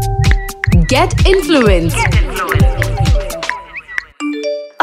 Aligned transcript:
A 0.00 0.04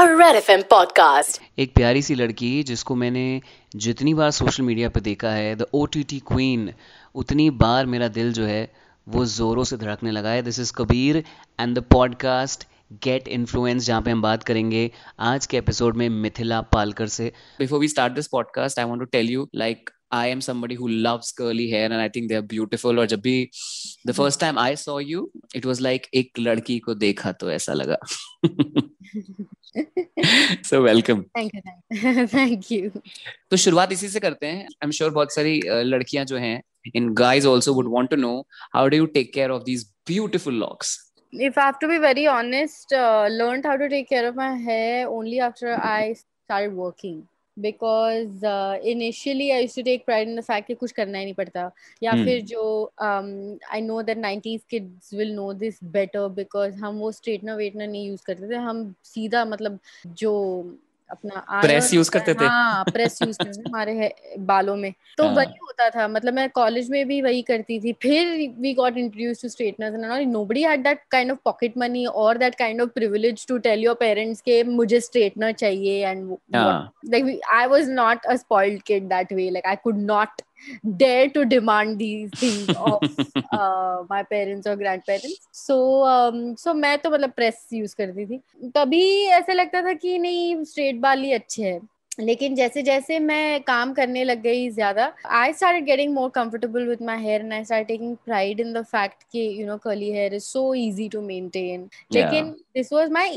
Red 0.10 0.44
FM 0.44 0.64
podcast. 0.74 1.40
एक 1.60 1.74
प्यारी 1.76 2.02
सी 2.02 2.16
लड़की 2.16 2.64
जिसको 2.64 2.96
मैंने 2.96 3.42
जितनी 3.76 4.14
बार 4.14 4.32
सोशल 4.32 4.64
मीडिया 4.64 4.90
पर 4.90 5.00
देखा 5.00 5.30
है 5.30 5.56
the 5.56 5.66
O 5.74 5.86
T 5.86 6.04
T 6.04 6.20
queen 6.20 6.74
उतनी 7.16 7.50
बार 7.50 7.86
मेरा 7.86 8.08
दिल 8.08 8.34
जो 8.34 8.46
है 8.46 8.74
वो 9.10 9.26
ज़ोरों 9.26 9.64
से 9.64 9.78
धड़कने 9.78 10.12
लगा 10.12 10.30
है। 10.30 10.42
This 10.42 10.60
is 10.60 10.74
Kabir 10.78 11.24
and 11.60 11.78
the 11.78 11.82
podcast 11.82 12.68
get 12.94 13.28
influence 13.28 13.86
जहाँ 13.86 14.02
पे 14.02 14.12
हम 14.12 14.22
बात 14.22 14.44
करेंगे 14.44 14.92
आज 15.20 15.46
के 15.46 15.58
एपिसोड 15.58 15.96
में 15.96 16.10
मिथिला 16.10 16.62
पालकर 16.62 17.08
से। 17.08 17.34
Before 17.60 17.80
we 17.80 17.88
start 17.88 18.14
this 18.14 18.28
podcast 18.28 18.80
I 18.80 18.86
want 18.86 19.00
to 19.00 19.06
tell 19.06 19.30
you 19.30 19.50
like 19.56 19.90
I 20.12 20.30
am 20.30 20.40
somebody 20.40 20.76
who 20.76 20.88
curly 21.38 21.70
hair 21.72 21.92
and 21.92 22.02
I 22.02 22.10
think 22.10 22.28
they 22.30 22.42
beautiful 22.42 23.00
और 23.00 23.06
जब 23.06 23.22
भी 23.22 23.50
the 24.08 24.12
first 24.12 24.40
time 24.40 24.60
I 24.60 24.76
saw 24.76 25.00
you 25.00 25.30
it 25.56 25.66
was 25.66 25.82
like 25.82 26.08
एक 26.14 26.40
लड़की 26.40 26.80
को 26.80 26.94
देखा 26.96 27.32
तो 27.32 27.52
ऐसा 27.52 27.74
लगा। 27.74 27.98
So 30.70 30.82
welcome 30.82 31.22
thank 31.38 31.56
you 31.56 31.62
thank 32.28 32.72
you 32.72 32.90
तो 33.52 33.58
शुरुआत 33.58 33.92
इसी 33.92 34.10
से 34.10 34.20
करते 34.20 34.48
हैं। 34.48 34.64
आई 34.64 34.86
एम 34.86 34.92
श्योर 34.92 35.12
बहुत 35.12 35.34
सारी 35.34 35.62
लड़कियाँ 35.68 36.26
जो 36.26 36.38
है 36.38 36.62
इन 36.96 37.14
guys 37.14 37.46
also 37.46 37.74
would 37.74 37.92
want 37.94 38.10
to 38.10 38.16
know 38.16 38.40
how 38.74 38.88
do 38.88 38.98
you 38.98 39.06
take 39.06 39.34
care 39.34 39.52
of 39.52 39.64
these 39.64 39.92
beautiful 40.08 40.54
locks 40.54 40.98
If 41.34 41.58
I 41.58 41.64
have 41.66 41.80
to 41.80 41.88
be 41.88 41.96
very 42.02 42.22
honest, 42.34 42.94
uh, 42.98 43.28
learned 43.30 43.66
how 43.66 43.74
to 43.80 43.88
take 43.94 44.06
care 44.10 44.28
of 44.28 44.36
my 44.36 44.52
hair 44.68 45.10
only 45.16 45.40
after 45.48 45.74
I 45.88 46.14
started 46.20 46.78
working. 46.82 47.18
Because 47.60 48.46
initially 48.88 49.50
I 49.52 49.68
to 49.68 49.82
take 49.82 50.06
pride 50.06 50.30
in 50.30 50.36
the 50.36 50.42
fact 50.42 50.68
कि 50.68 50.74
कुछ 50.76 50.92
करना 50.92 51.18
ही 51.18 51.26
नहीं 51.26 51.34
पड़ता 51.34 51.72
या 52.04 52.12
hmm. 52.12 52.26
फिर 52.26 52.42
जो 52.42 52.92
I 53.02 53.82
know 53.82 54.02
that 54.02 54.18
nineties 54.18 54.62
kids 54.70 55.14
will 55.14 55.34
know 55.36 55.52
this 55.54 55.84
better 55.92 56.28
because 56.36 56.76
हम 56.76 56.98
वो 56.98 57.12
स्ट्रेटनर 57.12 57.56
वेटनर 57.56 57.88
नहीं 57.88 58.08
यूज़ 58.08 58.24
करते 58.26 58.50
थे 58.50 58.56
हम 58.62 58.94
सीधा 59.04 59.46
मतलब 59.46 59.80
जो 60.08 60.34
अपना 61.12 61.62
प्रेस 61.62 61.94
यूज़ 61.94 62.10
करते 62.12 62.34
थे। 62.34 62.46
हाँ 62.46 62.84
प्रेस 62.86 63.22
यूज़ 63.22 63.38
करते 63.38 63.52
थे 63.54 63.70
हमारे 63.70 64.14
बालों 64.48 64.76
में। 64.76 64.92
तो 65.18 65.24
हाँ. 65.24 65.34
वही 65.36 65.58
होता 65.62 65.90
था 65.90 66.08
मतलब 66.08 66.34
मैं 66.34 66.50
कॉलेज 66.50 66.90
में 66.92 67.08
भी 67.08 67.22
वही 67.22 67.42
करती 67.42 67.80
थी। 67.80 67.94
फिर 68.02 68.28
we 68.60 68.74
got 68.74 68.98
introduce 68.98 69.42
to 69.42 69.50
straighteners 69.50 69.94
and 69.96 70.32
nobody 70.32 70.64
had 70.64 70.84
that 70.84 71.02
kind 71.12 71.32
of 71.32 71.40
pocket 71.46 71.78
money 71.78 72.06
और 72.06 72.38
that 72.38 72.56
kind 72.56 72.82
of 72.82 72.90
privilege 72.96 73.46
to 73.48 73.58
tell 73.60 73.84
your 73.84 73.96
parents 74.00 74.42
के 74.42 74.62
मुझे 74.64 75.00
स्ट्रेटनर 75.02 75.52
चाहिए 75.54 76.08
and 76.08 76.36
like 76.56 77.40
I 77.54 77.68
was 77.68 77.90
not 77.90 78.26
a 78.26 78.36
spoiled 78.36 78.82
kid 78.82 79.08
that 79.10 79.34
way 79.34 79.50
like 79.50 79.66
I 79.66 79.76
could 79.84 80.02
not 80.02 80.42
dare 80.98 81.30
to 81.30 81.46
demand 81.46 82.00
these 82.00 82.30
things 82.32 82.70
of 82.76 83.04
uh, 83.52 84.04
my 84.10 84.24
parents 84.24 84.68
or 84.68 84.76
grandparents 84.76 85.48
so 85.52 86.04
um, 86.04 86.56
so 86.58 86.74
मैं 86.74 86.98
तो 86.98 87.10
मतलब 87.10 87.32
press 87.32 87.68
use 87.74 87.96
करती 87.96 88.26
थी 88.26 88.42
तभी 88.76 89.04
ऐसे 89.40 89.54
लगता 89.54 89.82
था 89.82 89.94
कि 89.94 90.18
नहीं 90.18 90.64
स्ट्रेट 90.64 90.96
बाल 90.96 91.24
ही 91.24 91.32
अच्छे 91.34 91.64
हैं 91.64 91.80
लेकिन 92.18 92.56
जैसे 92.56 92.82
जैसे 92.84 93.18
मैं 93.20 93.62
काम 93.64 93.94
करने 93.94 94.24
लग 94.24 94.42
गई 94.42 94.70
ज़्यादा 94.70 95.12
I 95.32 95.54
start 95.54 95.84
getting 95.86 96.14
more 96.14 96.30
comfortable 96.36 96.88
with 96.88 97.02
my 97.02 97.22
hair 97.24 97.42
and 97.42 97.54
I 97.54 97.64
start 97.64 97.88
taking 97.88 98.16
pride 98.26 98.60
in 98.60 98.74
the 98.74 98.84
fact 98.86 99.24
कि 99.32 99.48
you 99.60 99.68
know 99.68 99.78
curly 99.78 100.12
hair 100.12 100.34
is 100.34 100.44
so 100.44 100.74
easy 100.76 101.08
to 101.10 101.22
maintain 101.22 101.88
लेकिन 102.12 102.50
this 102.76 102.92
was 102.94 103.12
my 103.12 103.30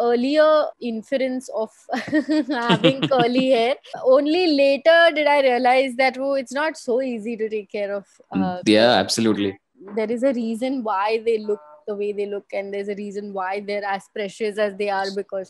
earlier 0.00 0.70
influence 0.88 1.50
of 1.50 1.86
having 1.92 3.08
curly 3.08 3.46
hair 3.46 4.00
only 4.06 4.44
later 4.46 5.10
did 5.12 5.28
I 5.28 5.42
realise 5.42 5.96
that 5.96 6.18
वो 6.18 6.36
it's 6.36 6.54
not 6.56 6.76
so 6.76 7.00
easy 7.02 7.36
to 7.36 7.48
take 7.48 7.68
care 7.72 7.92
of 7.92 8.20
there 8.34 10.12
is 10.12 10.26
a 10.26 10.30
reason 10.32 10.80
why 10.82 11.18
they 11.18 11.36
look 11.38 11.67
the 11.88 11.94
way 11.94 12.12
they 12.12 12.26
look 12.26 12.52
and 12.52 12.72
there's 12.74 12.88
a 12.88 12.94
reason 13.00 13.32
why 13.32 13.60
they're 13.70 13.88
as 13.94 14.08
precious 14.14 14.58
as 14.58 14.76
they 14.76 14.90
are 14.90 15.06
because 15.16 15.48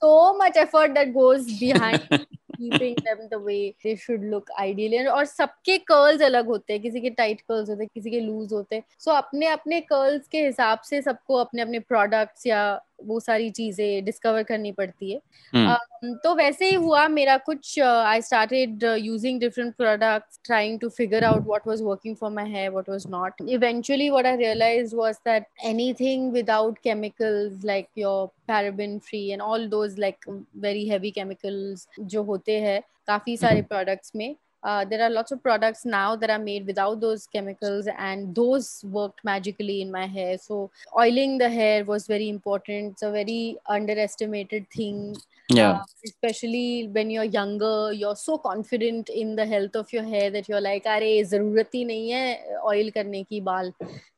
so 0.00 0.14
much 0.38 0.56
effort 0.56 0.94
that 0.94 1.12
goes 1.14 1.52
behind 1.58 2.08
keeping 2.56 2.96
them 3.04 3.28
the 3.30 3.38
way 3.38 3.74
they 3.84 3.96
should 3.96 4.24
look 4.32 4.50
ideally 4.64 4.98
and 4.98 5.08
और 5.08 5.24
सबके 5.26 5.78
curls 5.90 6.22
अलग 6.22 6.46
होते 6.46 6.72
हैं 6.72 6.82
किसी 6.82 7.00
के 7.00 7.10
tight 7.20 7.44
curls 7.50 7.68
होते 7.68 7.82
हैं 7.82 7.90
किसी 7.94 8.10
के 8.10 8.20
loose 8.26 8.52
होते 8.52 8.76
हैं 8.76 8.84
so, 9.06 9.12
अपने 9.12 9.46
अपने 9.46 9.80
curls 9.92 10.28
के 10.32 10.44
हिसाब 10.46 10.80
से 10.90 11.02
सबको 11.02 11.34
अपने 11.44 11.62
अपने 11.62 11.80
products 11.92 12.46
या 12.46 12.62
वो 13.02 13.18
सारी 13.20 13.50
चीज़ें 13.50 14.04
डिस्कवर 14.04 14.42
करनी 14.42 14.72
पड़ती 14.72 15.12
है। 15.12 15.20
hmm. 15.54 15.76
तो 16.24 16.34
वैसे 16.34 16.68
ही 16.68 16.74
हुआ 16.74 17.06
मेरा 17.08 17.36
कुछ 17.36 17.78
I 17.80 18.22
started 18.22 18.84
using 18.98 19.40
different 19.40 19.74
products 19.74 20.40
trying 20.44 20.78
to 20.80 20.88
figure 20.88 21.24
out 21.24 21.46
what 21.46 21.66
was 21.66 21.82
working 21.82 22.16
for 22.16 22.30
my 22.30 22.50
hair 22.50 22.70
what 22.70 22.88
was 22.88 23.06
not 23.10 23.42
eventually 23.48 24.08
what 24.10 24.26
I 24.26 24.36
realised 24.36 24.94
was 24.94 25.14
that 25.26 25.46
anything 25.64 26.32
without 26.32 26.78
chemicals 26.78 27.64
like 27.64 27.88
your 27.98 28.26
paraben 28.48 28.98
free 28.98 29.26
and 29.30 29.42
all 29.42 29.68
those 29.68 29.98
like 29.98 30.28
very 30.56 30.88
heavy 30.88 31.10
chemicals 31.10 31.86
जो 32.00 32.22
होते 32.22 32.60
हैं 32.60 32.80
काफ़ी 33.06 33.36
सारे 33.36 33.62
products 33.62 34.12
में 34.16 34.34
Uh, 34.63 34.83
there 34.83 35.01
are 35.01 35.09
lots 35.09 35.31
of 35.31 35.41
products 35.41 35.85
now 35.85 36.17
that 36.17 36.29
are 36.29 36.37
made 36.37 36.65
without 36.67 36.99
those 36.99 37.25
chemicals 37.27 37.87
and 37.97 38.35
those 38.35 38.83
worked 38.91 39.23
magically 39.23 39.81
in 39.81 39.89
my 39.89 40.05
hair 40.05 40.37
so 40.37 40.69
oiling 40.97 41.37
the 41.37 41.49
hair 41.49 41.85
was 41.85 42.07
very 42.07 42.27
important 42.27 42.91
it's 42.91 43.01
a 43.01 43.09
very 43.09 43.55
underestimated 43.69 44.65
thing 44.69 45.15
yeah 45.47 45.71
uh, 45.71 45.83
especially 46.03 46.89
when 46.91 47.09
you're 47.09 47.23
younger 47.23 47.93
you're 47.93 48.17
so 48.17 48.37
confident 48.37 49.07
in 49.07 49.33
the 49.33 49.45
health 49.45 49.77
of 49.77 49.93
your 49.93 50.03
hair 50.03 50.29
that 50.29 50.49
you're 50.49 50.59
like 50.59 50.83
अरे 50.83 51.23
जरूरत 51.23 51.75
ही 51.75 51.85
नहीं 51.85 52.09
है 52.09 52.59
oil 52.59 52.89
करने 52.91 53.23
की 53.23 53.41
बाल 53.41 53.73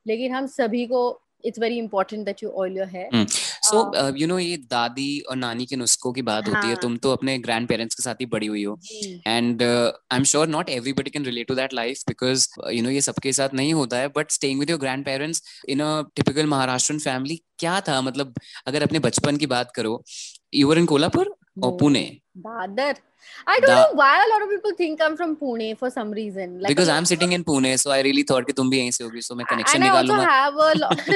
लेकिन 0.08 0.32
हम 0.36 0.48
सभी 0.48 0.86
को 0.88 1.22
it's 1.45 1.59
very 1.59 1.79
important 1.79 2.25
that 2.27 2.43
you 2.43 2.51
oil 2.63 2.77
your 2.79 2.87
hair. 2.87 3.09
Hmm. 3.13 3.25
So 3.63 3.81
uh, 3.81 4.03
uh, 4.03 4.13
you 4.21 4.27
know 4.27 4.39
ये 4.39 4.57
दादी 4.71 5.09
और 5.21 5.37
नानी 5.37 5.67
के 5.67 5.77
नुस्खों 5.77 6.13
की 6.13 6.23
बात 6.23 6.49
होती 6.49 6.69
है 6.69 6.77
तुम 6.83 6.97
तो 6.97 7.13
अपने 7.13 7.39
ग्रैंड 7.39 7.69
पेरेंट्स 7.69 7.95
के 7.95 8.03
साथ 8.03 8.15
ही 8.21 8.27
बड़ी 8.27 8.47
हुई 8.47 8.65
हो। 8.65 8.79
And 9.27 9.63
I 9.63 10.17
am 10.17 10.25
sure 10.25 10.49
not 10.49 10.71
everybody 10.71 11.11
can 11.11 11.25
relate 11.25 11.49
to 11.49 11.55
that 11.55 11.75
life 11.75 12.03
because 12.09 12.49
you 12.71 12.83
know 12.83 12.91
ये 12.91 13.01
सबके 13.01 13.33
साथ 13.33 13.55
नहीं 13.55 13.75
होता 13.75 13.99
है 13.99 14.09
but 14.17 14.31
staying 14.31 14.61
with 14.61 14.71
your 14.71 14.79
grandparents 15.05 15.43
in 15.69 15.81
a 15.81 16.03
typical 16.17 16.47
Maharashtrian 16.47 16.99
family 16.99 17.41
क्या 17.59 17.81
था? 17.81 18.01
मतलब 18.01 18.35
अगर 18.67 18.83
अपने 18.83 18.99
बचपन 18.99 19.37
की 19.37 19.47
बात 19.47 19.73
करो 19.77 20.03
you 20.55 20.69
were 20.69 20.79
in 20.79 20.87
Kolhapur 20.87 21.36
or 21.63 21.77
Pune. 21.77 22.21
Dadar. 22.39 22.97
I 23.47 23.59
don't 23.61 23.71
da- 23.71 23.75
know 23.75 23.89
why 23.95 24.25
a 24.25 24.29
lot 24.33 24.43
of 24.43 24.51
people 24.51 24.73
think 24.77 25.01
I'm 25.03 25.17
from 25.17 25.37
Pune 25.37 25.77
for 25.79 25.91
some 25.91 26.11
reason. 26.11 26.61
Like 26.61 26.69
because 26.69 26.89
I'm 26.89 27.05
sitting 27.05 27.33
in 27.33 27.45
Pune, 27.45 27.79
so 27.79 27.91
I 27.91 28.03
really 28.03 28.23
thought 28.23 28.47
that 28.47 28.59
you 28.59 28.71
bhi 28.71 28.93
se 28.93 29.21
so 29.21 29.39
and 29.39 29.85
I 29.85 29.89
also 29.89 30.15
have 30.15 30.55
a 30.55 30.79
lot. 30.79 31.03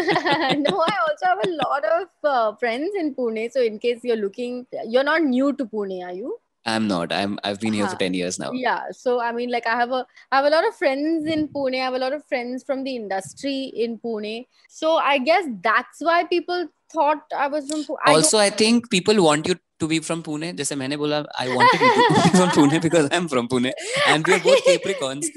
no, 0.58 0.84
I 0.88 0.96
also 1.06 1.26
have 1.26 1.38
a 1.46 1.50
lot 1.50 1.84
of 1.84 2.08
uh, 2.24 2.56
friends 2.56 2.90
in 2.98 3.14
Pune. 3.14 3.50
So 3.52 3.62
in 3.62 3.78
case 3.78 4.00
you're 4.02 4.16
looking, 4.16 4.66
you're 4.86 5.04
not 5.04 5.22
new 5.22 5.52
to 5.52 5.66
Pune, 5.66 6.04
are 6.04 6.12
you? 6.12 6.38
I'm 6.66 6.88
not. 6.88 7.12
I'm. 7.12 7.38
I've 7.42 7.60
been 7.60 7.72
here 7.72 7.84
uh, 7.84 7.88
for 7.88 7.92
uh-huh. 7.92 7.98
ten 7.98 8.14
years 8.14 8.38
now. 8.38 8.52
Yeah. 8.52 8.90
So 8.92 9.20
I 9.20 9.32
mean, 9.32 9.50
like, 9.50 9.66
I 9.66 9.76
have 9.76 9.92
a. 9.92 10.06
I 10.30 10.36
have 10.36 10.44
a 10.44 10.50
lot 10.50 10.66
of 10.66 10.74
friends 10.74 11.26
in 11.26 11.48
Pune. 11.48 11.74
I 11.74 11.84
have 11.84 11.94
a 11.94 11.98
lot 11.98 12.12
of 12.12 12.24
friends 12.26 12.64
from 12.64 12.84
the 12.84 12.96
industry 12.96 13.72
in 13.74 13.98
Pune. 13.98 14.46
So 14.68 14.96
I 14.96 15.18
guess 15.18 15.46
that's 15.62 16.00
why 16.00 16.24
people 16.24 16.68
thought 16.92 17.22
I 17.36 17.46
was 17.46 17.70
from. 17.70 17.84
Pune. 17.84 17.96
also, 18.06 18.38
I, 18.38 18.46
I 18.46 18.50
think 18.50 18.90
people 18.90 19.22
want 19.22 19.48
you 19.48 19.54
to 19.80 19.88
be 19.88 19.98
from 20.00 20.22
Pune. 20.22 20.52
जैसे 20.56 20.76
मैंने 20.76 20.96
बोला 20.96 21.22
I 21.41 21.48
wanted 21.48 21.80
you 21.80 21.91
to 21.96 22.22
be 22.22 22.30
from 22.36 22.50
Pune 22.56 22.80
because 22.82 23.08
I'm 23.12 23.28
from 23.28 23.48
Pune 23.48 23.70
and 24.08 24.26
we 24.26 24.34
are 24.34 24.41
both 24.41 24.64
Capricorns. 24.64 25.26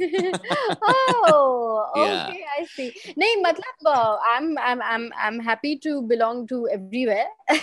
oh, 0.82 1.86
okay, 1.96 2.40
yeah. 2.40 2.60
I 2.60 2.66
see. 2.76 2.90
नहीं 3.18 3.36
मतलब 3.44 3.92
I'm 4.34 4.58
I'm 4.70 4.82
I'm 4.82 5.10
I'm 5.28 5.40
happy 5.40 5.76
to 5.88 6.02
belong 6.14 6.46
to 6.54 6.68
everywhere. 6.80 7.28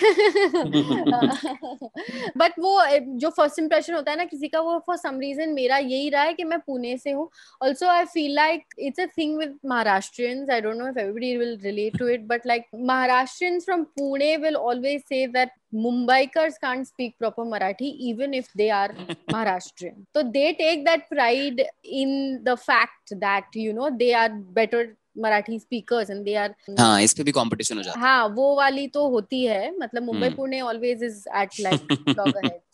But 2.36 2.58
वो 2.58 2.72
जो 3.20 3.30
first 3.30 3.58
impression 3.58 3.94
होता 3.94 4.10
है 4.10 4.16
ना 4.16 4.24
किसी 4.24 4.48
का 4.48 4.60
वो 4.60 4.78
फॉर 4.86 4.96
सम 4.96 5.18
रीजन 5.20 5.52
मेरा 5.54 5.78
यही 5.78 6.08
रहा 6.10 6.22
है 6.22 6.34
कि 6.34 6.44
मैं 6.44 6.58
पुणे 6.66 6.96
से 6.98 7.10
हूँ 7.10 7.28
also 7.62 7.86
I 7.88 8.04
feel 8.14 8.34
like 8.34 8.64
it's 8.78 9.00
a 9.00 9.06
thing 9.18 9.38
with 9.38 9.58
Maharashtrians 9.72 10.50
I 10.50 10.60
don't 10.60 10.76
know 10.76 10.88
if 10.88 10.98
everybody 10.98 11.36
will 11.36 11.58
relate 11.62 11.98
to 11.98 12.08
it 12.08 12.26
but 12.28 12.46
like 12.46 12.66
Maharashtrians 12.90 13.64
from 13.64 13.84
Pune 13.98 14.36
will 14.44 14.56
always 14.56 15.00
say 15.08 15.26
that 15.38 15.50
Mumbaikars 15.72 16.54
can't 16.60 16.86
speak 16.86 17.18
proper 17.18 17.44
Marathi 17.44 17.94
even 17.98 18.34
if 18.34 18.52
they 18.54 18.70
are 18.70 18.88
Maharashtrian. 19.30 20.06
So 20.14 20.22
they 20.22 20.54
take 20.54 20.84
that 20.84 21.08
pride 21.08 21.62
in 21.84 22.42
the 22.44 22.56
fact 22.56 23.12
that 23.20 23.46
you 23.54 23.72
know 23.72 23.94
they 23.96 24.14
are 24.14 24.30
better 24.30 24.96
Marathi 25.16 25.58
speakers 25.58 26.10
and 26.10 26.24
they 26.24 26.34
are 26.34 26.54
हाँ 26.78 27.00
इस 27.02 27.14
पे 27.14 27.22
भी 27.22 27.32
competition 27.32 27.76
हो 27.76 27.82
जाता 27.82 27.98
है। 27.98 28.04
हाँ 28.04 28.26
वो 28.34 28.54
वाली 28.56 28.86
तो 28.88 29.06
होती 29.10 29.44
है 29.44 29.70
मतलब 29.78 30.02
Mumbai 30.02 30.28
Pune 30.30 30.60
always 30.60 31.02
is 31.04 31.24
at 31.36 31.60
like 31.60 31.92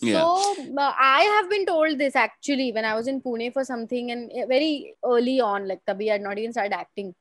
so 0.04 0.80
I 0.82 1.26
have 1.26 1.48
been 1.50 1.64
told 1.64 1.98
this 1.98 2.16
actually 2.16 2.70
when 2.72 2.84
I 2.84 2.94
was 2.94 3.08
in 3.08 3.18
Pune 3.20 3.48
for 3.50 3.64
something 3.64 4.10
and 4.10 4.30
very 4.48 4.76
early 5.04 5.38
on 5.40 5.66
like 5.66 5.80
तभी 5.86 6.08
I 6.08 6.18
not 6.18 6.38
even 6.38 6.52
start 6.52 6.72
acting 6.72 7.12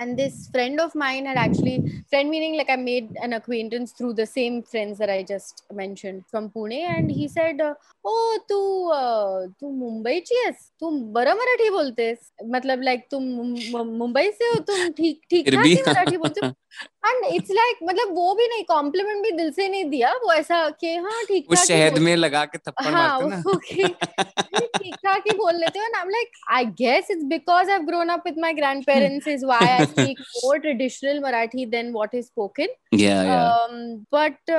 and 0.00 0.16
this 0.16 0.48
friend 0.52 0.80
of 0.80 0.98
mine 0.98 1.26
had 1.26 1.38
actually 1.38 1.76
friend 2.00 2.30
meaning 2.30 2.56
like 2.56 2.70
I 2.70 2.76
made 2.76 3.16
an 3.24 3.32
acquaintance 3.32 3.94
through 3.98 4.12
the 4.12 4.24
same 4.24 4.60
friends 4.70 4.98
that 4.98 5.10
I 5.10 5.24
just 5.30 5.64
mentioned 5.74 6.22
from 6.30 6.48
Pune 6.48 6.82
and 6.86 7.10
he 7.10 7.28
said 7.28 7.62
oh 7.62 8.12
तू 8.48 8.58
तू 9.60 9.70
मुंबईची 9.70 10.36
आहेस? 10.38 10.56
तू 10.80 10.90
बरं 11.12 11.34
मराठी 11.36 11.68
बोलतेस. 11.70 12.18
मतलब 12.44 12.82
like 12.82 13.06
तू 13.10 13.18
मुंबई 13.18 14.30
से 14.30 14.44
हो 14.44 14.58
तुम 14.62 14.88
ठीक 14.92 15.20
ठीक 15.30 15.48
ठाक 15.48 15.64
ही 15.64 15.74
बोला 15.76 16.04
ठीक 16.04 16.18
बोलते 16.18 16.46
एंड 17.06 17.24
इट्स 17.26 17.50
लाइक 17.50 17.78
मतलब 17.84 18.14
वो 18.14 18.34
भी 18.34 18.46
नहीं 18.48 18.62
कॉम्प्लीमेंट 18.64 19.22
भी 19.22 19.30
दिल 19.32 19.50
से 19.52 19.68
नहीं 19.68 19.84
दिया 19.84 20.12
वो 20.14 20.32
ऐसा 20.32 20.68
कि 20.80 20.94
हाँ 20.96 21.22
ठीक 21.28 21.46
ठाक 21.46 21.64
शहद 21.64 21.98
में 21.98 22.14
लगा 22.16 22.44
के 22.44 22.58
थप्पड़ 22.58 22.92
मारते 22.92 23.28
हाँ, 23.28 23.42
ना। 23.44 24.68
ठीक 24.78 24.94
ठाक 24.96 25.24
ही 25.28 25.36
बोल 25.36 25.56
लेते 25.56 25.78
हो। 25.78 25.84
And 25.84 25.96
I 25.96 26.02
am 26.02 26.08
like 26.10 26.30
I 26.50 26.64
guess 26.80 27.10
it's 27.10 27.24
because 27.24 27.70
I 27.70 27.76
have 27.76 27.86
grown 27.86 28.08
up 28.08 28.22
with 28.26 28.38
my 28.38 28.52
grandparents 28.84 29.28
is 29.28 29.44
why 29.46 29.68
I 29.68 29.84
speak 29.84 30.20
more 30.36 30.58
traditional 30.58 31.20
Marathi 31.20 31.66
than 31.66 31.92
what 31.92 32.14
is 32.14 32.26
spoken 32.26 32.74
but 34.14 34.50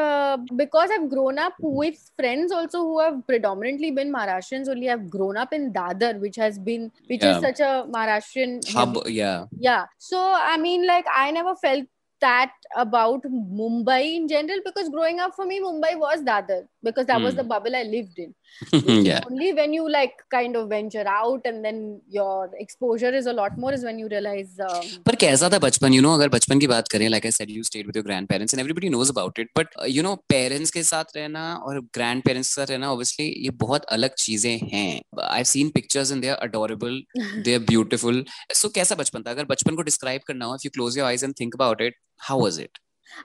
because 0.53 0.91
I 0.91 1.07
grown 1.07 1.37
up 1.37 1.55
with 1.63 1.99
friends 2.17 2.53
also 2.53 2.83
who 2.83 2.99
have 2.99 3.19
predominantly 3.27 3.91
been 3.91 4.11
Maharashtrians 4.11 4.69
only 4.69 4.87
I 4.87 4.95
have 4.95 5.07
grown 5.09 5.35
up 5.35 5.53
in 5.53 5.69
Dadar 5.71 6.17
which 6.19 6.39
has 6.39 6.59
been 6.61 6.89
which 7.09 7.23
is 7.23 7.45
such 7.45 7.61
a 7.61 7.73
Maharashtrian 7.87 8.59
hub 8.77 9.03
या 9.09 9.33
या 9.61 9.85
so 10.07 10.19
I 10.37 10.57
mean 10.57 10.85
like 10.87 11.05
I 11.13 11.31
never 11.31 11.55
felt 11.55 11.85
that 12.21 12.51
about 12.75 13.23
Mumbai 13.23 14.15
in 14.15 14.27
general 14.27 14.59
because 14.65 14.89
growing 14.89 15.19
up 15.19 15.35
for 15.35 15.45
me 15.45 15.59
Mumbai 15.59 15.97
was 15.99 16.21
Dadar 16.23 16.61
because 16.83 17.05
that 17.07 17.21
was 17.21 17.35
Hmm. 17.35 17.41
the 17.41 17.43
bubble 17.43 17.75
I 17.75 17.83
lived 17.83 18.17
in 18.17 18.33
yeah. 19.05 19.21
only 19.29 19.51
when 19.53 19.73
you 19.73 19.89
like 19.89 20.21
kind 20.33 20.55
of 20.55 20.67
venture 20.69 21.05
out 21.07 21.45
and 21.45 21.65
then 21.65 22.01
your 22.09 22.49
exposure 22.63 23.11
is 23.19 23.25
a 23.25 23.33
lot 23.33 23.57
more 23.57 23.73
is 23.73 23.83
when 23.83 23.99
you 24.01 24.09
realize 24.13 24.59
um, 24.67 24.85
पर 25.05 25.15
कैसा 25.23 25.49
था 25.53 25.59
बचपन? 25.59 25.93
You 25.93 26.01
know 26.01 26.13
अगर 26.13 26.29
बचपन 26.29 26.59
की 26.59 26.67
बात 26.67 26.87
करें 26.87 27.07
like 27.09 27.25
I 27.25 27.31
said 27.31 27.49
you 27.51 27.63
stayed 27.63 27.87
with 27.87 27.97
your 27.97 28.05
grandparents 28.27 28.53
and 28.53 28.59
everybody 28.59 28.89
knows 28.89 29.11
about 29.11 29.39
it 29.39 29.49
but 29.57 29.75
you 29.87 30.03
know 30.03 30.15
parents 30.29 30.71
के 30.71 30.83
साथ 30.83 31.15
रहना 31.15 31.43
और 31.55 31.79
ग्रैंड 31.93 32.23
पेरेंट्स 32.23 32.55
के 32.55 32.61
साथ 32.61 32.71
रहना 32.71 32.91
ऑब्वियसली 32.91 33.27
ये 33.45 33.49
बहुत 33.65 33.85
अलग 33.97 34.13
चीज़ें 34.25 34.69
हैं। 34.73 35.01
I 35.19 35.35
have 35.35 35.43
seen 35.53 35.69
pictures 35.79 36.11
and 36.11 36.21
they 36.21 36.29
are 36.29 36.47
adorable 36.47 37.03
they 37.17 37.53
are 37.53 37.59
beautiful 37.73 38.23
so 38.53 38.69
कैसा 38.75 38.95
बचपन 38.95 39.23
था? 39.23 39.31
अगर 39.31 39.45
बचपन 39.51 39.75
को 39.75 39.81
डिस्क्राइब 39.91 40.21
करना 40.27 40.45
हो 40.45 40.55
if 40.55 40.65
you 40.65 40.71
close 40.73 40.97
your 40.97 41.07
eyes 41.07 41.23
and 41.23 41.33
think 41.39 41.55
about 41.55 41.81
it 41.81 41.97
how 42.29 42.43
was 42.43 42.59
it 42.59 42.77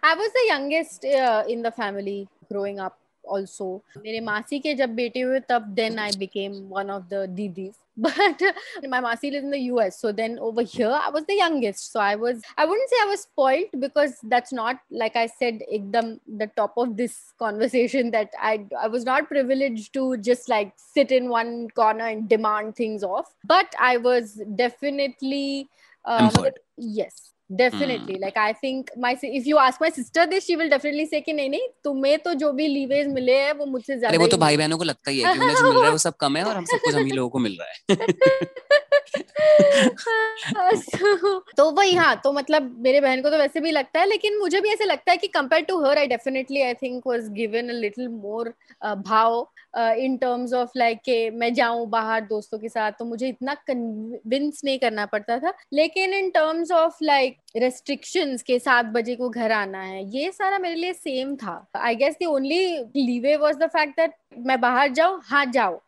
I 0.07 0.15
was 0.15 0.33
the 0.33 0.43
youngest 0.47 1.05
uh, 1.05 1.45
in 1.53 1.63
the 1.63 1.71
family 1.77 2.29
growing 2.53 2.81
up 3.28 3.28
also. 3.28 3.82
मेरे 3.98 4.20
मासी 4.22 4.60
के 4.60 4.74
जब 4.76 4.96
बेटे 4.96 5.22
हुए 5.22 5.40
तब 5.50 5.76
then 5.76 6.00
I 6.00 6.12
became 6.12 6.70
one 6.70 6.90
of 6.90 7.10
the 7.10 7.28
didis. 7.28 7.76
But 7.96 8.42
my 8.90 9.00
masi 9.02 9.32
lives 9.32 9.44
in 9.46 9.52
the 9.52 9.60
US. 9.72 10.00
So 10.00 10.12
then 10.12 10.40
over 10.40 10.64
here 10.64 10.90
I 10.90 11.10
was 11.10 11.26
the 11.26 11.36
youngest. 11.36 11.92
So 11.92 12.00
I 12.00 12.16
was 12.16 12.42
I 12.58 12.66
wouldn't 12.66 12.90
say 12.90 12.96
I 13.02 13.06
was 13.10 13.22
spoiled 13.22 13.76
because 13.80 14.16
that's 14.24 14.52
not 14.52 14.80
like 14.90 15.16
I 15.16 15.28
said 15.28 15.62
ekdam 15.72 16.20
the 16.44 16.48
top 16.62 16.74
of 16.76 16.98
this 16.98 17.34
conversation 17.38 18.10
that 18.16 18.32
I 18.40 18.66
I 18.86 18.88
was 18.88 19.06
not 19.06 19.28
privileged 19.28 19.94
to 19.94 20.18
just 20.18 20.50
like 20.50 20.74
sit 20.78 21.12
in 21.12 21.30
one 21.30 21.70
corner 21.82 22.08
and 22.08 22.28
demand 22.28 22.76
things 22.76 23.04
off. 23.04 23.32
But 23.46 23.76
I 23.80 23.98
was 23.98 24.42
definitely 24.56 25.70
uh, 26.06 26.32
Pampered. 26.32 26.60
yes 26.78 27.34
definitely 27.51 28.21
like 28.21 28.39
I 28.39 28.53
think 28.53 28.91
my 29.05 29.13
if 29.25 29.45
you 29.49 29.57
ask 29.57 29.85
ask 29.85 29.95
sister 29.95 30.27
this 30.27 30.39
this 30.39 30.51
she 30.51 30.59
will 30.61 30.73
definitely 30.73 31.07
say 31.15 31.25
कि 31.25 31.33
नहीं 31.33 31.51
नहीं 31.51 31.69
तुम्हें 31.85 32.19
तो 32.19 32.35
जो 32.35 32.53
भी 32.53 32.67
लीवेज 32.67 33.07
मिले 33.07 33.37
हैं 33.37 33.53
वो 33.53 33.67
मुझसे 33.67 33.99
ज़्यादा 33.99 34.09
अरे 34.09 34.19
वो 34.19 34.27
तो 34.27 34.37
भाई। 34.37 34.57
बहनों 34.57 34.79
को 34.79 34.85
लगता 34.85 35.11
ही 35.11 35.21
है 35.21 35.35
कि 35.35 35.41
उन्हें 35.41 35.57
जो 35.57 35.65
मिल 35.65 35.77
रहा 35.77 35.85
है 35.85 35.91
वो 35.91 35.99
सब 35.99 36.17
कम 36.17 36.37
है 36.37 36.45
और 36.45 36.57
हम 36.57 36.65
सब 36.65 36.79
कुछ 36.85 36.95
हम 36.95 37.05
ही 37.05 37.11
लोगों 37.11 37.31
को 37.31 37.39
मिल 37.39 37.59
रहा 37.61 37.69
है 37.69 37.97
तो 41.57 41.71
वही 41.71 41.95
हाँ 41.95 42.15
तो 42.25 42.33
मतलब 42.33 42.75
मेरे 42.83 43.01
बहन 43.01 43.23
को 43.23 43.31
तो 43.31 43.39
वैसे 43.39 43.61
भी 43.61 43.71
लगता 43.71 44.01
है, 44.01 44.07
लेकिन 44.09 44.39
मुझे 44.39 44.61
भी 44.61 44.73
ऐसे 44.73 44.85
लगता 44.85 45.13
है 45.13 45.17
कि 45.17 45.29
compare 45.29 45.65
to 45.65 45.81
her 45.85 45.99
I 45.99 46.07
definitely 46.07 46.63
I 46.63 46.75
think 46.75 47.07
was 47.07 47.29
given 47.33 47.69
a 47.69 47.73
little 47.73 48.09
more 48.09 48.53
bhaav 48.85 49.47
in 49.99 50.17
terms 50.17 50.53
of 50.55 50.71
like 50.77 50.99
के 51.05 51.31
मैं 51.31 51.53
जाऊँ 51.55 51.87
बाहर 51.91 52.21
दोस्तों 52.27 52.59
के 52.59 52.69
साथ 52.69 52.93
तो 52.99 53.05
मुझे 53.05 53.29
इतना 53.29 53.55
कन्विंस 53.67 54.61
नहीं 54.65 54.79
करना 54.79 55.07
पड़ता 55.07 55.39
था। 55.39 55.53
लेकिन 55.73 56.15
in 56.15 56.31
terms 56.31 56.71
of 56.73 56.99
like 57.03 57.37
restrictions 57.57 58.43
के 58.43 58.59
सात 58.59 58.87
बजे 58.95 59.17
को 59.17 59.29
घर 59.29 59.53
आना 59.53 59.83
है, 59.83 60.05
ये 60.17 60.31
सारा 60.33 60.59
मेरे 60.59 60.75
लिए 60.75 60.93
सेम 60.93 61.37
था। 61.37 61.67
I 61.77 61.95
guess 61.97 62.17
the 62.23 62.27
only 62.27 62.79
leeway 62.97 63.37
was 63.37 63.57
the 63.59 63.69
fact 63.69 63.97
that 64.01 64.15
मैं 64.47 64.61
बाहर 64.61 64.93
जाऊँ 64.93 65.21
हाँ 65.25 65.45
जाओ 65.53 65.81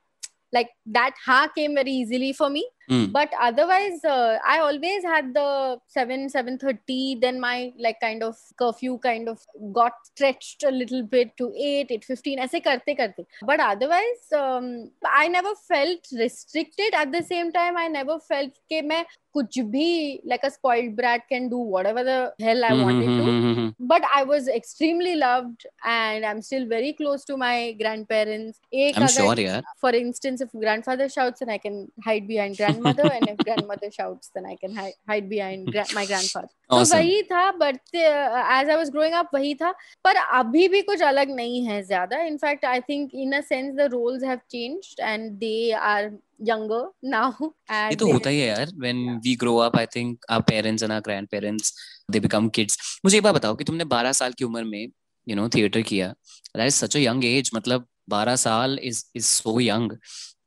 like 0.53 0.71
that 0.95 1.19
ha 1.25 1.35
came 1.57 1.77
very 1.79 1.93
easily 1.97 2.29
for 2.37 2.47
me 2.51 2.62
Hmm. 2.91 3.05
but 3.13 3.31
otherwise 3.41 4.05
uh, 4.05 4.39
i 4.45 4.59
always 4.59 5.05
had 5.05 5.33
the 5.33 5.79
7 5.87 6.29
7:30 6.29 7.21
then 7.21 7.39
my 7.39 7.73
like 7.79 8.01
kind 8.01 8.25
of 8.25 8.37
curfew 8.59 8.99
kind 8.99 9.29
of 9.29 9.39
got 9.73 9.93
stretched 10.09 10.65
a 10.65 10.73
little 10.73 11.05
bit 11.05 11.37
to 11.37 11.53
8 11.57 11.91
8:15 11.91 12.41
ऐसे 12.47 12.61
करते 12.65 12.97
करते 13.01 13.27
but 13.51 13.61
otherwise 13.61 14.25
um, 14.41 14.91
i 15.21 15.29
never 15.29 15.55
felt 15.69 16.11
restricted 16.23 16.99
at 17.03 17.13
the 17.13 17.23
same 17.23 17.53
time 17.53 17.77
i 17.77 17.87
never 17.87 18.19
felt 18.33 18.59
कि 18.73 18.83
मैं 18.83 19.05
कुछ 19.36 19.58
भी 19.72 19.88
like 20.32 20.44
a 20.48 20.50
spoiled 20.52 20.94
brat 20.98 21.24
can 21.32 21.48
do 21.54 21.58
whatever 21.72 22.04
the 22.10 22.18
hell 22.44 22.66
i 22.66 22.70
wanted 22.82 23.10
to 23.22 23.66
but 23.92 24.06
I 24.18 24.22
was 24.30 24.46
extremely 24.58 25.16
loved 25.22 25.66
and 25.94 26.26
I'm 26.30 26.42
still 26.42 26.68
very 26.70 26.92
close 27.00 27.26
to 27.30 27.36
my 27.42 27.56
grandparents. 27.82 28.60
एक 28.74 28.96
I'm 28.96 29.04
अगर- 29.08 29.16
sure 29.18 29.40
यार 29.40 29.64
For 29.86 29.92
instance, 30.00 30.44
if 30.46 30.54
grandfather 30.64 31.08
shouts, 31.16 31.44
then 31.44 31.52
I 31.56 31.58
can 31.66 31.76
hide 32.08 32.28
behind 32.30 32.58
grandmother, 32.62 33.10
and 33.18 33.32
if 33.34 33.44
grandmother 33.50 33.90
shouts, 33.98 34.32
then 34.38 34.48
I 34.54 34.56
can 34.64 34.76
hide, 34.80 34.96
hide 35.12 35.28
behind 35.34 35.72
gra- 35.76 35.88
my 36.00 36.06
grandfather. 36.14 36.50
तो 36.70 36.78
Awesome. 36.78 36.98
वही 36.98 37.22
था 37.32 37.44
but 37.64 37.96
as 37.96 38.70
I 38.70 38.76
was 38.76 38.90
growing 38.92 39.14
up 39.16 39.30
वही 39.34 39.54
था 39.56 39.72
पर 40.04 40.16
अभी 40.40 40.68
भी 40.76 40.82
कुछ 40.92 41.02
अलग 41.10 41.36
नहीं 41.36 41.64
है 41.66 41.82
ज्यादा 41.88 42.22
in fact 42.32 42.66
I 42.66 42.80
think 42.90 43.12
in 43.26 43.32
a 43.38 43.42
sense 43.50 43.74
the 43.76 43.90
roles 43.92 44.24
have 44.24 44.40
changed 44.52 45.00
and 45.00 45.32
they 45.44 45.72
are 45.92 46.10
younger 46.49 46.81
now 47.15 47.27
ये 47.41 47.51
and 47.79 47.99
तो 47.99 48.05
they- 48.07 48.13
होता 48.15 48.31
ही 48.31 48.41
है 48.41 48.47
यार 48.49 48.71
when 48.85 49.01
we 49.27 49.35
grow 49.43 49.57
up 49.67 49.77
I 49.81 49.85
think 49.97 50.27
our 50.37 50.45
parents 50.51 50.85
and 50.87 50.95
our 50.97 51.05
grandparents 51.09 51.73
they 52.15 52.23
become 52.27 52.49
kids 52.59 52.77
मुझे 53.05 53.17
एक 53.19 53.23
बात 53.25 53.35
बताओ 53.35 53.55
कि 53.57 53.65
तुमने 53.65 53.85
12 53.95 54.13
साल 54.21 54.33
की 54.39 54.45
उम्र 54.45 54.65
में 54.65 54.87
you 55.27 55.37
know 55.39 55.49
थिएटर 55.55 55.83
किया 55.93 56.13
that 56.59 56.71
is 56.73 56.79
such 56.85 56.97
a 57.01 57.05
young 57.07 57.23
age 57.33 57.51
मतलब 57.55 57.87
12 58.15 58.37
साल 58.45 58.79
is 58.91 59.05
is 59.21 59.31
so 59.43 59.55
young 59.69 59.89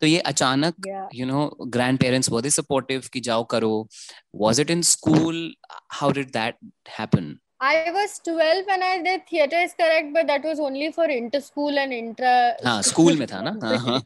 तो 0.02 0.08
ये 0.08 0.20
अचानक 0.34 0.76
yeah 0.88 1.06
you 1.20 1.28
know 1.32 1.44
grandparents 1.78 2.30
were 2.34 2.42
they 2.48 2.54
supportive 2.60 3.08
कि 3.14 3.20
जाओ 3.30 3.44
करो 3.54 3.72
was 4.46 4.60
it 4.66 4.76
in 4.78 4.84
school 4.94 5.40
how 6.00 6.12
did 6.20 6.34
that 6.40 6.58
happen 6.98 7.32
I 7.66 7.92
was 7.96 8.20
12 8.28 8.66
when 8.70 8.82
I 8.84 9.02
did 9.04 9.22
theater 9.28 9.58
is 9.66 9.74
correct, 9.82 10.08
but 10.14 10.28
that 10.28 10.44
was 10.44 10.60
only 10.60 10.92
for 10.92 11.06
inter 11.06 11.40
school 11.40 11.78
and 11.84 11.94
intra. 11.98 12.32
हाँ 12.66 12.82
school 12.90 13.18
में 13.20 13.28
था 13.28 13.42
ना 13.48 13.52
हाँ 13.64 14.02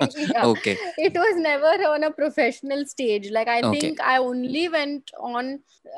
Yeah. 0.00 0.44
okay 0.46 0.74
It 1.06 1.14
was 1.22 1.38
never 1.44 1.72
on 1.92 2.04
a 2.04 2.10
professional 2.18 2.84
stage. 2.92 3.30
Like 3.36 3.48
I 3.48 3.56
Okay. 3.62 3.80
think 3.80 4.00
I 4.12 4.18
only 4.18 4.68
went 4.74 5.10
on 5.30 5.48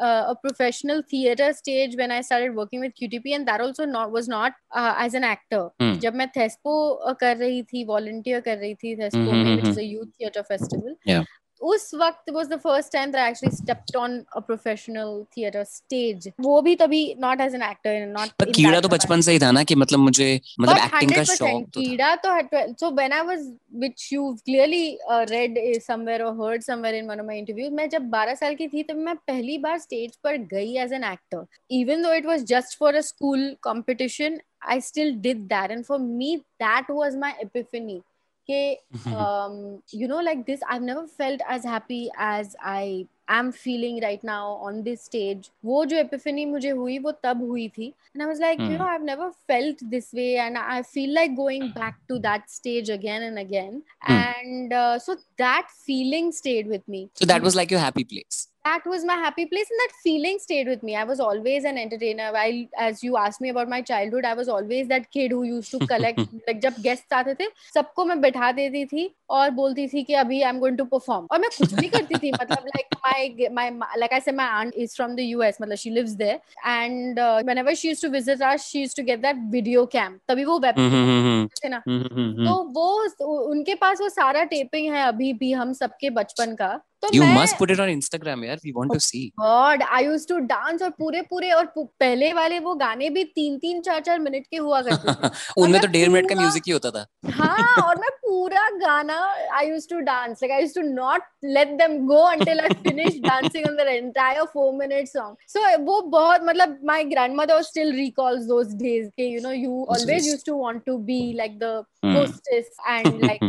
uh, 0.01 0.25
a 0.33 0.37
professional 0.45 1.03
theater 1.11 1.53
stage 1.53 1.97
when 2.03 2.11
I 2.11 2.21
started 2.29 2.55
working 2.61 2.81
with 2.87 2.95
QTP, 3.01 3.35
and 3.39 3.47
that 3.49 3.61
also 3.61 3.85
not 3.85 4.11
was 4.13 4.29
not 4.29 4.53
uh, 4.73 4.95
as 5.07 5.15
an 5.15 5.25
actor. 5.33 5.63
Hmm. 5.81 5.95
जब 6.07 6.15
मैं 6.23 6.29
थेस्पो 6.37 6.75
कर 7.21 7.37
रही 7.45 7.63
थी 7.73 7.85
volunteer 7.93 8.43
कर 8.49 8.59
रही 8.59 8.75
थी 8.83 8.97
थेस्पो 9.03 9.21
हम्म, 9.21 9.37
में 9.37 9.45
हम्म, 9.45 9.57
which 9.61 9.71
is 9.73 9.79
a 9.79 9.89
youth 9.93 10.11
theater 10.19 10.45
festival 10.53 10.97
Yeah. 11.13 11.25
उस 11.63 11.91
वक्त 11.95 12.31
was 12.33 12.49
the 12.49 12.57
first 12.61 12.93
time 12.93 13.11
that 13.13 13.29
actually 13.29 13.57
stepped 13.57 13.97
on 13.97 14.19
a 14.37 14.41
professional 14.43 15.23
theatre 15.37 15.65
stage 15.67 16.31
वो 16.41 16.61
भी 16.63 16.75
तभी 16.77 17.03
not 17.21 17.41
as 17.41 17.55
an 17.55 17.63
actor 17.63 18.07
not 18.09 18.45
कीड़ा 18.51 18.81
तो 18.81 18.89
बचपन 18.89 19.21
से 19.21 19.33
ही 19.33 19.39
था 19.39 19.51
ना 19.51 19.65
कि 19.65 19.75
मतलब 19.75 19.99
मुझे 20.01 20.29
मतलब 20.61 20.77
एक्टिंग 20.77 21.15
का 21.15 21.25
शौक 21.25 21.65
तो 21.65 21.81
कीड़ा 21.81 22.15
तो 22.25 22.37
so 22.75 22.91
when 22.93 23.13
I 23.13 23.27
was 23.27 23.47
which 23.77 24.09
you 24.13 24.33
clearly 24.45 24.87
read 25.31 25.59
somewhere 25.83 26.23
और 26.23 26.35
heard 26.43 26.63
somewhere 26.63 26.95
in 26.95 27.09
one 27.09 27.21
of 27.21 27.27
my 27.27 27.39
interview 27.39 27.71
मैं 27.73 27.89
जब 27.89 28.11
12 28.11 28.37
साल 28.37 28.55
की 28.55 28.69
थी 28.69 28.83
तब 28.83 28.97
मैं 29.01 29.17
पहली 29.27 29.59
बार 29.59 29.79
स्टेज 29.79 30.17
पर 30.25 30.37
गई 30.49 30.77
as 30.79 30.93
an 30.93 31.05
actor 31.05 31.47
even 31.73 32.03
though 32.03 32.13
it 32.15 32.27
was 32.27 32.45
just 32.47 32.79
for 32.79 32.95
a 32.95 33.01
school 33.03 33.51
competition 33.63 34.41
I 34.71 34.81
still 34.83 35.15
did 35.21 35.47
that 35.49 35.71
and 35.71 35.85
for 35.85 35.99
me 36.01 36.37
that 36.61 36.91
was 36.91 37.17
my 37.17 37.39
epiphany 37.43 38.01
okay 38.43 38.79
mm-hmm. 38.95 39.15
um, 39.15 39.83
you 39.91 40.09
know 40.09 40.21
like 40.21 40.47
this 40.47 40.61
i've 40.69 40.83
never 40.83 41.07
felt 41.07 41.41
as 41.49 41.65
happy 41.65 42.11
as 42.19 42.57
i 42.63 43.07
am 43.29 43.53
feeling 43.53 44.01
right 44.03 44.23
now 44.25 44.59
on 44.69 44.83
this 44.83 45.03
stage. 45.03 45.51
wo 45.63 45.85
jo 45.91 45.99
epiphany 46.05 46.47
mujhe 46.53 46.73
hui 46.81 46.99
wo 47.05 47.13
tab 47.27 47.39
hui 47.39 47.71
and 47.77 48.23
i 48.23 48.27
was 48.27 48.41
like 48.41 48.59
you 48.59 48.67
hmm. 48.67 48.79
know 48.79 48.89
i've 48.95 49.07
never 49.11 49.31
felt 49.47 49.85
this 49.95 50.13
way 50.13 50.37
and 50.37 50.59
i 50.59 50.83
feel 50.83 51.15
like 51.15 51.37
going 51.37 51.63
hmm. 51.69 51.73
back 51.81 52.01
to 52.09 52.19
that 52.19 52.51
stage 52.51 52.91
again 52.91 53.23
and 53.23 53.39
again. 53.39 53.83
Hmm. 54.01 54.13
And 54.13 54.73
uh, 54.73 54.99
so 54.99 55.17
that 55.39 55.69
feeling 55.87 56.33
stayed 56.33 56.67
with 56.67 56.87
me. 56.87 57.11
So 57.15 57.25
that 57.27 57.43
was 57.43 57.57
like 57.57 57.71
your 57.71 57.81
happy 57.81 58.05
place. 58.05 58.49
That 58.65 58.85
was 58.87 59.05
my 59.05 59.15
happy 59.15 59.45
place 59.47 59.71
and 59.71 59.81
that 59.81 59.93
feeling 60.03 60.39
stayed 60.39 60.69
with 60.69 60.83
me 60.83 60.95
i 60.97 61.05
was 61.05 61.21
always 61.21 61.65
an 61.65 61.79
entertainer 61.79 62.31
while 62.33 62.59
as 62.79 63.03
you 63.03 63.17
asked 63.17 63.41
me 63.41 63.49
about 63.49 63.69
my 63.69 63.81
childhood 63.83 64.25
i 64.25 64.35
was 64.35 64.49
always 64.49 64.89
that 64.89 65.11
kid 65.11 65.33
who 65.33 65.43
used 65.43 65.71
to 65.71 65.81
collect 65.87 66.19
like 66.49 66.61
जब 66.63 66.75
guest 66.83 67.13
आते 67.15 67.35
थे 67.41 67.49
सबको 67.75 68.05
मैं 68.05 68.21
बैठा 68.21 68.51
देती 68.53 68.85
थी 68.93 69.09
और 69.31 69.51
बोलती 69.51 69.87
थी 69.89 70.03
कि 70.05 70.15
अभी 70.23 70.41
I 70.43 70.49
am 70.51 70.59
going 70.59 70.77
to 70.79 70.85
perform 70.85 71.27
और 71.33 71.39
मैं 71.41 71.51
कुछ 71.59 71.73
भी 71.75 71.89
करती 71.89 72.19
थी 72.23 72.31
मतलब 72.33 72.67
like 72.67 72.95
my 73.07 73.49
my 73.53 73.71
like 73.99 74.13
I 74.13 74.21
say 74.21 74.33
my 74.33 74.49
aunt 74.61 74.79
is 74.85 74.97
from 75.01 75.17
the 75.17 75.27
US 75.37 75.61
मतलब 75.63 75.83
she 75.85 75.91
lives 75.97 76.17
there 76.23 76.39
and 76.75 77.19
uh, 77.19 77.43
whenever 77.51 77.75
she 77.83 77.93
used 77.93 78.05
to 78.07 78.13
visit 78.17 78.47
us 78.53 78.69
she 78.69 78.85
used 78.85 79.01
to 79.01 79.07
get 79.11 79.23
that 79.27 79.43
video 79.57 79.87
cam 79.97 80.19
तभी 80.29 80.45
वो 80.45 80.59
वेब 80.59 80.79
हम्म, 80.79 80.91
हम्म, 80.93 81.21
हम्म, 81.27 81.49
थे 81.65 81.69
ना 81.69 81.83
हम्म, 81.89 82.01
हम्म, 82.03 82.31
हम्म, 82.31 82.47
तो 82.47 82.63
वो 82.79 83.43
उनके 83.51 83.75
पास 83.85 84.01
वो 84.01 84.09
सारा 84.09 84.45
टेपिंग 84.55 84.93
है 84.95 85.07
अभी 85.07 85.33
भी 85.43 85.53
हम 85.53 85.73
सबके 85.83 86.11
बचपन 86.21 86.55
का 86.55 86.73
तो 87.03 87.09
You 87.15 87.23
मैं 87.23 87.35
must 87.37 87.57
put 87.59 87.71
it 87.71 87.81
on 87.81 87.91
Instagram, 87.91 88.43
yaar. 88.47 88.57
We 88.65 88.73
want 88.73 88.93
to 88.93 89.01
see. 89.01 89.23
God 89.41 89.83
I 89.83 90.05
used 90.05 90.29
to 90.29 90.39
dance 90.47 90.83
और 90.83 90.91
पूरे 90.99 91.23
पूरे 91.31 91.51
और 91.53 91.73
पहले 91.79 92.33
वाले 92.33 92.59
वो 92.59 92.75
गाने 92.77 93.09
भी 93.11 93.25
तीन 93.37 93.59
तीन 93.59 93.81
चार 93.81 94.01
चार 94.01 94.19
मिनट 94.19 94.47
के 94.47 94.57
हुआ 94.59 94.81
करते 94.83 95.13
थे 95.13 95.31
उनमें 95.63 95.81
तो 95.81 95.89
डेढ़ 95.89 96.09
मिनट 96.09 96.29
का 96.29 96.35
म्यूज़िक 96.35 96.63
ही 96.67 96.73
होता 96.73 96.91
था 96.91 97.07
हाँ 97.33 97.83
और 97.83 98.01
मैं 98.01 98.09
पूरा 98.33 98.69
गाना 98.81 99.17
I 99.55 99.69
use 99.69 99.89
to 99.89 99.99
dance 100.11 100.43
like 100.43 100.53
I 100.53 100.61
use 100.61 100.75
to 100.75 100.83
not 100.85 101.23
let 101.57 101.69
them 101.79 101.97
go 102.07 102.21
until 102.27 102.61
I 102.61 102.75
finish 102.85 103.19
dancing 103.23 103.67
on 103.67 103.77
the 103.77 103.87
entire 103.89 104.45
four 104.53 104.73
minute 104.75 105.09
song 105.09 105.37
so 105.49 105.67
वो 105.85 106.01
बहुत 106.17 106.45
मतलब 106.45 106.79
my 106.87 107.05
grandmother 107.05 107.63
still 107.63 107.93
recalls 107.97 108.45
those 108.47 108.75
days 108.83 109.09
के 109.17 109.29
you 109.29 109.41
know 109.43 109.53
you 109.53 109.85
always 109.97 110.29
use 110.29 110.45
to 110.47 110.57
want 110.63 110.83
to 110.87 110.97
be 111.11 111.21
like 111.37 111.59
the 111.59 111.73
hostess 112.07 112.71
and 112.89 113.25
like 113.25 113.43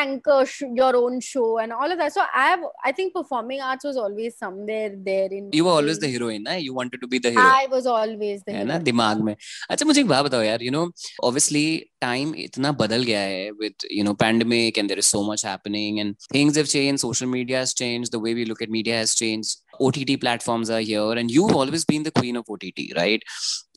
anchor 0.00 0.44
your 0.78 0.94
own 0.96 1.18
show 1.20 1.44
and 1.60 1.72
all 1.72 1.92
of 1.92 1.98
that 1.98 2.12
so 2.12 2.20
I 2.20 2.48
have 2.48 2.70
I 2.86 2.92
think 2.98 3.12
performing 3.14 3.60
arts 3.62 3.86
was 3.86 3.96
always 4.04 4.32
somewhere 4.32 4.94
there 5.10 5.32
in 5.32 5.50
you 5.54 5.64
were 5.64 5.72
always 5.72 6.00
the 6.00 6.12
heroine 6.14 6.42
ना 6.42 6.54
you 6.54 6.74
wanted 6.74 7.00
to 7.00 7.06
be 7.06 7.18
the 7.18 7.26
hero 7.26 7.48
I 7.48 7.66
was 7.72 7.86
always 7.86 8.40
the 8.48 8.52
है 8.52 8.64
ना? 8.64 8.78
दिमाग 8.88 9.20
में। 9.24 9.34
अच्छा 9.70 9.86
मुझे 9.86 10.00
एक 10.00 10.08
बात 10.08 10.24
बताओ 10.24 10.42
यार 10.42 10.62
यू 10.62 10.70
नो 10.70 10.90
ऑब्वियसली 11.24 11.66
टाइम 12.00 12.34
इतना 12.38 12.70
बदल 12.80 13.02
गया 13.02 13.20
है 13.20 13.50
with 13.60 13.86
you 13.92 14.04
know 14.04 14.12
pandemic 14.28 14.76
and 14.76 14.90
there 14.90 14.98
is 14.98 15.06
so 15.06 15.22
much 15.22 15.42
happening 15.42 16.00
and 16.00 16.18
things 16.32 16.56
have 16.56 16.68
changed. 16.68 17.00
Social 17.00 17.28
media 17.28 17.58
has 17.58 17.74
changed. 17.74 18.12
The 18.12 18.18
way 18.18 18.34
we 18.34 18.44
look 18.44 18.62
at 18.62 18.70
media 18.70 18.96
has 18.96 19.14
changed. 19.14 19.56
OTT 19.80 20.20
platforms 20.20 20.70
are 20.70 20.80
here, 20.80 21.12
and 21.12 21.30
you've 21.30 21.54
always 21.54 21.84
been 21.84 22.02
the 22.02 22.10
queen 22.10 22.36
of 22.36 22.46
OTT, 22.50 22.92
right? 22.96 23.22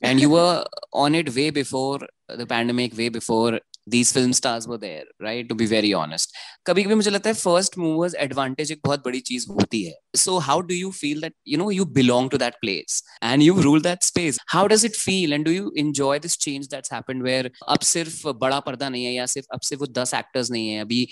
And 0.01 0.19
you 0.19 0.29
were 0.37 0.65
on 0.93 1.13
it 1.13 1.35
way 1.35 1.49
before 1.51 1.99
the 2.27 2.47
pandemic, 2.47 2.97
way 2.97 3.09
before 3.09 3.59
these 3.86 4.12
film 4.12 4.32
stars 4.32 4.66
were 4.68 4.78
there 4.78 5.04
right 5.20 5.48
to 5.48 5.54
be 5.54 5.66
very 5.66 5.92
honest 5.94 6.32
कभी 6.66 6.82
कभी 6.84 6.94
मुझे 6.94 7.10
लगता 7.10 7.30
है 7.30 7.34
first 7.34 7.78
movers 7.78 8.14
advantage 8.20 8.72
एक 8.72 8.80
बहुत 8.84 9.04
बड़ी 9.04 9.20
चीज 9.20 9.46
होती 9.50 9.82
है 9.84 9.94
so 10.16 10.36
how 10.46 10.60
do 10.60 10.74
you 10.74 10.90
feel 10.90 11.20
that 11.20 11.34
you 11.48 11.58
know 11.58 11.70
you 11.70 11.84
belong 11.98 12.30
to 12.30 12.38
that 12.38 12.54
place 12.60 13.02
and 13.22 13.42
you 13.42 13.60
rule 13.60 13.82
that 13.82 14.02
space 14.02 14.38
how 14.52 14.66
does 14.66 14.84
it 14.84 14.96
feel 14.96 15.32
and 15.32 15.44
do 15.44 15.52
you 15.52 15.72
enjoy 15.78 16.18
this 16.18 16.36
change 16.38 16.66
that's 16.66 16.92
happened 16.92 17.22
where 17.22 17.50
अब 17.68 17.80
सिर्फ 17.92 18.26
बड़ा 18.40 18.60
पर्दा 18.60 18.88
नहीं 18.88 19.04
है 19.04 19.12
या 19.14 19.26
सिर्फ 19.34 19.46
अब 19.54 19.60
सिर्फ 19.68 19.80
वो 19.80 19.86
दस 20.00 20.14
एक्टर्स 20.14 20.50
नहीं 20.50 20.68
है 20.68 20.80
अभी 20.80 21.06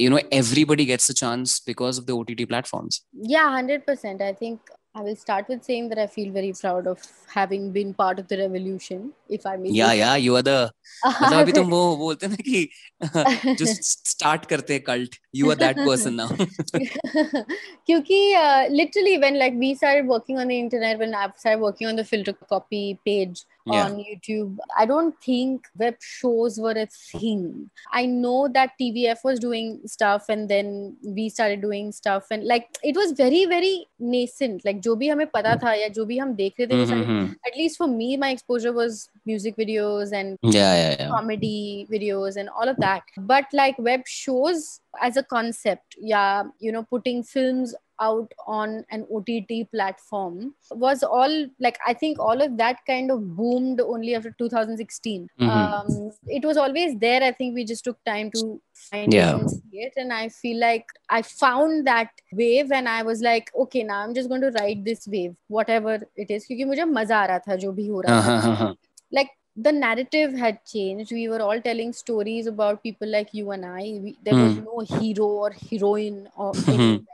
you 0.00 0.10
know 0.10 0.18
everybody 0.32 0.84
gets 0.84 1.10
a 1.10 1.14
chance 1.14 1.62
because 1.66 1.98
of 1.98 2.04
the 2.04 2.20
OTT 2.20 2.44
platforms 2.44 3.02
yeah 3.30 3.48
100% 3.54 4.22
i 4.22 4.32
think 4.34 4.70
i 4.94 5.02
will 5.02 5.16
start 5.16 5.48
with 5.48 5.62
saying 5.62 5.88
that 5.88 5.98
i 5.98 6.06
feel 6.06 6.32
very 6.32 6.52
proud 6.60 6.86
of 6.92 7.02
having 7.32 7.70
been 7.72 7.90
part 7.94 8.18
of 8.18 8.26
the 8.28 8.36
revolution 8.38 9.12
if 9.28 9.44
i 9.46 9.56
may 9.56 9.70
या 9.72 9.88
say. 9.88 9.98
Yeah 9.98 10.14
you 10.16 10.34
are 10.36 10.42
the 10.42 10.70
मतलब 11.06 11.38
अभी 11.40 11.52
तुम 11.52 11.68
वो 11.70 11.96
बोलते 11.96 12.26
हैं 12.26 12.32
ना 12.32 12.42
कि 12.48 13.54
जो 13.60 13.66
स्टार्ट 13.66 14.46
करते 14.46 14.72
हैं 14.74 14.82
cult 14.82 15.16
you 15.34 15.50
are 15.50 15.56
that 15.56 15.78
person 15.78 16.14
now 16.14 16.36
क्योंकि 17.86 18.18
uh, 18.34 18.64
literally 18.80 19.16
when 19.26 19.38
like 19.44 19.60
we 19.62 19.74
started 19.82 20.10
working 20.14 20.42
on 20.44 20.52
the 20.54 20.58
internet 20.64 20.98
when 21.04 21.14
i 21.14 21.28
started 21.36 21.64
working 21.68 21.92
on 21.92 22.02
the 22.02 22.06
filter 22.12 22.34
copy 22.54 22.84
page 23.10 23.44
Yeah. 23.66 23.84
on 23.84 23.96
youtube 24.02 24.56
i 24.78 24.86
don't 24.86 25.14
think 25.22 25.66
web 25.76 25.94
shows 26.00 26.58
were 26.58 26.72
a 26.72 26.86
thing 26.86 27.70
i 27.92 28.06
know 28.06 28.48
that 28.48 28.70
tvf 28.80 29.22
was 29.22 29.38
doing 29.38 29.80
stuff 29.84 30.30
and 30.30 30.48
then 30.48 30.96
we 31.04 31.28
started 31.28 31.60
doing 31.60 31.92
stuff 31.92 32.24
and 32.30 32.44
like 32.44 32.68
it 32.82 32.96
was 32.96 33.12
very 33.12 33.44
very 33.44 33.86
nascent 33.98 34.64
like 34.64 34.80
जो 34.80 34.94
भी 34.96 35.08
हमें 35.08 35.26
पता 35.26 35.54
था 35.62 35.74
या 35.74 35.88
जो 35.98 36.04
भी 36.04 36.18
हम 36.18 36.32
देख 36.34 36.54
रहे 36.60 36.66
थे 36.68 36.80
वो 36.80 36.86
सारे 36.86 37.28
at 37.50 37.58
least 37.58 37.76
for 37.76 37.86
me 37.86 38.16
my 38.16 38.30
exposure 38.30 38.72
was 38.72 39.10
music 39.26 39.56
videos 39.56 40.12
and 40.12 40.54
या 40.54 40.72
या 40.74 40.90
या 40.90 41.10
comedy 41.10 41.86
videos 41.90 42.36
and 42.36 42.48
all 42.48 42.68
of 42.68 42.80
that 42.86 43.02
but 43.18 43.44
like 43.52 43.78
web 43.78 44.00
shows 44.06 44.80
as 45.02 45.16
a 45.16 45.22
concept 45.22 45.96
yeah 46.00 46.42
you 46.58 46.72
know 46.72 46.82
putting 46.82 47.22
films 47.22 47.74
out 48.02 48.32
on 48.46 48.70
an 48.96 49.02
ott 49.16 49.30
platform 49.72 50.36
was 50.84 51.02
all 51.02 51.34
like 51.66 51.78
i 51.86 51.92
think 52.02 52.18
all 52.18 52.40
of 52.44 52.56
that 52.60 52.78
kind 52.86 53.10
of 53.14 53.24
boomed 53.40 53.80
only 53.94 54.14
after 54.18 54.30
2016 54.38 55.28
Mhm. 55.38 55.48
um 55.50 56.10
it 56.38 56.44
was 56.50 56.56
always 56.64 56.94
there 57.04 57.22
i 57.22 57.30
think 57.40 57.54
we 57.54 57.64
just 57.72 57.84
took 57.88 57.98
time 58.10 58.30
to 58.36 58.44
find 58.90 59.12
Yeah. 59.18 59.34
it 59.34 59.40
and 59.40 59.50
see 59.56 59.82
it 59.88 59.92
and 60.04 60.12
i 60.20 60.28
feel 60.36 60.58
like 60.64 60.86
i 61.18 61.20
found 61.32 61.86
that 61.90 62.24
wave 62.42 62.72
and 62.80 62.88
i 62.94 63.02
was 63.10 63.20
like 63.28 63.52
okay 63.64 63.82
now 63.90 63.98
i'm 64.04 64.14
just 64.20 64.30
going 64.34 64.46
to 64.48 64.52
ride 64.60 64.84
this 64.84 65.06
wave 65.16 65.34
whatever 65.58 65.98
it 66.24 66.30
is 66.38 66.46
क्योंकि 66.46 66.64
मुझे 66.72 66.84
मजा 66.94 67.18
आ 67.18 67.26
रहा 67.32 67.38
था 67.48 67.56
जो 67.66 67.72
भी 67.80 67.86
हो 67.86 68.00
रहा 68.06 68.20
हाँ 68.20 68.22
था 68.22 68.46
हाँ 68.46 68.56
हाँ 68.56 68.56
हाँ 68.64 68.74
like 69.20 69.36
the 69.55 69.71
narrative 69.71 70.33
had 70.33 70.63
changed. 70.65 71.11
We 71.11 71.29
were 71.29 71.41
all 71.41 71.61
telling 71.61 71.93
stories 71.93 72.45
about 72.47 72.83
people 72.83 73.07
like 73.07 73.33
you 73.33 73.51
and 73.51 73.65
i. 73.65 73.81
We, 74.03 74.17
there 74.21 74.35
was 74.35 74.55
hmm. 74.55 74.65
no 74.65 74.79
hero 74.99 75.25
or 75.25 75.51
heroine 75.51 76.27
or 76.35 76.53
anywhere. 76.67 77.05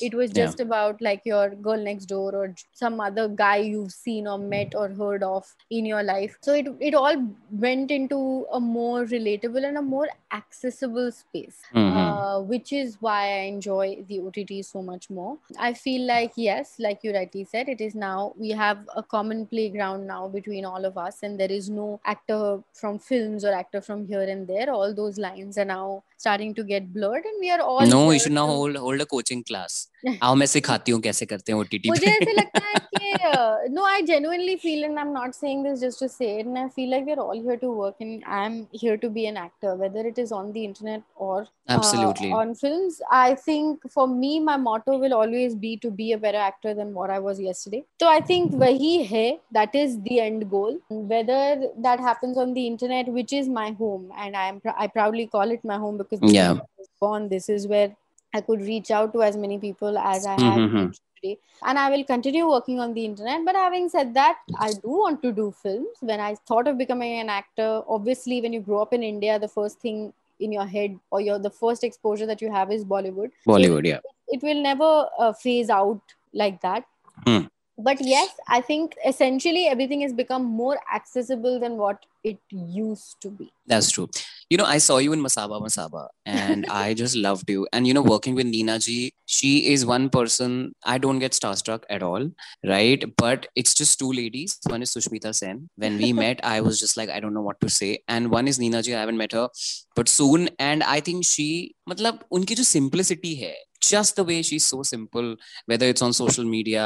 It 0.00 0.14
was 0.14 0.32
Yeah. 0.34 0.46
just 0.46 0.60
about 0.60 1.00
like 1.00 1.22
your 1.24 1.50
girl 1.50 1.76
next 1.76 2.06
door 2.06 2.34
or 2.34 2.54
some 2.72 3.00
other 3.00 3.28
guy 3.28 3.56
you've 3.56 3.92
seen 3.92 4.26
or 4.28 4.38
met 4.38 4.74
or 4.74 4.88
heard 4.88 5.22
of 5.22 5.52
in 5.70 5.84
your 5.84 6.02
life. 6.02 6.36
So 6.42 6.54
it 6.54 6.68
it 6.80 6.94
all 6.94 7.16
went 7.50 7.90
into 7.90 8.46
a 8.52 8.60
more 8.60 9.04
relatable 9.04 9.66
and 9.66 9.78
a 9.78 9.82
more 9.82 10.08
accessible 10.37 11.09
space 11.17 11.57
Mhm. 11.73 11.97
uh, 12.01 12.39
which 12.51 12.71
is 12.79 12.95
why 13.05 13.19
I 13.35 13.41
enjoy 13.51 13.85
the 14.09 14.19
OTT 14.27 14.57
so 14.69 14.81
much 14.89 15.09
more. 15.17 15.37
I 15.67 15.71
feel 15.83 16.05
like, 16.11 16.33
yes, 16.45 16.73
like 16.87 17.03
you 17.07 17.13
rightly 17.17 17.43
said, 17.53 17.69
it 17.75 17.81
is 17.87 17.95
now 17.95 18.33
we 18.45 18.49
have 18.63 18.79
a 18.95 19.03
common 19.15 19.45
playground 19.53 20.07
now 20.13 20.21
between 20.37 20.65
all 20.71 20.85
of 20.91 20.97
us, 21.05 21.21
and 21.23 21.39
there 21.39 21.51
is 21.59 21.69
no 21.69 21.87
actor 22.15 22.41
from 22.81 22.99
films 22.99 23.45
or 23.45 23.53
actor 23.61 23.81
from 23.89 24.05
here 24.13 24.27
and 24.35 24.47
there. 24.55 24.69
All 24.77 24.93
those 25.01 25.17
lines 25.27 25.57
are 25.65 25.69
now 25.73 26.03
starting 26.25 26.53
to 26.59 26.63
get 26.73 26.91
blurred, 26.93 27.25
and 27.33 27.39
we 27.47 27.51
are 27.57 27.61
all. 27.61 27.85
no 27.95 28.03
you 28.05 28.11
here 28.11 28.19
should 28.27 28.37
now 28.39 28.47
to- 28.47 28.53
hold 28.61 28.77
hold 28.87 29.01
a 29.07 29.11
coaching 29.17 29.43
class 29.51 29.81
आओ 30.23 30.33
मैं 30.39 30.45
सिखाती 30.45 30.91
हूँ 30.91 30.99
कैसे 31.01 31.25
करते 31.29 31.51
हैं 31.51 31.59
OTT 31.59 31.89
मुझे 31.89 32.05
पे 32.07 32.11
ऐसे 32.25 32.33
लगता 32.39 32.59
है 32.65 32.79
कि 32.95 33.71
no 33.75 33.85
I 33.91 34.01
genuinely 34.09 34.55
feel 34.65 34.83
and 34.87 34.99
i'm 35.03 35.13
not 35.15 35.33
saying 35.37 35.63
this 35.67 35.79
just 35.85 36.01
to 36.03 36.09
say 36.15 36.27
it 36.41 36.45
and 36.51 36.59
i 36.63 36.65
feel 36.75 36.91
like 36.95 37.07
we're 37.11 37.23
all 37.23 37.39
here 37.47 37.57
to 37.63 37.71
work 37.79 38.03
and 38.05 38.27
i'm 38.39 38.57
here 38.83 38.97
to 39.05 39.09
be 39.15 39.23
an 39.31 39.39
actor 39.45 39.71
whether 39.79 40.03
it 40.11 40.18
is 40.22 40.32
on 40.38 40.52
the 40.56 40.64
internet 40.64 41.02
or 41.26 41.36
uh, 41.42 41.74
Absolutely. 41.76 42.30
on 42.40 42.54
films 42.62 43.00
i 43.18 43.34
think 43.46 43.86
for 43.96 44.06
me 44.12 44.30
my 44.48 44.56
motto 44.66 44.96
will 45.04 45.14
always 45.20 45.54
be 45.64 45.72
to 45.84 45.90
be 46.00 46.08
a 46.16 46.18
better 46.24 46.42
actor 46.48 46.74
than 46.80 46.92
what 47.00 47.10
i 47.16 47.18
was 47.28 47.40
yesterday 47.48 47.82
so 48.04 48.08
i 48.14 48.20
think 48.32 48.56
wahi 48.64 48.92
hai 49.12 49.26
that 49.58 49.74
is 49.84 49.96
the 50.08 50.18
end 50.26 50.48
goal 50.56 50.78
whether 51.14 51.42
that 51.88 52.04
happens 52.08 52.42
on 52.46 52.54
the 52.60 52.66
internet 52.74 53.12
which 53.20 53.32
is 53.40 53.48
my 53.60 53.68
home 53.84 54.10
and 54.26 54.36
i'm 54.44 54.60
pr- 54.66 54.78
i 54.86 54.86
proudly 54.98 55.26
call 55.36 55.56
it 55.58 55.64
my 55.74 55.78
home 55.86 55.98
because 56.04 56.20
this 56.26 56.30
is 56.30 56.36
Yeah. 56.40 56.52
where 56.52 56.68
I 56.78 56.84
was 56.84 56.90
born 57.06 57.28
this 57.36 57.48
is 57.58 57.66
where 57.74 57.90
I 58.38 58.40
could 58.48 58.60
reach 58.66 58.90
out 58.96 59.12
to 59.14 59.22
as 59.28 59.36
many 59.44 59.56
people 59.62 59.96
as 59.98 60.26
I 60.32 60.34
have 60.42 60.58
Mhm 60.64 60.84
today. 61.20 61.38
And 61.62 61.78
i 61.78 61.90
will 61.90 62.04
continue 62.04 62.48
working 62.48 62.80
on 62.80 62.94
the 62.94 63.04
internet. 63.04 63.44
But 63.44 63.54
having 63.54 63.88
said 63.88 64.14
that 64.14 64.38
i 64.58 64.72
do 64.72 64.88
want 64.88 65.22
to 65.22 65.32
do 65.32 65.52
films. 65.62 65.96
When 66.00 66.20
i 66.20 66.34
thought 66.46 66.68
of 66.68 66.78
becoming 66.78 67.20
an 67.20 67.28
actor 67.28 67.82
obviously 67.88 68.40
when 68.40 68.52
you 68.52 68.60
grow 68.60 68.82
up 68.82 68.92
in 68.92 69.02
india 69.02 69.38
the 69.38 69.48
first 69.48 69.80
thing 69.80 70.12
in 70.40 70.52
your 70.52 70.66
head 70.66 70.98
or 71.10 71.20
your 71.20 71.38
the 71.38 71.50
first 71.50 71.84
exposure 71.84 72.26
that 72.26 72.40
you 72.40 72.50
have 72.50 72.72
is 72.72 72.84
bollywood. 72.84 73.30
Bollywood 73.46 73.86
so, 73.86 73.88
yeah. 73.88 73.96
it, 74.28 74.38
it 74.38 74.42
will 74.42 74.62
never 74.62 75.08
uh, 75.18 75.32
phase 75.32 75.70
out 75.70 76.00
like 76.32 76.60
that. 76.62 76.84
Hmm. 77.26 77.40
but 77.86 77.98
yes 78.00 78.30
i 78.56 78.60
think 78.66 78.94
essentially 79.08 79.66
everything 79.66 80.02
has 80.04 80.12
become 80.20 80.44
more 80.60 80.78
accessible 80.94 81.58
than 81.60 81.76
what 81.76 82.06
it 82.24 82.38
used 82.50 83.20
to 83.20 83.30
be. 83.30 83.52
That's 83.66 83.90
true 83.90 84.08
you 84.50 84.56
know, 84.56 84.64
I 84.64 84.78
saw 84.78 84.98
you 84.98 85.12
in 85.12 85.20
Masaba 85.20 85.62
Masaba 85.62 86.08
and 86.26 86.66
I 86.70 86.92
just 86.92 87.14
loved 87.14 87.48
you. 87.48 87.68
And, 87.72 87.86
you 87.86 87.94
know, 87.94 88.02
working 88.02 88.34
with 88.34 88.46
Nina 88.46 88.80
Ji, 88.80 89.12
she 89.26 89.72
is 89.72 89.86
one 89.86 90.10
person 90.10 90.74
I 90.84 90.98
don't 90.98 91.20
get 91.20 91.32
starstruck 91.32 91.84
at 91.88 92.02
all, 92.02 92.28
right? 92.66 93.04
But 93.16 93.46
it's 93.54 93.74
just 93.74 94.00
two 94.00 94.12
ladies. 94.12 94.58
One 94.64 94.82
is 94.82 94.90
Sushmita 94.92 95.32
Sen. 95.32 95.70
When 95.76 95.98
we 95.98 96.12
met, 96.24 96.40
I 96.42 96.60
was 96.62 96.80
just 96.80 96.96
like, 96.96 97.08
I 97.10 97.20
don't 97.20 97.32
know 97.32 97.42
what 97.42 97.60
to 97.60 97.70
say. 97.70 98.02
And 98.08 98.32
one 98.32 98.48
is 98.48 98.58
Nina 98.58 98.82
Ji. 98.82 98.92
I 98.92 99.00
haven't 99.00 99.18
met 99.18 99.32
her, 99.32 99.48
but 99.94 100.08
soon. 100.08 100.50
And 100.58 100.82
I 100.82 100.98
think 100.98 101.24
she, 101.24 101.76
matlab, 101.88 102.22
unki 102.32 102.56
jo 102.56 102.64
simplicity 102.64 103.36
hai, 103.40 103.54
just 103.82 104.20
the 104.20 104.24
way 104.26 104.42
she 104.42 104.58
so 104.58 104.82
simple 104.84 105.36
whether 105.70 105.86
it's 105.86 106.02
on 106.02 106.12
social 106.12 106.44
media 106.44 106.84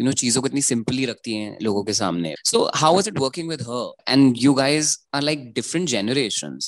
you 0.00 0.06
know 0.06 0.12
चीज़ों 0.12 0.42
को 0.42 0.48
इतनी 0.48 0.62
simply 0.62 1.04
रखती 1.06 1.34
हैं 1.34 1.56
लोगों 1.62 1.84
के 1.84 1.92
सामने। 1.92 2.34
So 2.44 2.64
how 2.74 2.94
was 2.96 3.08
it 3.08 3.18
working 3.20 3.48
with 3.48 3.62
her 3.62 4.12
and 4.12 4.36
you 4.38 4.54
guys 4.54 4.96
are 5.14 5.22
like 5.22 5.52
different 5.54 5.88
generation 5.88 6.58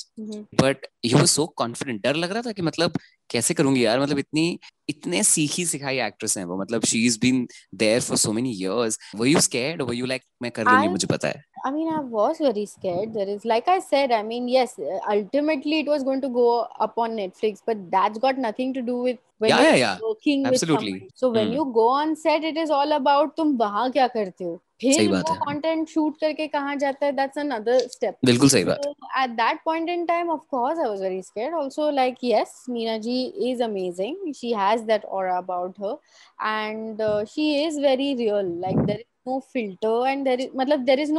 but 0.61 0.87
you 1.05 1.17
were 1.17 1.25
so 1.35 1.45
confident 1.57 2.01
डर 2.03 2.15
लग 2.15 2.31
रहा 2.31 2.41
था 2.41 2.51
कि 2.51 2.61
मतलब 2.61 2.99
कैसे 3.31 3.53
करूँगी 3.53 3.85
यार 3.85 3.99
मतलब 3.99 4.19
इतनी 4.19 4.59
इतने 4.89 5.23
सीखी 5.23 5.65
सिखाई 5.65 5.99
एक्ट्रेस 6.07 6.37
हैं 6.37 6.45
वो 6.45 6.57
मतलब 6.61 6.85
she 6.91 7.05
is 7.05 7.19
been 7.21 7.47
there 7.83 8.01
for 8.01 8.17
so 8.17 8.31
many 8.33 8.51
years 8.51 8.97
were 9.15 9.27
you 9.27 9.39
scared 9.49 9.81
were 9.81 9.93
you 9.93 10.05
like 10.13 10.21
मैं 10.41 10.51
कर 10.51 10.67
लूँगी 10.71 10.87
मुझे 10.97 11.07
पता 11.15 11.27
है 11.27 11.47
I 11.67 11.69
mean, 11.71 11.87
I 11.93 11.99
was 12.11 12.37
very 12.43 12.61
scared. 12.65 13.13
There 13.13 13.27
is, 13.31 13.45
like 13.51 13.67
I 13.71 13.79
said, 13.85 14.11
I 14.17 14.19
mean, 14.27 14.45
yes, 14.51 14.75
uh, 14.79 14.99
ultimately 15.13 15.79
it 15.79 15.89
was 15.93 16.05
going 16.09 16.21
to 16.25 16.29
go 16.29 16.45
up 16.85 17.01
on 17.05 17.17
Netflix, 17.17 17.61
but 17.65 17.81
that's 17.95 18.21
got 18.25 18.37
nothing 18.37 18.71
to 18.77 18.83
do 18.89 18.95
with 19.07 19.17
when 19.39 19.51
Yeah, 19.51 19.59
you're 19.63 19.71
yeah, 19.71 19.81
yeah. 19.81 19.97
working 20.05 20.45
Absolutely. 20.51 20.93
with 20.93 21.01
someone. 21.01 21.19
So 21.23 21.31
when 21.31 21.47
Hmm. 21.47 21.57
you 21.57 21.65
go 21.79 21.87
on 21.95 22.15
set, 22.15 22.47
it 22.51 22.61
is 22.63 22.71
all 22.77 22.95
about 22.99 23.35
तुम 23.37 23.55
वहाँ 23.57 23.89
क्या 23.91 24.07
करते 24.15 24.43
हो 24.43 24.53
सही 24.83 25.07
बात 25.07 25.29
वो 25.29 25.33
है। 25.33 25.39
content 25.39 25.89
shoot 25.93 26.19
करके 26.21 26.47
कहाँ 26.47 26.75
जाता 26.75 27.05
है 27.05 27.13
that's 27.13 27.41
another 27.43 27.77
step 27.95 28.13
बिल्कुल 28.25 28.49
सही 28.49 28.63
बात 28.63 28.81
so 28.85 28.93
at 29.17 29.35
that 29.37 29.59
point 29.67 29.91
in 29.95 30.05
time 30.11 30.31
of 30.35 30.41
course 30.55 30.79
i 30.85 30.89
was 30.91 31.01
very 31.01 31.21
scared 31.21 31.57
also 31.61 31.89
like 31.99 32.23
yes 32.31 32.55
meena 32.69 32.97
ji 33.07 33.17
is 33.51 33.63
amazing 33.67 34.15
she 34.41 34.53
has 34.61 34.85
that 34.91 35.05
aura 35.05 35.37
about 35.37 35.77
her 35.77 35.95
and 36.39 37.01
uh, 37.01 37.25
she 37.25 37.47
is 37.65 37.79
very 37.79 38.15
real 38.15 38.51
like 38.65 38.85
there 38.85 38.99
is 38.99 39.07
no 39.25 39.39
filter 39.53 40.07
and 40.07 40.25
there 40.25 40.39
is 40.39 40.47
matlab 40.61 40.85
there 40.85 40.99
is 40.99 41.11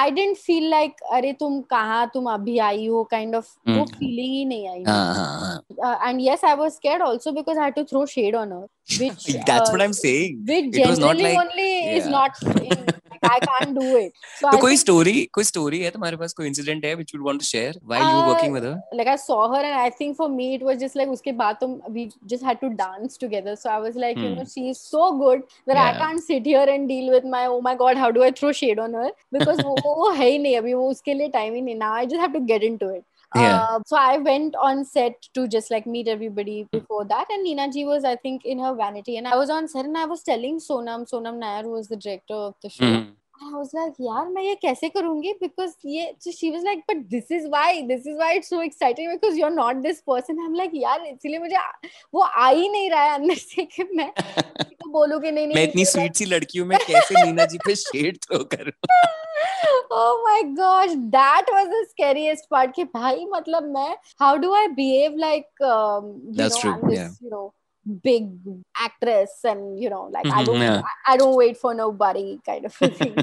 i 0.00 0.10
didn't 0.10 0.38
feel 0.38 0.68
like 0.70 1.00
अरे 1.12 1.32
तुम 1.40 1.60
कहाँ 1.70 2.10
तुम 2.14 2.26
अभी 2.32 2.58
आई 2.68 2.86
हो 2.86 3.08
kind 3.12 3.34
of 3.40 3.44
वो 3.68 3.72
हम्म। 3.72 3.84
feeling 3.98 4.30
ही 4.36 4.44
नहीं 4.52 4.68
आई 4.68 4.82
हाँ 4.86 5.14
हाँ 5.14 5.26
हाँ 5.40 5.56
uh, 5.86 5.96
and 6.08 6.22
yes 6.28 6.44
i 6.44 6.54
was 6.62 6.76
scared 6.80 7.02
also 7.10 7.32
because 7.40 7.58
i 7.58 7.64
had 7.64 7.76
to 7.80 7.84
throw 7.92 8.06
shade 8.14 8.34
on 8.44 8.50
her 8.56 8.64
which 9.02 9.26
that's 9.50 9.68
uh, 9.68 9.72
what 9.72 9.82
i'm 9.82 9.92
saying 10.00 10.40
which 10.54 10.76
It 10.76 10.88
was 10.94 10.98
not 11.06 11.16
like- 11.26 11.38
only 11.44 11.70
yeah. 11.70 11.98
is 12.00 12.06
not 12.14 12.42
in, 12.42 12.68
like, 12.68 13.26
i 13.30 13.38
can't 13.42 13.74
do 13.80 13.88
it 13.98 14.12
so 14.40 14.50
तो 14.52 14.58
कोई 14.62 14.76
story 14.76 15.12
कोई 15.38 15.44
story 15.50 15.80
है 15.82 15.90
तुम्हारे 15.96 16.16
पास 16.22 16.32
कोई 16.38 16.46
incident 16.46 16.84
है 16.84 16.94
which 17.00 17.12
you 17.14 17.20
would 17.20 17.28
want 17.30 17.42
to 17.44 17.46
share 17.50 17.72
while 17.92 18.02
uh, 18.06 18.08
you 18.08 18.16
were 18.16 18.32
working 18.32 18.56
with 18.58 18.64
her 18.68 18.72
like 19.00 19.10
I 19.12 19.16
saw 19.24 19.36
her 19.52 19.60
and 19.68 19.76
I 19.82 19.90
think 20.00 20.16
for 20.22 20.28
me 20.32 20.48
it 20.54 20.64
was 20.70 20.80
just 20.84 20.98
like 21.00 21.12
uske 21.16 21.30
baad 21.42 21.60
tum 21.60 21.76
we 21.98 22.06
just 22.32 22.48
had 22.50 22.60
to 22.64 22.70
dance 22.80 23.20
together 23.24 23.54
so 23.62 23.70
I 23.74 23.78
was 23.86 24.00
like 24.06 24.16
hmm. 24.16 24.24
you 24.24 24.32
Hmm. 24.32 24.40
know 24.40 24.48
she's 24.54 24.80
so 24.94 25.04
good 25.20 25.44
that 25.70 25.76
yeah. 25.80 25.84
I 25.84 25.92
can't 26.00 26.24
sit 26.26 26.50
here 26.54 26.66
and 26.74 26.92
deal 26.94 27.12
with 27.16 27.28
my 27.36 27.44
oh 27.52 27.60
my 27.68 27.76
god 27.84 28.02
how 28.04 28.10
do 28.18 28.26
I 28.30 28.32
throw 28.42 28.52
shade 28.62 28.82
on 28.88 28.98
her 29.00 29.08
because 29.38 29.62
वो 29.70 29.76
वो 29.84 30.10
है 30.10 30.28
ही 30.28 30.38
नहीं 30.38 30.56
अभी 30.56 30.74
वो 30.74 30.88
उसके 30.90 31.14
लिए 31.14 31.28
time 31.30 31.54
ही 31.54 31.62
नहीं 31.62 31.78
now 31.78 31.92
I 31.92 32.06
just 32.06 32.20
have 32.20 32.32
to 32.34 32.44
get 32.52 32.62
into 32.62 32.88
it 32.98 33.04
Yeah. 33.32 33.60
Uh, 33.60 33.80
so 33.86 33.96
I 33.96 34.18
went 34.18 34.56
on 34.56 34.84
set 34.84 35.22
to 35.34 35.48
just 35.48 35.70
like 35.70 35.86
meet 35.86 36.08
everybody 36.08 36.68
before 36.70 37.04
that, 37.06 37.30
and 37.30 37.42
Nina 37.44 37.70
Ji 37.72 37.84
was, 37.86 38.04
I 38.04 38.16
think, 38.16 38.44
in 38.44 38.58
her 38.58 38.74
vanity. 38.74 39.16
And 39.16 39.26
I 39.26 39.36
was 39.36 39.48
on 39.48 39.68
set 39.68 39.86
and 39.86 39.96
I 39.96 40.04
was 40.04 40.22
telling 40.22 40.58
Sonam, 40.58 41.08
Sonam 41.10 41.38
Nair, 41.38 41.62
who 41.62 41.70
was 41.70 41.88
the 41.88 41.96
director 41.96 42.34
of 42.34 42.54
the 42.62 42.68
show, 42.68 42.84
Hmm. 42.84 43.10
I 43.44 43.54
was 43.58 43.70
like, 43.74 43.94
यार 44.00 44.28
मैं 44.32 44.42
ये 44.42 44.54
कैसे 44.62 44.88
करूँगी 44.96 45.32
because 45.40 45.72
ये 45.84 46.14
so 46.18 46.30
she 46.30 46.50
was 46.50 46.62
like 46.62 46.82
but 46.90 47.00
this 47.14 47.30
is 47.30 47.48
why 47.54 47.84
this 47.88 48.06
is 48.06 48.16
why 48.18 48.34
it's 48.34 48.48
so 48.48 48.60
exciting 48.60 49.10
because 49.14 49.36
you're 49.36 49.54
not 49.54 49.82
this 49.82 50.00
person 50.10 50.38
I'm 50.44 50.54
like 50.60 50.76
यार 50.82 51.06
इसलिए 51.06 51.38
मुझे 51.38 51.56
वो 52.14 52.20
आ 52.20 52.48
ही 52.48 52.68
नहीं 52.68 52.90
रहा 52.90 53.02
है 53.02 53.14
अंदर 53.14 53.34
से 53.34 53.64
कि 53.64 53.88
मैं 53.94 54.10
बोलूँ 54.88 55.20
कि 55.20 55.30
नहीं 55.30 55.46
नहीं 55.46 55.56
मैं 55.56 55.64
इतनी 55.68 55.84
स्वीट 55.94 56.14
सी 56.16 56.24
लड़की 56.34 56.58
हूँ 56.58 56.68
मैं 56.68 56.78
कैसे 56.86 57.24
नीना 57.24 57.44
जी 57.54 57.58
पे 57.66 57.74
शेड 57.82 58.18
थ्रो 58.24 58.44
करूँ 58.54 58.72
oh 59.90 60.22
my 60.26 60.52
gosh 60.56 60.94
that 61.16 61.46
was 61.52 61.68
the 61.68 61.86
scariest 61.90 62.48
part 62.50 62.74
कि 62.76 62.84
भाई 62.94 63.26
मतलब 63.34 63.68
मैं 63.76 63.94
how 64.20 64.36
do 64.44 64.52
I 64.52 64.68
behave 64.76 65.18
like 65.24 65.66
um, 65.72 66.12
you 66.26 66.36
That's 66.42 66.54
know 66.56 66.60
true, 66.60 66.72
I'm 66.72 66.88
this 66.90 66.98
yeah. 66.98 67.10
you 67.20 67.30
know 67.30 67.52
big 68.02 68.26
actress 68.78 69.30
and 69.52 69.78
you 69.84 69.90
know 69.90 70.02
like 70.16 70.26
mm-hmm, 70.26 70.38
I 70.38 70.42
Mhm, 70.42 70.46
don't 70.46 70.60
yeah. 70.64 70.82
I, 70.90 71.14
I 71.14 71.16
don't 71.16 71.36
wait 71.36 71.56
for 71.62 71.74
nobody 71.74 72.26
kind 72.46 72.64
of 72.66 72.74
thing 72.74 73.16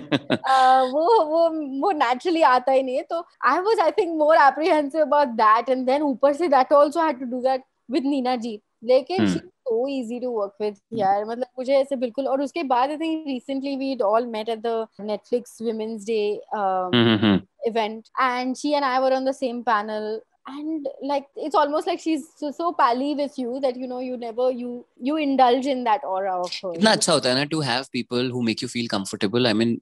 uh, 0.56 0.82
वो 0.96 1.06
वो 1.30 1.44
वो 1.84 1.92
naturally 2.00 2.44
आता 2.44 2.72
ही 2.72 2.84
नहीं 2.84 2.96
है 2.96 3.04
तो 3.14 3.24
I 3.54 3.60
was 3.68 3.80
I 3.86 3.92
think 4.00 4.18
more 4.24 4.36
apprehensive 4.48 5.06
about 5.08 5.38
that 5.38 5.70
and 5.76 5.88
then 5.92 6.02
ऊपर 6.10 6.34
से 6.42 6.50
that 6.56 6.72
also 6.82 7.02
had 7.08 7.20
to 7.20 7.26
do 7.36 7.42
that 7.48 7.62
with 7.96 8.04
Nina 8.16 8.38
जी 8.48 8.60
लेकिन 8.92 9.20
Hmm. 9.22 9.32
she's 9.34 9.48
so 9.69 9.87
easy 9.89 10.21
to 10.21 10.31
work 10.31 10.53
with 10.65 10.77
यार 10.93 11.25
मतलब 11.25 11.47
मुझे 11.59 11.75
ऐसे 11.77 11.97
बिल्कुल 11.97 12.29
और 12.29 12.43
उसके 12.43 12.63
बाद 12.75 12.91
I 12.91 12.97
think 12.97 13.27
recently 13.33 13.77
we 13.77 13.97
all 14.11 14.27
met 14.37 14.49
at 14.49 14.63
the 14.63 14.77
Netflix 15.01 15.59
Women's 15.71 16.05
Day 16.05 16.41
um, 16.53 16.93
hmm, 16.95 17.41
event 17.73 18.11
and 18.29 18.59
she 18.59 18.75
and 18.75 18.85
I 18.85 19.01
were 19.01 19.13
on 19.13 19.25
the 19.25 19.37
same 19.41 19.65
panel 19.65 20.21
and 20.47 20.89
like 21.03 21.27
it's 21.37 21.55
almost 21.55 21.87
like 21.87 22.01
she's 22.01 22.25
so, 22.37 22.51
so 22.51 22.73
pally 22.73 23.15
with 23.15 23.39
you 23.39 23.61
that 23.61 23.77
you 23.77 23.87
know 23.87 24.01
you 24.01 24.17
never 24.17 24.51
you 24.51 24.85
you 25.01 25.17
indulge 25.17 25.67
in 25.67 25.85
that 25.85 26.05
aura 26.05 26.35
of 26.41 26.53
her 26.63 26.73
कितना 26.73 26.93
अच्छा 26.93 27.13
होता 27.13 27.29
है 27.29 27.35
ना 27.35 27.49
to 27.55 27.61
have 27.69 27.91
people 27.99 28.33
who 28.35 28.43
make 28.49 28.65
you 28.65 28.69
feel 28.69 28.91
comfortable 28.97 29.47
I 29.47 29.55
mean 29.61 29.73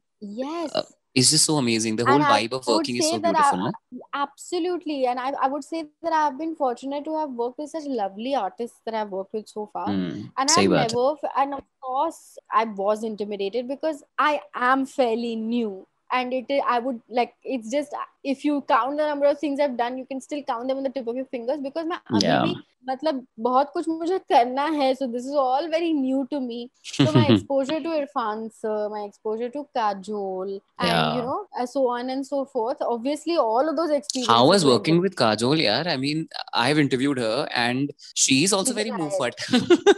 yes 0.42 0.76
uh, 0.80 0.84
is 1.17 1.31
just 1.31 1.45
so 1.45 1.57
amazing. 1.57 1.95
The 1.95 2.05
whole 2.05 2.19
vibe 2.19 2.53
of 2.53 2.67
working 2.67 2.97
is 2.97 3.09
so 3.09 3.19
beautiful. 3.19 3.59
I, 3.59 3.71
no? 3.91 4.01
Absolutely. 4.13 5.07
And 5.07 5.19
I, 5.19 5.31
I 5.41 5.47
would 5.47 5.63
say 5.63 5.85
that 6.03 6.13
I've 6.13 6.37
been 6.37 6.55
fortunate 6.55 7.05
to 7.05 7.17
have 7.17 7.31
worked 7.31 7.57
with 7.57 7.71
such 7.71 7.85
lovely 7.85 8.35
artists 8.35 8.79
that 8.85 8.93
I've 8.93 9.09
worked 9.09 9.33
with 9.33 9.49
so 9.49 9.67
far. 9.73 9.87
Mm, 9.87 10.31
and 10.37 10.49
I've 10.55 10.69
never, 10.69 11.15
and 11.35 11.55
of 11.55 11.63
course, 11.81 12.37
I 12.51 12.65
was 12.65 13.03
intimidated 13.03 13.67
because 13.67 14.03
I 14.19 14.41
am 14.53 14.85
fairly 14.85 15.35
new 15.35 15.87
and 16.16 16.32
it 16.36 16.50
i- 16.54 16.64
I 16.72 16.78
would 16.86 16.96
like 17.18 17.30
it's 17.52 17.70
just 17.74 17.94
if 18.32 18.40
you 18.46 18.56
count 18.72 18.98
the 19.02 19.04
number 19.10 19.26
of 19.28 19.38
things 19.42 19.60
I've 19.66 19.76
done 19.78 19.94
you 20.00 20.04
can 20.10 20.18
still 20.24 20.42
count 20.50 20.68
them 20.70 20.80
on 20.80 20.84
the 20.88 20.90
tip 20.96 21.06
of 21.12 21.16
your 21.20 21.28
fingers 21.36 21.62
because 21.66 21.86
मैं 21.92 21.98
अभी 22.10 22.26
Yeah. 22.26 22.42
भी 22.48 22.54
मतलब 22.90 23.22
बहुत 23.46 23.70
कुछ 23.76 23.88
मुझे 23.88 24.18
करना 24.32 24.66
है 24.74 24.88
so 24.98 25.08
this 25.14 25.28
is 25.30 25.38
all 25.44 25.68
very 25.76 25.88
new 26.02 26.20
to 26.34 26.40
me 26.48 26.58
so 26.98 27.06
my 27.16 27.22
exposure 27.34 27.78
to 27.86 27.94
Irfan 28.00 28.42
sir, 28.58 28.76
my 28.96 29.02
exposure 29.08 29.48
to 29.56 29.62
Kajol, 29.78 30.52
and 30.52 30.90
Yeah. 30.90 31.16
you 31.16 31.22
know, 31.28 31.38
uh, 31.58 31.66
so 31.72 31.84
on 31.96 32.10
and 32.16 32.28
so 32.30 32.42
forth. 32.56 32.84
Obviously, 32.96 33.38
all 33.46 33.72
of 33.72 33.78
those 33.80 33.94
experiences. 34.00 34.32
How 34.34 34.40
was 34.52 34.66
were 34.68 34.72
working 34.76 35.00
good. 35.00 35.08
with 35.08 35.18
Kajol, 35.24 35.64
yaar? 35.68 35.80
I 35.94 35.96
mean, 36.06 36.24
I've 36.66 36.82
interviewed 36.86 37.22
her 37.26 37.48
and 37.66 37.96
she's 38.26 38.56
also 38.60 38.74
She's 38.74 38.80
very 38.82 38.90
a 38.90 38.98
riot. 38.98 39.12
moofat. 39.12 39.92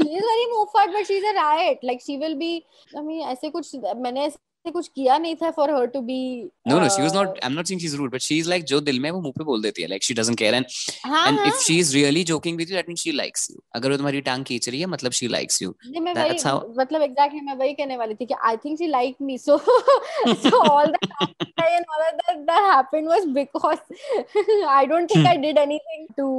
She 0.00 0.14
is 0.18 0.28
very 0.32 0.46
muffat, 0.56 0.92
but 0.98 1.06
she's 1.12 1.24
a 1.32 1.34
riot. 1.40 1.82
Like 1.92 2.00
she 2.10 2.18
will 2.26 2.36
be. 2.44 2.52
I 2.96 3.00
mean, 3.08 3.26
ऐसे 3.36 3.50
कुछ 3.58 3.74
मैंने 4.06 4.30
ने 4.65 4.71
कुछ 4.71 4.87
किया 4.87 5.17
नहीं 5.17 5.35
था 5.35 5.49
for 5.51 5.71
her 5.71 5.85
to 5.87 6.01
be 6.01 6.17
no 6.67 6.79
no 6.79 6.89
she 6.89 7.01
was 7.01 7.15
not 7.15 7.27
I 7.29 7.47
am 7.47 7.53
not 7.53 7.65
saying 7.65 7.81
she 7.81 7.87
is 7.87 7.95
rude 7.97 8.11
but 8.11 8.21
she 8.21 8.37
is 8.39 8.49
like 8.49 8.63
जो 8.65 8.79
दिल 8.81 8.99
में 8.99 9.09
वो 9.11 9.21
मुँह 9.21 9.33
पे 9.37 9.43
बोल 9.43 9.61
देती 9.61 9.81
है 9.81 9.87
like 9.87 10.03
she 10.03 10.13
doesn't 10.13 10.37
care 10.39 10.55
and 10.55 10.65
and 11.07 11.39
if 11.47 11.59
she 11.63 11.77
is 11.79 11.93
really 11.95 12.23
joking 12.23 12.57
with 12.57 12.69
you 12.69 12.75
that 12.75 12.89
means 12.89 12.99
she 12.99 13.11
likes 13.11 13.49
you 13.51 13.61
अगर 13.75 13.91
वो 13.91 13.97
तुम्हारी 13.97 14.21
टांग 14.21 14.45
खींच 14.45 14.69
रही 14.69 14.79
है 14.79 14.85
मतलब 14.87 15.11
she 15.11 15.27
likes 15.27 15.61
you 15.61 15.75
that's 15.87 16.45
how 16.47 16.61
मतलब 16.79 17.01
एग्जैक्टली 17.01 17.41
मैं 17.41 17.55
वही 17.55 17.73
कहने 17.73 17.97
वाली 17.97 18.15
थी 18.15 18.25
कि 18.25 18.35
I 18.43 18.57
think 18.57 18.77
she 18.77 18.87
like 18.87 19.15
me 19.21 19.37
so 19.37 19.57
so 19.57 20.57
all 20.59 20.87
the 20.87 21.27
and 21.59 21.85
all 21.89 22.09
that 22.11 22.37
that 22.39 22.71
happened 22.71 23.07
was 23.07 23.25
because 23.33 24.65
I 24.67 24.85
don't 24.85 25.09
think 25.09 25.27
I 25.27 25.37
did 25.37 25.57
anything 25.57 26.07
to 26.17 26.29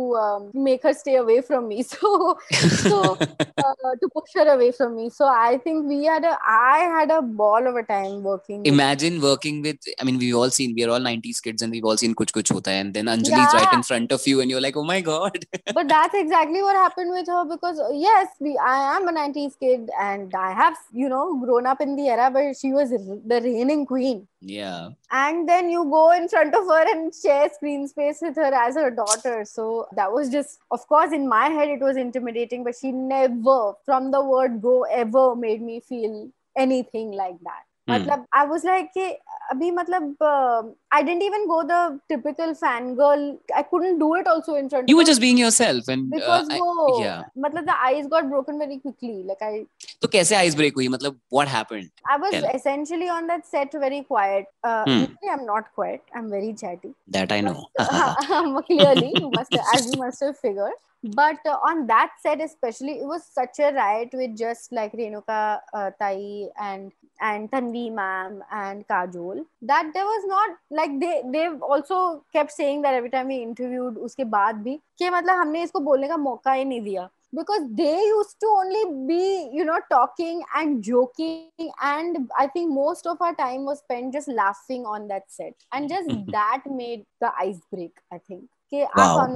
make 0.62 0.86
her 0.86 0.92
stay 0.94 1.16
away 1.16 1.40
from 1.42 1.64
me 1.64 1.82
so 1.84 2.32
so 2.54 3.14
to 3.14 4.08
push 4.08 4.36
her 4.38 4.48
away 4.48 4.70
from 4.70 4.92
me 4.92 5.10
so 5.10 5.28
I 5.34 5.58
think 5.58 5.84
we 5.86 6.04
had 6.04 6.26
I 6.26 6.88
had 6.96 7.12
a 7.12 7.20
ball 7.36 7.68
over 7.68 7.82
time 7.88 8.13
working. 8.22 8.64
Imagine 8.64 9.20
working 9.20 9.62
with. 9.62 9.78
I 10.00 10.04
mean, 10.04 10.18
we've 10.18 10.34
all 10.34 10.50
seen. 10.50 10.74
We're 10.76 10.90
all 10.90 11.00
'90s 11.00 11.42
kids, 11.42 11.62
and 11.62 11.72
we've 11.72 11.84
all 11.84 11.96
seen 11.96 12.14
Kuch 12.14 12.32
Kuch 12.32 12.52
Hota 12.52 12.70
Hai, 12.70 12.76
and 12.76 12.94
then 12.94 13.06
Anjali 13.06 13.30
yeah. 13.30 13.52
right 13.52 13.72
in 13.72 13.82
front 13.82 14.12
of 14.12 14.26
you, 14.26 14.40
and 14.40 14.50
you're 14.50 14.60
like, 14.60 14.76
"Oh 14.76 14.84
my 14.84 15.00
god!" 15.00 15.46
but 15.74 15.88
that's 15.88 16.14
exactly 16.14 16.62
what 16.62 16.76
happened 16.76 17.10
with 17.10 17.26
her 17.26 17.44
because 17.44 17.80
yes, 17.92 18.28
we, 18.40 18.56
I 18.58 18.96
am 18.96 19.08
a 19.08 19.12
'90s 19.12 19.58
kid, 19.58 19.90
and 20.00 20.34
I 20.34 20.52
have 20.52 20.76
you 20.92 21.08
know 21.08 21.38
grown 21.44 21.66
up 21.66 21.80
in 21.80 21.96
the 21.96 22.08
era 22.08 22.30
where 22.30 22.54
she 22.54 22.72
was 22.72 22.90
the 22.90 23.40
reigning 23.42 23.86
queen. 23.86 24.26
Yeah. 24.46 24.90
And 25.10 25.48
then 25.48 25.70
you 25.70 25.84
go 25.84 26.12
in 26.12 26.28
front 26.28 26.54
of 26.54 26.66
her 26.66 26.84
and 26.90 27.14
share 27.14 27.48
screen 27.48 27.88
space 27.88 28.18
with 28.20 28.36
her 28.36 28.52
as 28.54 28.74
her 28.74 28.90
daughter. 28.90 29.44
So 29.44 29.86
that 29.96 30.12
was 30.12 30.28
just, 30.28 30.58
of 30.70 30.86
course, 30.86 31.12
in 31.12 31.28
my 31.28 31.48
head 31.48 31.68
it 31.68 31.80
was 31.80 31.96
intimidating, 31.96 32.62
but 32.62 32.74
she 32.78 32.92
never, 32.92 33.72
from 33.86 34.10
the 34.10 34.22
word 34.22 34.60
go, 34.60 34.82
ever 34.84 35.34
made 35.34 35.62
me 35.62 35.80
feel 35.80 36.30
anything 36.56 37.12
like 37.12 37.38
that. 37.44 37.64
मतलब 37.89 38.25
I 38.39 38.41
was 38.49 38.63
like 38.69 38.89
कि 38.95 39.05
अभी 39.51 39.69
मतलब 39.71 40.15
uh, 40.31 40.63
I 40.95 41.01
didn't 41.05 41.23
even 41.27 41.47
go 41.51 41.55
the 41.69 41.77
typical 42.11 42.51
fangirl 42.59 43.23
I 43.61 43.63
couldn't 43.71 43.97
do 44.03 44.09
it 44.19 44.27
also 44.33 44.55
in 44.61 44.69
front 44.73 44.89
You 44.91 44.95
of 44.95 44.99
were 44.99 45.05
her 45.05 45.09
just 45.11 45.21
being 45.23 45.39
yourself, 45.41 45.87
and 45.95 46.13
uh, 46.13 46.17
because 46.17 46.51
I- 46.57 46.59
वो 46.59 46.99
yeah. 47.03 47.23
मतलब 47.45 47.65
the 47.71 47.77
ice 47.87 48.05
got 48.11 48.29
broken 48.33 48.59
very 48.63 48.77
quickly 48.83 49.15
like 49.31 49.41
I 49.47 49.65
तो 50.01 50.07
कैसे 50.17 50.35
ice 50.35 50.55
break 50.55 50.75
हुई 50.81 50.87
मतलब 50.97 51.17
what 51.37 51.47
happened 51.55 51.89
I 52.15 52.17
was 52.25 52.35
Tell. 52.35 52.45
essentially 52.59 53.09
on 53.15 53.27
that 53.33 53.47
set 53.55 53.73
very 53.85 54.01
quiet 54.11 54.45
uh, 54.63 54.83
Hmm. 54.85 54.99
usually 54.99 55.33
I'm 55.37 55.45
not 55.49 55.73
quiet 55.79 56.15
I'm 56.21 56.29
very 56.35 56.53
chatty 56.61 56.93
that 57.17 57.31
I 57.31 57.41
know 57.47 57.57
um, 57.87 58.61
clearly 58.69 59.11
you 59.23 59.31
must 59.39 59.59
as 59.75 59.89
you 59.93 59.99
must 60.03 60.23
have 60.27 60.37
figured 60.45 60.77
but 61.03 61.37
uh, 61.45 61.57
on 61.63 61.87
that 61.87 62.11
set 62.21 62.41
especially 62.41 62.99
it 62.99 63.05
was 63.05 63.25
such 63.25 63.59
a 63.59 63.71
riot 63.73 64.09
with 64.13 64.37
just 64.37 64.71
like 64.71 64.91
Renuka 64.91 65.59
uh, 65.73 65.91
Tai 65.99 66.47
and 66.61 66.91
and 67.21 67.49
Tanvi 67.51 67.91
ma'am 67.93 68.43
and 68.51 68.85
Kajol 68.87 69.45
that 69.61 69.91
there 69.93 70.03
was 70.03 70.25
not 70.27 70.57
like 70.69 70.99
they 70.99 71.21
they've 71.31 71.61
also 71.61 72.25
kept 72.33 72.51
saying 72.51 72.81
that 72.81 72.93
every 72.93 73.09
time 73.09 73.27
we 73.27 73.41
interviewed 73.41 73.95
उसके 73.97 74.25
बाद 74.29 74.55
भी 74.63 74.79
कि 74.99 75.09
मतलब 75.09 75.39
हमने 75.39 75.63
इसको 75.63 75.79
बोलने 75.79 76.07
का 76.07 76.17
मौका 76.17 76.51
ही 76.51 76.65
नहीं 76.65 76.81
दिया 76.81 77.09
because 77.31 77.61
they 77.75 77.97
used 78.05 78.39
to 78.39 78.47
only 78.47 79.07
be 79.07 79.49
you 79.53 79.63
know 79.63 79.79
talking 79.89 80.41
and 80.55 80.83
joking 80.83 81.51
and 81.81 82.17
i 82.37 82.47
think 82.47 82.71
most 82.71 83.05
of 83.05 83.21
our 83.21 83.35
time 83.35 83.65
was 83.65 83.79
spent 83.79 84.11
just 84.11 84.27
laughing 84.27 84.85
on 84.85 85.07
that 85.07 85.23
set 85.27 85.53
and 85.71 85.89
just 85.89 86.09
that 86.31 86.63
made 86.65 87.05
the 87.21 87.31
ice 87.39 87.61
break 87.71 87.91
i 88.11 88.17
think 88.17 88.43
okay 88.67 88.87
our 88.95 89.15
Wow. 89.17 89.27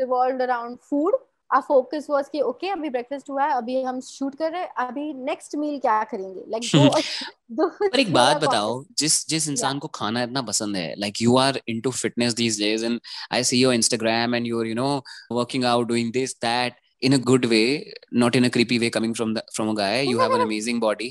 revolved 0.00 0.42
around 0.42 0.78
food 0.92 1.12
our 1.56 1.62
focus 1.62 2.06
was 2.08 2.28
कि 2.34 2.42
okay 2.42 2.72
अभी 2.72 2.90
breakfast 2.90 3.28
हुआ 3.30 3.44
है 3.44 3.52
अभी 3.52 3.82
हम 3.82 4.00
shoot 4.00 4.36
कर 4.38 4.52
रहे 4.52 4.60
हैं 4.60 4.68
अभी 4.78 5.12
next 5.24 5.58
meal 5.60 5.80
क्या 5.80 6.04
करेंगे 6.04 6.44
like 6.54 7.02
दो, 7.50 7.68
पर 7.68 8.00
एक 8.00 8.12
बात 8.12 8.36
बताओ 8.36 8.84
जिस 8.98 9.28
जिस 9.28 9.48
इंसान 9.48 9.78
को 9.78 9.88
खाना 9.88 10.22
इतना 10.22 10.42
पसंद 10.42 10.76
है 10.76 10.94
like 10.96 11.22
you 11.22 11.36
are 11.36 11.56
into 11.74 11.94
fitness 12.04 12.38
these 12.40 12.60
days 12.62 12.86
and 12.90 13.00
I 13.38 13.42
see 13.50 13.60
your 13.64 13.74
Instagram 13.80 14.38
and 14.38 14.50
you're 14.52 14.68
you 14.70 14.78
know 14.80 14.94
working 15.40 15.68
out 15.72 15.90
doing 15.92 16.14
this 16.18 16.34
that 16.46 16.80
in 17.02 17.14
a 17.14 17.18
good 17.18 17.44
way 17.50 17.92
not 18.12 18.36
in 18.38 18.44
a 18.44 18.50
creepy 18.50 18.78
way 18.78 18.90
coming 18.96 19.14
from 19.20 19.30
the 19.36 19.42
from 19.54 19.70
a 19.70 19.74
guy 19.78 20.02
you 20.08 20.18
have 20.20 20.34
an 20.36 20.42
amazing 20.42 20.78
body 20.84 21.08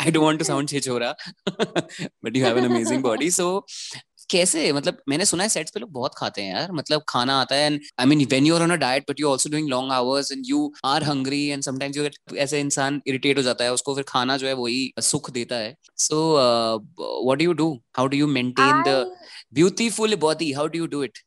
i 0.00 0.10
don't 0.10 0.26
want 0.26 0.42
to 0.42 0.48
sound 0.48 0.72
chichora 0.72 1.12
but 2.22 2.36
you 2.40 2.44
have 2.44 2.58
an 2.62 2.66
amazing 2.70 3.04
body 3.06 3.30
so 3.30 3.46
कैसे? 4.30 4.72
मतलब 4.72 4.98
मैंने 5.08 5.24
सुना 5.24 5.42
है 5.42 5.48
sets 5.48 5.70
पे 5.70 5.80
लोग 5.80 5.90
बहुत 5.92 6.14
खाते 6.16 6.42
हैं 6.42 6.54
यार। 6.54 6.72
मतलब 6.72 7.02
खाना 7.08 7.40
आता 7.40 7.54
है 7.54 7.66
and 7.66 7.80
I 8.00 8.06
mean 8.06 8.24
when 8.30 8.46
you 8.46 8.54
are 8.54 8.62
on 8.62 8.70
a 8.70 8.76
diet 8.76 9.10
but 9.10 9.20
you 9.20 9.30
also 9.30 9.50
doing 9.50 9.68
long 9.68 9.92
hours 9.92 10.32
and 10.32 10.44
you 10.46 10.72
are 10.84 11.04
hungry 11.04 11.44
and 11.46 11.62
sometimes 11.62 11.96
you 11.96 12.36
ऐसे 12.36 12.60
इंसान 12.60 13.00
इरिटेट 13.06 13.38
हो 13.38 13.42
जाता 13.42 13.64
है 13.64 13.72
उसको 13.72 13.94
फिर 13.94 14.04
खाना 14.08 14.36
जो 14.36 14.46
है 14.46 14.52
वही 14.54 14.92
सुख 15.02 15.30
देता 15.30 15.56
है। 15.56 15.74
So 15.98 16.20
what 16.34 17.38
do 17.38 17.44
you 17.44 17.52
do 17.54 17.72
how 17.96 18.06
do 18.06 18.16
you 18.16 18.26
maintain 18.36 18.82
the 18.86 19.04
beautiful 19.54 20.16
body 20.20 20.52
how 20.52 20.66
do 20.66 20.78
you 20.78 20.86
do 20.86 21.02
it 21.04 21.18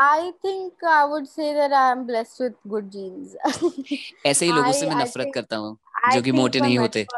I 0.00 0.30
think 0.44 0.84
I 0.88 0.98
would 1.12 1.24
say 1.28 1.46
that 1.54 1.72
I 1.76 1.86
am 1.92 2.02
blessed 2.08 2.42
with 2.42 2.52
good 2.72 2.90
genes. 2.92 3.32
ऐसे 4.26 4.46
ही 4.46 4.52
लोगों 4.52 4.72
से 4.72 4.86
मैं 4.86 4.96
नफरत 4.96 5.30
करता 5.34 5.56
हूँ। 5.56 5.76
जो 6.14 6.22
कि 6.22 6.32
मोटे 6.32 6.60
नहीं 6.60 6.78
होते 6.78 7.04
uh. 7.04 7.08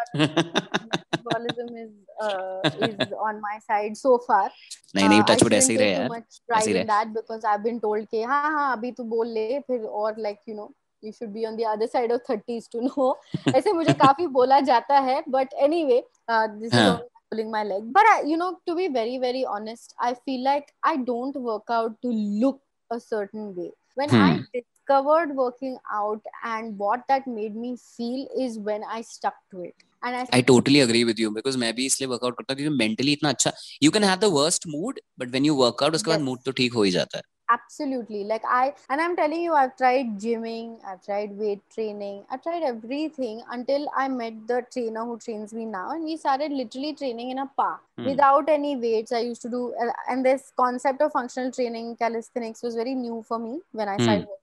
नहीं 4.97 5.09
नहीं 5.09 5.23
टच 5.29 5.43
वुड 5.43 5.53
ऐसे 5.53 5.73
ही 5.73 5.79
रहे 5.79 5.93
यार 5.93 6.23
ऐसे 6.57 6.71
ही 6.71 6.77
रहे 6.77 6.85
that 6.85 7.13
because 7.15 7.45
I've 7.45 7.63
been 7.67 7.81
told 7.81 8.07
कि 8.11 8.23
हाँ 8.23 8.53
हाँ 8.53 8.73
अभी 8.77 8.93
तू 8.93 9.05
बोल 9.15 9.29
ले 9.29 9.59
फिर 9.61 9.85
और 10.01 10.17
like 10.27 10.41
you 10.49 10.57
know 10.57 10.69
you 11.03 11.13
should 11.13 11.33
be 11.35 11.47
on 11.51 11.57
the 11.57 11.67
other 11.75 11.89
side 11.93 12.11
of 12.17 12.21
30s 12.31 12.69
to 12.75 12.83
know 12.89 13.15
ऐसे 13.57 13.73
मुझे 13.73 13.93
काफ़ी 14.03 14.27
बोला 14.39 14.61
जाता 14.71 14.99
है 15.09 15.23
but 15.37 15.57
anyway 15.69 16.03
uh, 16.29 16.47
this 16.59 16.73
is 16.73 17.01
pulling 17.31 17.51
my 17.51 17.63
leg 17.65 17.93
but 17.93 18.05
I, 18.13 18.23
you 18.23 18.37
know 18.37 18.59
to 18.69 18.75
be 18.75 18.89
very 18.89 19.19
very 19.19 19.45
honest 19.45 19.95
i 20.01 20.15
feel 20.15 20.43
like 20.45 20.73
i 20.85 20.97
don't 20.97 21.37
work 21.51 21.71
out 21.71 22.01
to 22.03 22.13
look 22.45 22.61
a 22.91 22.99
certain 23.01 23.55
way 23.55 23.71
when 24.01 24.11
hmm. 24.11 24.23
i 24.23 24.45
discovered 24.90 25.36
working 25.36 25.78
out 25.92 26.22
and 26.44 26.78
what 26.78 27.04
that 27.08 27.26
made 27.28 27.56
me 27.56 27.76
feel 27.76 28.28
is 28.40 28.60
when 28.60 28.84
i 28.84 29.02
stuck 29.02 29.36
to 29.52 29.62
it 29.62 29.76
and 30.04 30.16
I, 30.16 30.38
I 30.38 30.42
totally 30.42 30.82
agree 30.82 31.04
with 31.04 31.20
you 31.20 31.32
because 31.32 31.56
मैं 31.58 31.74
भी 31.76 31.86
इसलिए 31.86 32.08
workout 32.08 32.36
करता 32.38 32.54
हूँ 32.54 32.62
क्योंकि 32.62 32.78
mentally 32.84 33.14
इतना 33.14 33.30
अच्छा 33.30 33.52
you 33.84 33.92
can 33.96 34.04
have 34.04 34.20
the 34.26 34.30
worst 34.30 34.68
mood 34.74 35.00
but 35.18 35.32
when 35.38 35.48
you 35.50 35.56
work 35.62 35.82
out 35.86 35.96
उसके 35.96 36.12
बाद 36.12 36.28
mood 36.28 36.44
तो 36.46 36.52
ठीक 36.60 36.74
हो 36.74 36.84
ही 36.84 36.92
जाता 36.92 37.18
है 37.18 37.24
absolutely 37.54 38.24
like 38.30 38.46
i 38.50 38.74
and 38.90 39.02
i'm 39.02 39.16
telling 39.16 39.42
you 39.42 39.54
i've 39.54 39.74
tried 39.82 40.08
gymming 40.22 40.70
i've 40.92 41.02
tried 41.08 41.36
weight 41.42 41.60
training 41.74 42.24
i 42.32 42.38
tried 42.46 42.64
everything 42.70 43.42
until 43.52 43.88
i 44.04 44.08
met 44.08 44.40
the 44.52 44.62
trainer 44.76 45.04
who 45.10 45.18
trains 45.26 45.54
me 45.58 45.66
now 45.66 45.92
and 45.96 46.04
we 46.04 46.16
started 46.18 46.52
literally 46.52 46.94
training 47.02 47.30
in 47.30 47.44
a 47.44 47.46
park 47.62 47.82
mm. 48.00 48.06
without 48.06 48.50
any 48.50 48.76
weights 48.76 49.12
i 49.12 49.20
used 49.20 49.42
to 49.42 49.50
do 49.50 49.62
uh, 49.84 49.92
and 50.10 50.26
this 50.26 50.52
concept 50.64 51.02
of 51.02 51.12
functional 51.12 51.52
training 51.52 51.96
calisthenics 51.98 52.64
was 52.64 52.76
very 52.76 52.96
new 52.96 53.24
for 53.28 53.38
me 53.38 53.60
when 53.74 53.88
i 53.88 53.98
started 53.98 54.26
mm. 54.26 54.39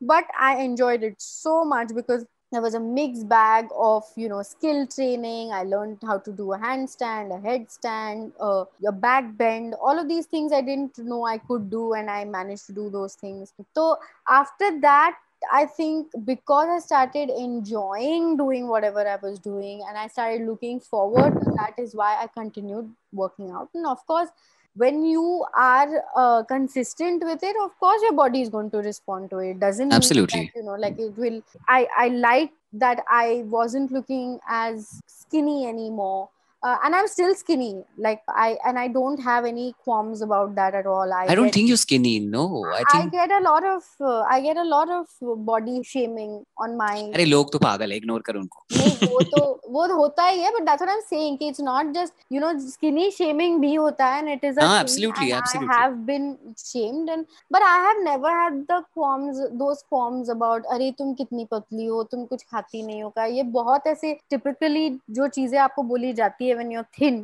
but 0.00 0.24
i 0.38 0.56
enjoyed 0.62 1.02
it 1.02 1.14
so 1.18 1.64
much 1.64 1.88
because 1.94 2.24
there 2.52 2.60
was 2.60 2.74
a 2.74 2.80
mixed 2.80 3.28
bag 3.28 3.68
of 3.76 4.02
you 4.16 4.28
know 4.28 4.42
skill 4.42 4.86
training. 4.86 5.52
I 5.52 5.62
learned 5.62 5.98
how 6.02 6.18
to 6.18 6.32
do 6.32 6.52
a 6.52 6.58
handstand 6.58 7.32
a 7.36 7.40
headstand 7.40 8.32
uh, 8.40 8.64
a 8.86 8.92
back 8.92 9.36
bend. 9.36 9.74
All 9.80 9.98
of 9.98 10.08
these 10.08 10.26
things 10.26 10.52
i 10.52 10.60
didn't 10.60 10.98
know 10.98 11.24
i 11.24 11.38
could 11.38 11.70
do 11.70 11.92
and 11.92 12.10
i 12.10 12.24
managed 12.24 12.66
to 12.66 12.72
do 12.72 12.90
those 12.90 13.14
things. 13.14 13.52
So 13.74 13.98
after 14.28 14.80
that 14.80 15.16
I 15.52 15.64
think 15.64 16.08
because 16.24 16.68
I 16.68 16.80
started 16.80 17.30
enjoying 17.30 18.36
doing 18.36 18.68
whatever 18.68 19.06
I 19.08 19.16
was 19.22 19.38
doing 19.38 19.82
and 19.88 19.96
I 19.96 20.08
started 20.08 20.46
looking 20.46 20.80
forward 20.80 21.32
that 21.56 21.74
is 21.78 21.94
why 21.94 22.16
I 22.20 22.26
continued 22.26 22.92
working 23.12 23.50
out. 23.50 23.70
And 23.74 23.86
of 23.86 24.04
course, 24.06 24.28
when 24.76 25.04
you 25.04 25.44
are 25.56 26.04
uh, 26.16 26.42
consistent 26.44 27.24
with 27.24 27.42
it 27.42 27.56
of 27.62 27.76
course 27.78 28.00
your 28.02 28.12
body 28.12 28.40
is 28.40 28.48
going 28.48 28.70
to 28.70 28.78
respond 28.78 29.30
to 29.30 29.38
it. 29.38 29.60
Doesn't 29.60 29.92
absolutely. 29.92 30.50
that, 30.54 30.58
you 30.58 30.64
know 30.64 30.74
like 30.74 30.98
it 30.98 31.16
will 31.16 31.42
i 31.68 31.86
i 31.96 32.08
like 32.08 32.52
that 32.72 33.02
i 33.08 33.42
wasn't 33.46 33.90
looking 33.90 34.38
as 34.48 35.00
skinny 35.06 35.66
anymore 35.66 36.28
uh, 36.62 36.76
and 36.84 36.94
I'm 36.94 37.08
still 37.08 37.34
skinny. 37.34 37.84
Like 37.96 38.22
I 38.28 38.58
and 38.64 38.78
I 38.78 38.88
don't 38.88 39.20
have 39.20 39.44
any 39.44 39.74
qualms 39.84 40.22
about 40.22 40.54
that 40.56 40.74
at 40.74 40.86
all. 40.86 41.12
I, 41.12 41.26
I 41.26 41.34
don't 41.34 41.46
get, 41.46 41.54
think 41.54 41.68
you're 41.68 41.76
skinny. 41.76 42.20
No, 42.20 42.64
I 42.66 42.82
think 42.92 43.14
I 43.14 43.26
get 43.26 43.30
a 43.30 43.40
lot 43.40 43.64
of 43.64 43.82
uh, 44.00 44.20
I 44.22 44.40
get 44.40 44.56
a 44.56 44.64
lot 44.64 44.90
of 44.90 45.06
body 45.46 45.82
shaming 45.82 46.44
on 46.58 46.76
my. 46.76 47.12
अरे 47.14 47.24
लोग 47.24 47.52
तो 47.52 47.58
पागल 47.58 47.90
है 47.90 47.96
ignore 47.96 48.22
कर 48.26 48.36
उनको. 48.36 48.64
नहीं 48.76 49.08
वो 49.12 49.22
तो 49.36 49.60
वो 49.70 49.86
होता 49.94 50.26
ही 50.26 50.40
है 50.42 50.50
but 50.52 50.66
that's 50.66 50.82
what 50.82 50.92
I'm 50.94 51.04
saying 51.08 51.38
कि 51.38 51.50
it's 51.50 51.64
not 51.70 51.94
just 51.94 52.12
you 52.30 52.40
know 52.40 52.52
skinny 52.66 53.10
shaming 53.18 53.60
भी 53.60 53.74
होता 53.74 54.06
है 54.06 54.20
and 54.22 54.34
it 54.36 54.46
is 54.50 54.58
a 54.58 54.66
ah, 54.66 54.78
absolutely 54.80 55.32
absolutely. 55.32 55.74
I 55.74 55.80
have 55.80 55.96
been 56.06 56.28
shamed 56.64 57.08
and 57.08 57.26
but 57.50 57.62
I 57.62 57.76
have 57.88 58.04
never 58.04 58.34
had 58.40 58.60
the 58.68 58.82
qualms 58.94 59.42
those 59.64 59.82
qualms 59.88 60.28
about 60.36 60.70
अरे 60.76 60.90
तुम 60.98 61.14
कितनी 61.22 61.44
पतली 61.52 61.86
हो 61.86 62.02
तुम 62.12 62.24
कुछ 62.34 62.44
खाती 62.50 62.82
नहीं 62.86 63.02
हो 63.02 63.10
का 63.16 63.24
ये 63.38 63.42
बहुत 63.58 63.86
ऐसे 63.86 64.16
typically 64.34 64.86
जो 65.18 65.28
चीज़ें 65.38 65.58
आपको 65.58 65.82
बोली 65.94 66.12
जाती 66.12 66.48
है 66.48 66.49
है 66.50 66.56
व्हेन 66.56 66.72
यू 66.72 66.78
आर 66.78 66.86
थिन 67.00 67.20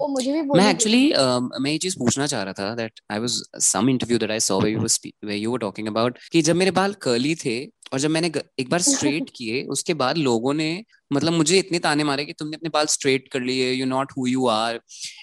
वो 0.00 0.08
मुझे 0.08 0.32
भी 0.32 0.42
मैं 0.52 0.70
एक्चुअली 0.70 1.02
मैं 1.60 1.70
ये 1.70 1.78
चीज़ 1.78 1.98
पूछना 1.98 2.26
चाह 2.26 2.42
रहा 2.42 2.52
था 2.52 2.74
that 2.74 3.00
I 3.10 3.18
was 3.18 3.42
some 3.64 3.90
interview 3.90 4.18
that 4.18 4.30
I 4.30 4.40
saw 4.42 4.60
where 4.60 5.34
you 5.34 5.50
were 5.50 5.58
talking 5.58 5.88
about 5.88 6.18
कि 6.32 6.42
जब 6.42 6.56
मेरे 6.56 6.70
बाल 6.72 6.94
कर्ली 7.02 7.34
थे 7.44 7.58
और 7.92 8.00
जब 8.00 8.10
मैंने 8.10 8.30
एक 8.60 8.70
बार 8.70 8.80
स्ट्रेट 8.82 9.30
किए 9.36 9.62
उसके 9.68 9.94
बाद 9.94 10.18
लोगों 10.18 10.54
ने 10.54 10.70
मतलब 11.12 11.32
मुझे 11.32 11.58
इतने 11.58 11.78
ताने 11.78 12.04
मारे 12.04 12.24
कि 12.24 12.32
तुमने 12.32 12.56
अपने 12.56 12.70
बाल 12.70 12.86
स्ट्रेट 12.88 13.28
कर 13.28 13.40
लिए 13.40 13.72
you 13.72 13.86
not 13.86 14.12
who 14.18 14.26
you 14.26 14.46
are 14.48 14.80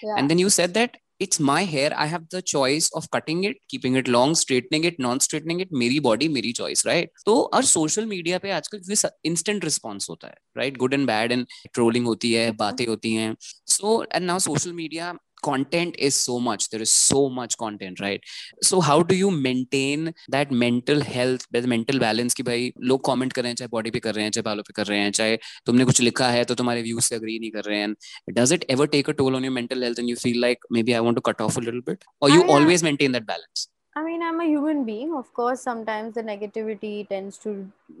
and 0.08 0.28
then 0.28 0.38
you 0.38 0.48
said 0.52 0.72
that 0.72 0.96
it's 1.20 1.40
my 1.40 1.64
hair 1.66 1.92
I 1.92 2.08
have 2.08 2.26
the 2.34 2.40
choice 2.46 2.90
of 2.96 3.06
cutting 3.12 3.44
it 3.46 3.58
keeping 3.70 3.96
it 3.96 4.08
long 4.08 4.36
straightening 4.36 4.86
it 4.86 4.96
non 5.00 5.18
straightening 5.18 5.60
it 5.60 5.68
मेरी 5.72 6.00
बॉडी 6.00 6.28
मेरी 6.28 6.52
चॉइस 6.52 6.86
राइट 6.86 7.10
तो 7.26 7.40
और 7.54 7.64
social 7.64 8.06
media 8.06 8.38
पे 8.38 8.50
आजकल 8.50 9.10
instant 9.24 9.64
response 9.64 10.10
होता 10.10 10.28
है 10.28 10.34
right 10.58 10.76
good 10.76 10.94
and 10.94 11.06
bad 11.06 11.32
and 11.32 11.46
trolling 11.74 12.06
होती 12.06 12.32
है, 12.32 12.50
बातें 12.52 12.86
होती 12.86 13.12
हैं। 13.14 13.34
So 13.40 14.02
and 14.14 14.24
now 14.26 14.38
social 14.38 14.72
media 14.72 15.12
content 15.42 15.96
is 15.98 16.14
so 16.14 16.38
much 16.38 16.68
there 16.70 16.82
is 16.82 16.90
so 16.90 17.28
much 17.28 17.56
content 17.56 18.00
right 18.00 18.20
so 18.62 18.80
how 18.80 19.02
do 19.02 19.14
you 19.14 19.30
maintain 19.30 20.12
that 20.28 20.50
mental 20.50 21.00
health 21.00 21.46
mental 21.52 21.98
balance 21.98 22.34
कि 22.34 22.42
भाई 22.42 22.72
लोग 22.80 23.00
comment 23.10 23.32
कर 23.32 23.42
रहे 23.42 23.50
हैं 23.50 23.56
चाहे 23.56 23.68
body 23.76 23.92
पे 23.92 24.00
कर 24.00 24.14
रहे 24.14 24.24
हैं 24.24 24.30
चाहे 24.30 24.42
बालों 24.42 24.62
पे 24.62 24.72
कर 24.72 24.86
रहे 24.86 24.98
हैं 24.98 25.10
चाहे 25.10 25.38
तुमने 25.66 25.84
कुछ 25.84 26.00
लिखा 26.00 26.28
है 26.30 26.44
तो 26.44 26.54
तुम्हारे 26.54 26.82
views 26.82 27.02
से 27.02 27.18
agree 27.18 27.38
नहीं 27.40 27.50
कर 27.50 27.64
रहे 27.64 27.78
हैं 27.78 27.94
does 28.34 28.52
it 28.52 28.64
ever 28.68 28.86
take 28.86 29.08
a 29.08 29.14
toll 29.14 29.34
on 29.36 29.42
your 29.42 29.52
mental 29.52 29.82
health 29.82 29.98
and 29.98 30.08
you 30.08 30.16
feel 30.16 30.40
like 30.48 30.58
maybe 30.70 30.94
I 30.94 31.00
want 31.00 31.16
to 31.16 31.22
cut 31.22 31.40
off 31.40 31.56
a 31.56 31.60
little 31.60 31.82
bit 31.82 32.04
or 32.20 32.30
you 32.30 32.44
always 32.44 32.82
maintain 32.82 33.12
that 33.12 33.26
balance 33.26 33.68
I 33.68 33.72
mean, 33.72 33.77
I'm 34.28 34.40
a 34.40 34.44
human 34.44 34.84
being. 34.84 35.14
Of 35.14 35.32
course, 35.32 35.62
sometimes 35.62 36.14
the 36.14 36.22
negativity 36.22 37.08
tends 37.08 37.38
to, 37.38 37.50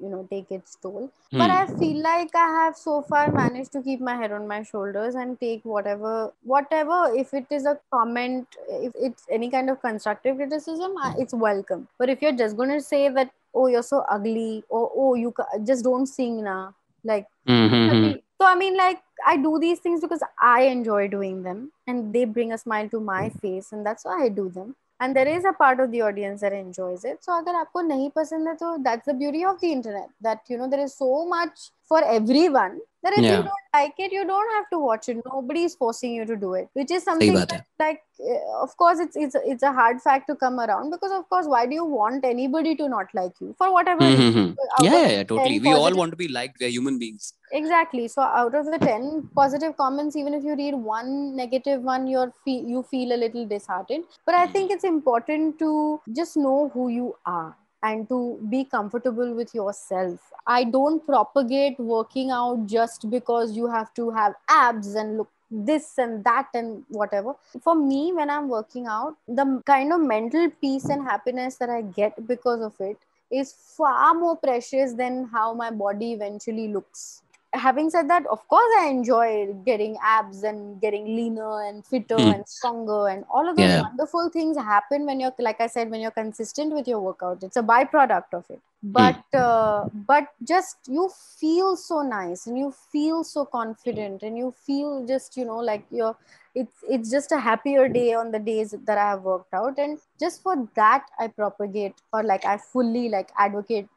you 0.02 0.08
know, 0.08 0.26
take 0.30 0.50
its 0.50 0.76
toll. 0.82 1.10
Hmm. 1.30 1.38
But 1.38 1.50
I 1.50 1.66
feel 1.66 2.02
like 2.02 2.34
I 2.34 2.46
have 2.60 2.76
so 2.76 3.00
far 3.02 3.32
managed 3.32 3.72
to 3.72 3.82
keep 3.82 4.00
my 4.00 4.16
head 4.16 4.32
on 4.32 4.46
my 4.46 4.62
shoulders 4.62 5.14
and 5.14 5.40
take 5.40 5.64
whatever, 5.64 6.32
whatever. 6.44 7.12
If 7.16 7.32
it 7.32 7.46
is 7.50 7.64
a 7.66 7.78
comment, 7.92 8.46
if 8.68 8.92
it's 8.94 9.26
any 9.30 9.50
kind 9.50 9.70
of 9.70 9.80
constructive 9.80 10.36
criticism, 10.36 10.94
it's 11.18 11.32
welcome. 11.32 11.88
But 11.98 12.10
if 12.10 12.20
you're 12.20 12.38
just 12.44 12.56
going 12.56 12.70
to 12.70 12.80
say 12.80 13.08
that, 13.08 13.30
oh, 13.54 13.68
you're 13.68 13.82
so 13.82 14.04
ugly, 14.10 14.64
or 14.68 14.90
oh, 14.94 15.14
you 15.14 15.34
just 15.64 15.84
don't 15.84 16.06
sing 16.06 16.44
now, 16.44 16.74
like. 17.04 17.26
Mm-hmm. 17.48 18.18
So 18.40 18.46
I 18.46 18.54
mean, 18.54 18.76
like 18.76 19.00
I 19.26 19.36
do 19.36 19.58
these 19.58 19.80
things 19.80 20.00
because 20.00 20.22
I 20.40 20.62
enjoy 20.64 21.08
doing 21.08 21.42
them, 21.42 21.72
and 21.86 22.12
they 22.12 22.24
bring 22.24 22.52
a 22.52 22.58
smile 22.58 22.88
to 22.90 23.00
my 23.00 23.30
face, 23.30 23.72
and 23.72 23.84
that's 23.84 24.04
why 24.04 24.24
I 24.24 24.28
do 24.28 24.50
them 24.50 24.76
and 25.00 25.14
there 25.14 25.28
is 25.28 25.46
a 25.46 25.50
part 25.58 25.80
of 25.80 25.88
the 25.88 26.00
audience 26.02 26.40
that 26.40 26.52
enjoys 26.52 27.06
it 27.06 27.22
so 27.22 27.32
अगर 27.32 27.54
आपको 27.54 27.80
नहीं 27.80 28.10
पसंद 28.10 28.48
है 28.48 28.54
तो 28.54 28.76
that's 28.78 29.08
the 29.08 29.14
beauty 29.16 29.44
of 29.44 29.60
the 29.60 29.64
internet 29.66 30.10
that 30.22 30.50
you 30.50 30.58
know 30.58 30.66
there 30.66 30.80
is 30.80 30.90
so 30.90 31.24
much 31.28 31.70
for 31.88 32.04
everyone 32.04 32.80
that 33.02 33.12
if 33.12 33.24
yeah. 33.24 33.36
you 33.36 33.42
don't 33.42 33.66
like 33.74 33.94
it 33.98 34.12
you 34.12 34.24
don't 34.26 34.54
have 34.54 34.68
to 34.70 34.78
watch 34.78 35.08
it. 35.08 35.18
Nobody 35.24 35.62
is 35.64 35.74
forcing 35.74 36.14
you 36.14 36.24
to 36.26 36.36
do 36.36 36.54
it 36.54 36.68
which 36.72 36.90
is 36.90 37.04
something 37.04 37.34
that, 37.34 37.64
like 37.78 38.02
eh, 38.20 38.38
of 38.60 38.76
course 38.76 38.98
it's 38.98 39.16
it's 39.16 39.36
it's 39.44 39.62
a 39.62 39.72
hard 39.72 40.00
fact 40.00 40.26
to 40.28 40.34
come 40.34 40.58
around 40.60 40.90
because 40.90 41.12
of 41.12 41.28
course 41.28 41.46
why 41.46 41.64
do 41.66 41.74
you 41.74 41.84
want 41.84 42.24
anybody 42.24 42.74
to 42.76 42.88
not 42.88 43.06
like 43.14 43.32
you? 43.40 43.54
For 43.58 43.72
whatever 43.72 44.00
mm-hmm. 44.02 44.52
yeah, 44.82 44.92
yeah, 44.92 45.08
yeah 45.08 45.22
totally. 45.22 45.60
We 45.60 45.72
all 45.72 45.94
want 45.94 46.10
to 46.12 46.16
be 46.16 46.28
liked. 46.28 46.56
We're 46.60 46.70
human 46.70 46.98
beings. 46.98 47.34
Exactly. 47.52 48.08
So 48.08 48.22
out 48.22 48.54
of 48.54 48.66
the 48.66 48.78
10 48.78 49.30
positive 49.34 49.76
comments 49.76 50.16
even 50.16 50.34
if 50.34 50.44
you 50.44 50.56
read 50.56 50.74
one 50.74 51.36
negative 51.36 51.82
one 51.82 52.06
you're 52.06 52.32
fe- 52.44 52.64
you 52.66 52.82
feel 52.90 53.12
a 53.12 53.20
little 53.24 53.46
disheartened. 53.46 54.04
But 54.26 54.34
i 54.34 54.46
think 54.46 54.70
it's 54.70 54.84
important 54.84 55.58
to 55.58 56.00
just 56.14 56.36
know 56.36 56.70
who 56.74 56.88
you 56.88 57.16
are 57.26 57.56
and 57.82 58.08
to 58.08 58.38
be 58.48 58.64
comfortable 58.64 59.34
with 59.34 59.54
yourself. 59.54 60.32
I 60.46 60.64
don't 60.64 61.04
propagate 61.06 61.78
working 61.78 62.30
out 62.30 62.66
just 62.66 63.08
because 63.10 63.56
you 63.56 63.68
have 63.70 63.92
to 63.94 64.10
have 64.10 64.34
abs 64.48 64.94
and 64.94 65.18
look 65.18 65.28
this 65.50 65.98
and 65.98 66.22
that 66.24 66.48
and 66.54 66.84
whatever. 66.88 67.34
For 67.62 67.74
me, 67.74 68.12
when 68.12 68.30
I'm 68.30 68.48
working 68.48 68.86
out, 68.86 69.16
the 69.26 69.62
kind 69.64 69.92
of 69.92 70.00
mental 70.00 70.50
peace 70.60 70.86
and 70.86 71.02
happiness 71.02 71.56
that 71.56 71.70
I 71.70 71.82
get 71.82 72.26
because 72.26 72.60
of 72.60 72.74
it 72.80 72.98
is 73.30 73.52
far 73.52 74.14
more 74.14 74.36
precious 74.36 74.92
than 74.94 75.26
how 75.26 75.54
my 75.54 75.70
body 75.70 76.12
eventually 76.12 76.68
looks 76.68 77.22
having 77.54 77.88
said 77.90 78.08
that 78.10 78.26
of 78.26 78.46
course 78.48 78.72
i 78.78 78.86
enjoy 78.86 79.52
getting 79.64 79.96
abs 80.02 80.42
and 80.42 80.80
getting 80.80 81.04
leaner 81.16 81.62
and 81.68 81.84
fitter 81.86 82.16
Mm. 82.18 82.34
and 82.34 82.48
stronger 82.48 83.08
and 83.08 83.24
all 83.30 83.48
of 83.48 83.56
those 83.56 83.74
Yeah. 83.74 83.80
wonderful 83.82 84.28
things 84.28 84.56
happen 84.56 85.06
when 85.06 85.20
you're 85.20 85.32
like 85.38 85.60
i 85.60 85.66
said 85.66 85.90
when 85.90 86.00
you're 86.00 86.16
consistent 86.18 86.72
with 86.74 86.86
your 86.86 87.00
workout 87.00 87.42
it's 87.42 87.56
a 87.56 87.62
byproduct 87.62 88.34
of 88.34 88.44
it 88.50 88.60
but 88.82 89.34
uh, 89.34 89.86
but 90.10 90.28
just 90.44 90.76
you 90.88 91.08
feel 91.40 91.74
so 91.76 92.02
nice 92.02 92.46
and 92.46 92.58
you 92.58 92.70
feel 92.92 93.24
so 93.24 93.44
confident 93.44 94.22
and 94.22 94.36
you 94.38 94.52
feel 94.66 95.04
just 95.06 95.36
you 95.36 95.44
know 95.44 95.58
like 95.58 95.84
you're 95.90 96.16
it's 96.54 96.84
it's 96.88 97.10
just 97.10 97.32
a 97.32 97.38
happier 97.38 97.88
day 97.88 98.12
on 98.14 98.30
the 98.30 98.38
days 98.38 98.74
that 98.86 98.98
i 98.98 99.08
have 99.10 99.22
worked 99.22 99.52
out 99.54 99.78
and 99.78 99.98
just 100.20 100.42
for 100.42 100.54
that 100.74 101.04
i 101.18 101.26
propagate 101.26 101.94
or 102.12 102.22
like 102.22 102.44
i 102.44 102.56
fully 102.56 103.08
like 103.08 103.30
advocate 103.38 103.88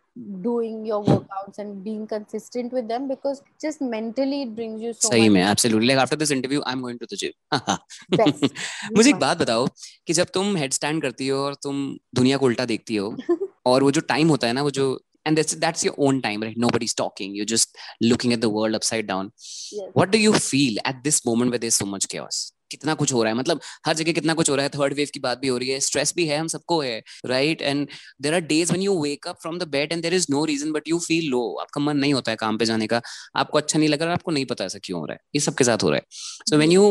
doing 0.45 0.77
your 0.89 0.99
workouts 1.07 1.59
and 1.63 1.73
being 1.87 2.05
consistent 2.11 2.73
with 2.77 2.87
them 2.93 3.09
because 3.09 3.41
just 3.65 3.83
mentally 3.95 4.39
it 4.45 4.55
brings 4.59 4.85
you 4.85 4.93
so 4.99 5.09
सही 5.09 5.23
much 5.23 5.33
में 5.33 5.43
absolutely 5.51 5.87
like 5.87 5.99
after 6.01 6.17
this 6.17 6.31
interview 6.33 6.63
I 6.67 6.73
am 6.73 6.81
going 6.83 6.99
to 6.99 7.07
the 7.13 7.19
gym 7.23 8.17
best. 8.17 8.49
मुझे 8.97 9.09
एक 9.11 9.17
बात 9.25 9.39
बताओ 9.39 9.67
कि 10.07 10.13
जब 10.21 10.31
तुम 10.35 10.57
head 10.57 10.73
stand 10.73 11.03
करती 11.03 11.29
हो 11.29 11.39
और 11.45 11.55
तुम 11.63 11.83
दुनिया 12.15 12.37
को 12.37 12.47
उल्टा 12.47 12.65
देखती 12.73 12.97
हो 12.97 13.15
और 13.73 13.83
वो 13.83 13.91
जो 13.91 14.01
टाइम 14.15 14.29
होता 14.29 14.47
है 14.47 14.53
ना 14.53 14.63
वो 14.63 14.71
जो 14.81 14.89
and 15.29 15.39
that's 15.39 15.55
that's 15.63 15.85
your 15.87 15.93
own 16.09 16.19
time 16.25 16.43
right 16.47 16.59
nobody's 16.65 16.93
talking 16.99 17.33
you're 17.37 17.49
just 17.53 17.79
looking 18.11 18.35
at 18.35 18.43
the 18.43 18.51
world 18.57 18.79
upside 18.79 19.07
down 19.09 19.31
Yes. 19.79 19.89
what 20.01 20.13
do 20.13 20.19
you 20.25 20.33
feel 20.45 20.77
at 20.91 21.01
this 21.07 21.17
moment 21.29 21.55
where 21.55 21.63
there's 21.65 21.79
so 21.83 21.87
much 21.95 22.07
chaos 22.13 22.39
कितना 22.72 22.94
कुछ 22.94 23.14
हो 23.14 23.24
रहा 23.24 23.34
है। 23.34 23.38
मतलब 23.40 23.62
हर 23.88 23.96
जगह 23.96 24.12
कितना 24.14 24.34
कुछ 24.34 24.50
हो 24.50 24.56
रहा 24.56 24.64
है। 24.64 24.70
थर्ड 24.70 24.94
वेव 24.94 25.08
की 25.14 25.20
बात 25.20 25.40
भी 25.40 25.48
हो 25.48 25.58
रही 25.58 25.70
है। 25.70 25.80
स्ट्रेस 25.80 26.14
भी 26.16 26.26
है 26.28 26.38
हम 26.38 26.48
सबको 26.48 26.80
है 26.82 26.98
right 27.26 27.62
and 27.62 27.88
there 28.22 28.34
are 28.34 28.42
days 28.52 28.72
when 28.72 28.84
you 28.84 29.02
wake 29.04 29.28
up 29.28 29.38
from 29.42 29.60
the 29.60 29.68
bed 29.70 29.92
and 29.94 30.02
there 30.02 30.14
is 30.14 30.28
no 30.32 30.44
reason 30.46 30.72
but 30.72 30.88
you 30.88 31.00
feel 31.00 31.30
low 31.30 31.42
आपका 31.62 31.82
मन 31.82 31.98
नहीं 31.98 32.14
होता 32.14 32.32
है 32.32 32.38
काम 32.38 32.58
पे 32.58 32.66
जाने 32.66 32.88
का। 32.88 33.02
आपको 33.36 33.58
अच्छा 33.58 33.80
नहीं 33.80 33.90
लग 33.90 34.02
रहा 34.02 34.14
आपको 34.14 34.32
नहीं 34.32 34.46
पता 34.46 34.66
ऐसा 34.66 34.80
क्यों 34.84 35.00
हो 35.00 35.06
रहा 35.06 35.14
है। 35.14 35.20
ये 35.36 35.42
सबके 35.42 35.64
साथ 35.64 35.84
हो 35.84 35.90
रहा 35.90 35.98
है। 35.98 36.06
So 36.50 36.58
when 36.58 36.72
you 36.72 36.84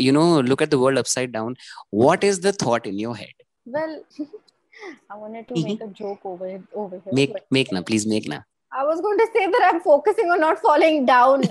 you 0.00 0.12
know 0.12 0.40
look 0.40 0.62
at 0.62 0.70
the 0.70 0.74
world 0.84 0.98
upside 0.98 1.30
down 1.32 1.56
what 1.94 2.24
is 2.24 2.40
the 2.48 2.56
thought 2.66 2.86
in 2.86 3.00
your 3.00 3.16
head 3.16 3.42
well 3.74 3.94
i 5.12 5.16
wanted 5.20 5.46
to 5.48 5.60
make 5.60 5.80
a 5.84 5.86
joke 6.00 6.26
over 6.30 6.48
over 6.80 6.98
here 7.04 7.26
but 7.30 7.46
make 7.52 7.72
ना 7.72 7.80
प्लीज़ 7.88 8.08
मेक 8.08 8.28
ना 8.28 8.42
i 8.76 8.84
was 8.84 9.00
going 9.00 9.18
to 9.18 9.28
say 9.34 9.46
that 9.54 9.68
i'm 9.68 9.80
focusing 9.80 10.30
on 10.30 10.40
not 10.40 10.58
falling 10.60 11.04
down 11.06 11.40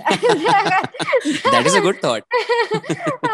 that 1.52 1.62
is 1.64 1.74
a 1.74 1.80
good 1.80 2.00
thought 2.00 2.24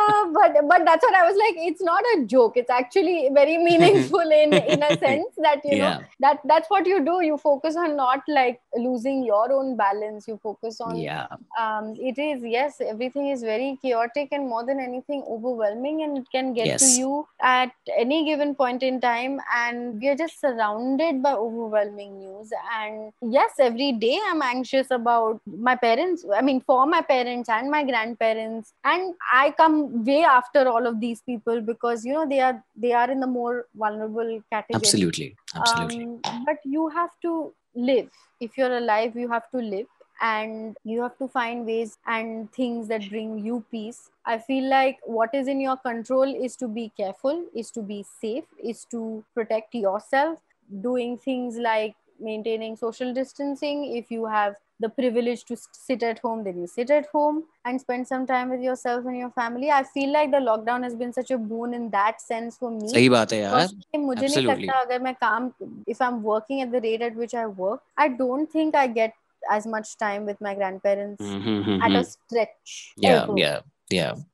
Uh, 0.02 0.26
but 0.32 0.56
but 0.68 0.84
that's 0.84 1.02
what 1.02 1.14
I 1.14 1.22
was 1.28 1.36
like. 1.36 1.54
It's 1.68 1.82
not 1.82 2.02
a 2.14 2.24
joke. 2.24 2.56
It's 2.56 2.70
actually 2.70 3.28
very 3.32 3.56
meaningful 3.58 4.20
in 4.20 4.52
in 4.52 4.82
a 4.82 4.98
sense 4.98 5.34
that 5.38 5.60
you 5.64 5.78
know 5.78 6.00
that 6.20 6.40
that's 6.44 6.68
what 6.70 6.86
you 6.86 7.04
do. 7.04 7.20
You 7.22 7.36
focus 7.36 7.76
on 7.76 7.96
not 7.96 8.22
like 8.28 8.60
losing 8.76 9.22
your 9.24 9.52
own 9.52 9.76
balance. 9.76 10.26
You 10.28 10.38
focus 10.42 10.80
on 10.80 10.96
yeah 10.96 11.26
um, 11.58 11.94
it 11.98 12.18
is 12.18 12.42
yes 12.44 12.80
everything 12.80 13.28
is 13.28 13.42
very 13.42 13.78
chaotic 13.82 14.28
and 14.32 14.48
more 14.48 14.64
than 14.64 14.80
anything 14.80 15.22
overwhelming 15.28 16.02
and 16.02 16.18
it 16.18 16.30
can 16.32 16.52
get 16.54 16.78
to 16.78 16.86
you 16.86 17.26
at 17.40 17.72
any 17.96 18.24
given 18.24 18.54
point 18.54 18.82
in 18.82 19.00
time 19.00 19.40
and 19.56 20.00
we 20.00 20.08
are 20.08 20.16
just 20.16 20.40
surrounded 20.40 21.22
by 21.22 21.32
overwhelming 21.32 22.18
news 22.18 22.50
and 22.80 23.12
yes 23.38 23.52
every 23.82 23.98
day 23.98 24.18
i'm 24.28 24.42
anxious 24.42 24.90
about 24.90 25.40
my 25.68 25.74
parents 25.74 26.24
i 26.36 26.40
mean 26.40 26.60
for 26.60 26.86
my 26.86 27.00
parents 27.00 27.48
and 27.48 27.70
my 27.70 27.84
grandparents. 27.84 28.72
And 28.84 29.14
i 29.32 29.52
come 29.56 30.04
way 30.04 30.22
after 30.22 30.68
all 30.68 30.86
of 30.86 31.00
these 31.00 31.20
people 31.22 31.60
because 31.60 32.04
you 32.04 32.12
know 32.12 32.26
they 32.28 32.40
are 32.40 32.62
they 32.76 32.92
are 32.92 33.10
in 33.10 33.20
the 33.20 33.26
more 33.26 33.66
vulnerable 33.74 34.42
category. 34.50 34.80
Absolutely. 34.82 35.36
Absolutely. 35.54 36.04
Um, 36.04 36.44
but 36.46 36.58
you 36.64 36.88
have 36.88 37.10
to 37.22 37.52
live. 37.74 38.10
If 38.40 38.56
you're 38.58 38.76
alive 38.76 39.16
you 39.16 39.28
have 39.30 39.50
to 39.50 39.58
live 39.58 39.86
and 40.20 40.76
you 40.84 41.02
have 41.02 41.16
to 41.18 41.28
find 41.28 41.66
ways 41.66 41.98
and 42.06 42.52
things 42.52 42.88
that 42.88 43.08
bring 43.08 43.44
you 43.44 43.64
peace. 43.70 44.10
I 44.24 44.38
feel 44.38 44.68
like 44.70 44.98
what 45.04 45.34
is 45.34 45.48
in 45.48 45.60
your 45.60 45.76
control 45.76 46.34
is 46.44 46.54
to 46.56 46.68
be 46.68 46.92
careful 46.96 47.44
is 47.54 47.70
to 47.72 47.82
be 47.82 48.04
safe 48.20 48.44
is 48.62 48.84
to 48.92 49.24
protect 49.34 49.74
yourself. 49.74 50.38
Doing 50.80 51.18
things 51.18 51.56
like 51.56 51.96
maintaining 52.21 52.75
social 52.75 53.13
distancing 53.13 53.95
if 53.95 54.09
you 54.11 54.25
have 54.25 54.55
the 54.79 54.89
privilege 54.89 55.43
to 55.49 55.53
s- 55.53 55.67
sit 55.71 56.03
at 56.03 56.19
home 56.19 56.43
then 56.43 56.57
you 56.61 56.67
sit 56.67 56.89
at 56.95 57.05
home 57.13 57.43
and 57.65 57.79
spend 57.81 58.07
some 58.07 58.25
time 58.31 58.49
with 58.49 58.61
yourself 58.61 59.05
and 59.05 59.17
your 59.17 59.29
family 59.41 59.69
i 59.71 59.83
feel 59.83 60.11
like 60.15 60.31
the 60.31 60.41
lockdown 60.47 60.83
has 60.87 60.95
been 60.95 61.13
such 61.13 61.31
a 61.31 61.37
boon 61.51 61.73
in 61.79 61.89
that 61.95 62.19
sense 62.25 62.57
for 62.63 62.71
me 62.71 62.89
सही 62.93 63.09
बात 63.09 63.33
है 63.33 63.39
यार 63.41 63.53
Because 63.55 63.75
मुझे 64.07 64.27
नहीं 64.27 64.37
absolutely. 64.37 64.67
लगता 64.67 64.79
अगर 64.81 64.99
मैं 65.03 65.13
काम 65.23 65.51
if 65.95 66.01
I'm 66.07 66.19
working 66.31 66.61
at 66.65 66.71
the 66.75 66.81
rate 66.87 67.05
at 67.09 67.15
which 67.23 67.33
I 67.43 67.45
work 67.63 67.81
I 68.05 68.07
don't 68.21 68.51
think 68.57 68.75
I 68.83 68.87
get 68.99 69.17
as 69.55 69.65
much 69.75 69.95
time 70.03 70.25
with 70.31 70.39
my 70.49 70.53
grandparents 70.61 71.21
Mhm, 71.31 71.81
at 71.87 71.91
a 71.91 72.03
mhm. 72.03 72.05
stretch 72.11 72.75
yeah 73.07 73.23
ever. 73.23 73.37
yeah 73.43 73.59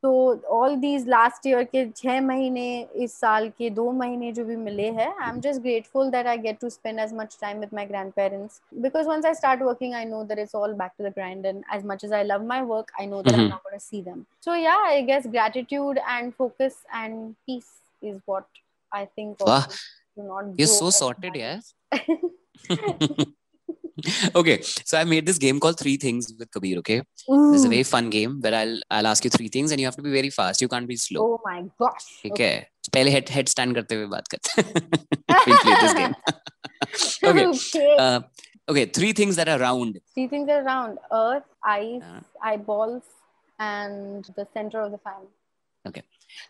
तो 0.03 0.11
all 0.57 0.77
these 0.77 1.07
last 1.09 1.47
year 1.47 1.63
के 1.65 1.85
छह 1.97 2.21
महीने 2.21 2.67
इस 2.97 3.15
साल 3.21 3.49
के 3.49 3.71
दो 3.71 3.91
महीने 3.93 4.33
जो 4.33 4.45
भी 4.45 4.57
मिले 4.59 4.89
हैं 4.91 5.09
I 5.09 5.29
am 5.29 5.41
just 5.41 5.61
grateful 5.63 6.11
that 6.11 6.27
I 6.27 6.39
get 6.39 6.59
to 6.61 6.71
spend 6.71 7.01
as 7.01 7.15
much 7.15 7.37
time 7.41 7.61
with 7.61 7.75
my 7.75 7.87
grandparents 8.13 8.61
because 8.83 9.09
once 9.09 9.27
I 9.27 9.35
start 9.35 9.63
working 9.63 9.95
I 9.95 10.05
know 10.05 10.23
that 10.25 10.39
it's 10.39 10.55
all 10.55 10.75
back 10.75 10.93
to 10.99 11.05
the 11.05 11.13
grind 11.15 11.47
and 11.47 11.63
as 11.75 11.85
much 11.87 12.05
as 12.05 12.13
I 12.13 12.25
love 12.25 12.45
my 12.47 12.61
work 12.67 12.93
I 13.01 13.07
know 13.07 13.23
that 13.23 13.35
I 13.35 13.49
not 13.49 13.79
see 13.81 14.03
them 14.03 14.25
so 14.45 14.55
yeah 14.55 14.77
I 14.85 15.03
guess 15.03 15.27
gratitude 15.29 15.99
and 16.01 16.33
focus 16.33 16.83
and 16.95 17.33
peace 17.47 17.73
is 18.03 18.19
what 18.29 18.63
I 18.93 19.07
think 19.07 19.37
do 19.43 20.23
not 20.25 20.61
you 20.61 20.67
so 20.69 20.91
sorted 20.91 21.37
yes 21.37 21.75
okay 24.40 24.58
so 24.62 24.98
i 24.98 25.04
made 25.04 25.26
this 25.26 25.38
game 25.38 25.60
called 25.64 25.78
three 25.80 25.96
things 26.04 26.30
with 26.40 26.50
kabir 26.56 26.78
okay 26.82 26.98
this 27.00 27.60
is 27.60 27.66
a 27.66 27.68
Ooh. 27.68 27.74
very 27.74 27.84
fun 27.94 28.10
game 28.16 28.40
where 28.46 28.56
i'll 28.60 28.78
i'll 28.98 29.10
ask 29.12 29.28
you 29.28 29.32
three 29.36 29.50
things 29.56 29.72
and 29.72 29.84
you 29.84 29.88
have 29.90 29.98
to 30.00 30.06
be 30.08 30.14
very 30.16 30.32
fast 30.38 30.64
you 30.66 30.70
can't 30.74 30.90
be 30.94 30.98
slow 31.06 31.26
oh 31.26 31.40
my 31.50 31.60
gosh 31.84 32.08
ठीक 32.24 32.40
है 32.40 32.54
तो 32.86 32.90
पहले 32.94 33.12
head 33.12 33.30
head 33.38 33.50
stand 33.56 33.76
करते 33.76 33.96
हुए 33.96 34.06
बात 34.16 34.28
करते 34.34 34.62
हैं 34.62 34.74
we'll 35.46 35.62
play 35.66 35.78
this 35.84 35.96
game 36.00 36.16
okay 37.30 37.46
okay. 37.52 37.88
uh, 38.06 38.20
okay 38.74 38.86
three 39.00 39.14
things 39.22 39.42
that 39.42 39.52
are 39.56 39.60
round 39.66 40.00
Three 40.18 40.28
things 40.34 40.54
are 40.56 40.62
round 40.70 41.00
earth, 41.24 41.48
eyes, 41.76 42.04
Uh. 42.12 42.22
eyeballs, 42.52 43.04
and 43.72 44.30
the 44.40 44.46
center 44.58 44.82
of 44.86 44.92
the 44.96 45.02
fan. 45.08 45.24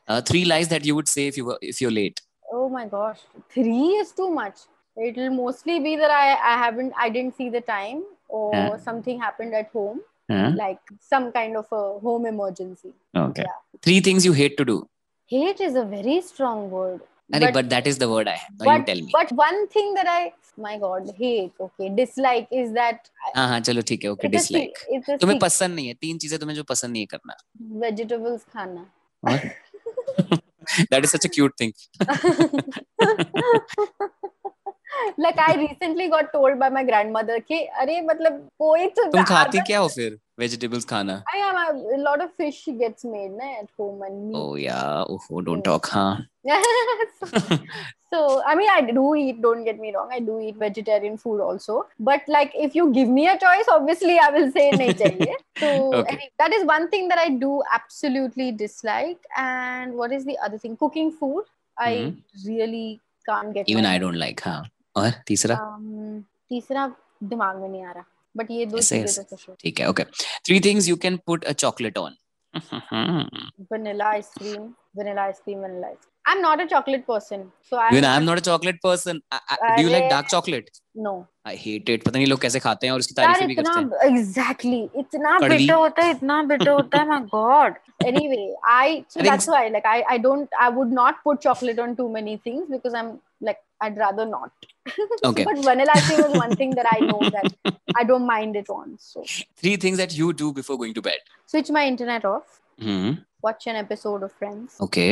uh, 0.07 0.21
three 0.29 0.45
lies 0.45 0.69
that 0.75 0.85
you 0.89 0.95
would 0.95 1.09
say 1.15 1.27
if 1.31 1.37
you 1.41 1.45
were 1.49 1.57
if 1.73 1.81
you're 1.83 1.97
late 2.03 2.21
Oh 2.55 2.69
my 2.69 2.85
gosh. 2.87 3.19
Three 3.49 3.85
is 3.99 4.11
too 4.11 4.29
much. 4.29 4.59
It'll 4.97 5.31
mostly 5.35 5.79
be 5.79 5.95
that 5.99 6.11
I, 6.11 6.25
I 6.53 6.57
haven't 6.63 6.93
I 7.05 7.09
didn't 7.09 7.35
see 7.37 7.49
the 7.49 7.61
time 7.61 8.01
or 8.29 8.49
Yeah. 8.55 8.77
something 8.89 9.19
happened 9.27 9.53
at 9.61 9.69
home, 9.77 10.01
huh? 10.31 10.51
like 10.59 10.79
some 11.13 11.31
kind 11.31 11.57
of 11.61 11.65
a 11.71 11.83
home 12.07 12.25
emergency. 12.33 12.91
okay 13.23 13.45
Yeah. 13.47 13.55
three 13.87 13.99
things 14.09 14.27
you 14.29 14.33
hate 14.43 14.55
to 14.61 14.65
do 14.73 14.77
Hate 15.33 15.61
is 15.67 15.75
a 15.81 15.83
very 15.95 16.15
strong 16.29 16.69
word. 16.77 17.01
Arre, 17.37 17.49
but, 17.57 17.69
that 17.73 17.85
is 17.91 17.97
the 18.01 18.07
word 18.13 18.27
i 18.31 18.33
have 18.39 18.55
now 18.59 18.65
you 18.65 18.71
but, 18.79 18.85
tell 18.87 18.99
me 19.05 19.11
but 19.17 19.29
one 19.41 19.59
thing 19.75 19.93
that 19.97 20.07
I 20.13 20.21
my 20.65 20.73
god, 20.81 21.07
hate, 21.19 21.53
okay, 21.67 21.87
dislike 21.99 22.47
is 22.63 22.73
that 22.79 23.09
हाँ 23.35 23.47
हाँ 23.51 23.59
चलो 23.69 23.81
ठीक 23.91 24.03
है 24.05 24.09
okay 24.11 24.27
it's 24.27 24.35
a 24.35 24.43
se- 24.47 24.53
dislike 24.53 24.83
it's 24.97 25.09
a 25.13 25.17
तुम्हें 25.23 25.37
se- 25.37 25.41
पसंद 25.43 25.75
नहीं 25.75 25.87
है 25.87 25.93
तीन 26.05 26.17
चीजें 26.25 26.37
तुम्हें 26.39 26.55
जो 26.55 26.63
पसंद 26.73 26.91
नहीं 26.91 27.01
है 27.01 27.07
करना 27.15 27.37
vegetables 27.85 28.45
khana. 28.55 28.85
that 30.91 31.03
is 31.07 31.11
such 31.17 31.25
a 31.25 31.33
cute 31.37 31.55
thing 31.63 31.73
like 35.24 35.38
I 35.38 35.54
recently 35.56 36.08
got 36.08 36.32
told 36.32 36.58
by 36.58 36.68
my 36.78 36.84
grandmother 36.90 37.40
कि 37.48 37.60
अरे 37.82 38.00
मतलब 38.06 38.40
कोई 38.58 38.86
तो 38.98 39.10
तुम 39.12 39.24
खाती 39.32 39.60
क्या 39.66 39.78
हो 39.78 39.88
फिर 39.98 40.18
वेजिटेबल्स 40.40 40.84
खाना 40.94 41.22
I 41.34 41.38
am 41.50 41.56
a, 41.62 41.68
a 41.96 42.00
lot 42.08 42.20
of 42.24 42.32
fish 42.42 42.64
gets 42.82 43.04
made 43.04 43.32
na, 43.32 43.52
at 43.62 43.68
home 43.78 44.02
and 44.02 44.26
meat. 44.28 44.36
oh 44.36 44.54
yeah 44.56 45.04
oh 45.08 45.40
don't 45.40 45.58
Mm. 45.58 45.64
talk 45.70 45.86
हाँ 45.98 46.26
so, 47.20 47.26
so 48.10 48.42
I 48.46 48.54
mean 48.54 48.68
I 48.74 48.80
do 48.90 49.14
eat. 49.14 49.40
Don't 49.42 49.64
get 49.64 49.78
me 49.78 49.90
wrong. 49.94 50.08
I 50.12 50.20
do 50.20 50.38
eat 50.40 50.56
vegetarian 50.56 51.16
food 51.24 51.40
also. 51.46 51.74
But 52.08 52.22
like 52.36 52.52
if 52.54 52.74
you 52.78 52.84
give 52.92 53.08
me 53.16 53.26
a 53.32 53.34
choice, 53.42 53.68
obviously 53.74 54.18
I 54.18 54.30
will 54.36 54.50
say 54.52 54.64
nahi 54.78 54.94
chahiye. 55.02 55.34
So 55.64 55.72
Okay. 55.98 56.14
any- 56.14 56.30
that 56.44 56.54
is 56.60 56.64
one 56.70 56.88
thing 56.94 57.08
that 57.08 57.18
I 57.24 57.28
do 57.42 57.50
absolutely 57.80 58.48
dislike. 58.62 59.28
And 59.36 59.94
what 60.02 60.12
is 60.20 60.24
the 60.30 60.38
other 60.48 60.58
thing? 60.64 60.76
Cooking 60.84 61.12
food. 61.20 61.44
I 61.88 61.92
Mhm. 61.96 62.16
really 62.46 62.86
can't 63.30 63.52
get. 63.58 63.68
even 63.76 63.90
I 63.94 63.98
don't 64.06 64.20
like 64.24 64.40
हाँ 64.48 64.58
और 64.98 65.10
तीसरा? 65.26 65.56
तीसरा 66.50 66.86
दिमाग 67.24 67.56
में 67.56 67.68
नहीं 67.68 67.84
आ 67.84 67.92
रहा 67.92 68.04
but 68.34 68.50
ये 68.50 68.66
दो 68.66 68.80
चीज़ें 68.80 69.54
ठीक 69.60 69.80
है 69.80 69.88
okay 69.88 70.04
three 70.46 70.60
things 70.60 70.88
you 70.88 70.96
can 71.06 71.16
put 71.26 71.44
a 71.44 71.52
chocolate 71.64 71.98
on 71.98 72.16
vanilla 73.72 74.08
ice cream 74.08 74.62
vanilla 74.96 75.22
ice cream 75.22 75.58
vanilla 75.60 75.86
ice cream 75.86 76.14
I 76.28 76.34
am 76.34 76.40
not 76.40 76.60
a 76.60 76.64
chocolate 76.64 77.04
person 77.06 77.42
so 77.70 77.76
I 77.76 77.94
you 77.94 78.00
know 78.00 78.08
I 78.08 78.16
am 78.16 78.22
not 78.22 78.38
a 78.38 78.40
chocolate 78.40 78.78
person 78.82 79.20
do 79.34 79.82
you 79.82 79.88
like 79.88 80.08
dark 80.10 80.26
chocolate 80.26 80.70
no 80.96 81.12
I 81.46 81.56
hate 81.56 81.90
it 81.90 82.04
पता 82.04 82.18
नहीं 82.18 82.26
लोग 82.26 82.40
कैसे 82.40 82.60
खाते 82.60 82.86
हैं 82.86 82.92
और 82.92 82.98
उसकी 82.98 83.14
तारीफ़ 83.14 83.46
भी 83.46 83.54
करते 83.54 83.80
हैं। 83.80 84.06
एग्जैक्टली 84.06 84.82
इतना 84.96 85.38
बिटर 85.38 85.72
होता 85.74 86.04
है 86.04 86.10
इतना 86.10 86.42
बिटर 86.42 86.70
होता 86.70 86.98
है 86.98 87.08
my 87.08 87.20
god 87.34 87.78
anyway 88.06 88.42
I 88.70 88.98
that's 89.18 89.48
why 89.48 89.70
like 89.70 89.86
I 89.86 90.02
I 90.12 90.18
don't 90.26 90.54
I 90.60 90.70
would 90.72 90.92
not 90.94 91.22
put 91.24 91.38
chocolate 91.42 91.80
on 91.80 91.94
too 91.94 92.08
many 92.12 92.36
things 92.46 92.70
because 92.70 92.96
I 92.96 93.02
am 93.02 93.16
like 93.42 93.56
I'd 93.81 93.97
rather 93.97 94.25
not 94.25 94.51
Okay. 95.29 95.43
but 95.49 95.57
vanilla 95.67 95.91
ice 95.95 96.05
cream 96.09 96.19
is 96.25 96.35
one 96.41 96.55
thing 96.61 96.71
that 96.79 96.87
I 96.91 96.99
know 97.11 97.19
that 97.37 97.75
I 98.01 98.03
don't 98.11 98.25
mind 98.25 98.55
it 98.55 98.69
on 98.69 98.97
so 99.05 99.23
Three 99.61 99.75
things 99.85 99.97
that 100.03 100.15
you 100.17 100.31
do 100.41 100.51
before 100.59 100.77
going 100.77 100.93
to 100.99 101.01
bed. 101.01 101.19
switch 101.53 101.69
my 101.79 101.85
internet 101.93 102.25
off 102.33 102.59
Hmm. 102.83 103.09
watch 103.45 103.65
an 103.71 103.75
episode 103.79 104.23
of 104.27 104.31
Friends 104.43 104.77
Okay. 104.87 105.09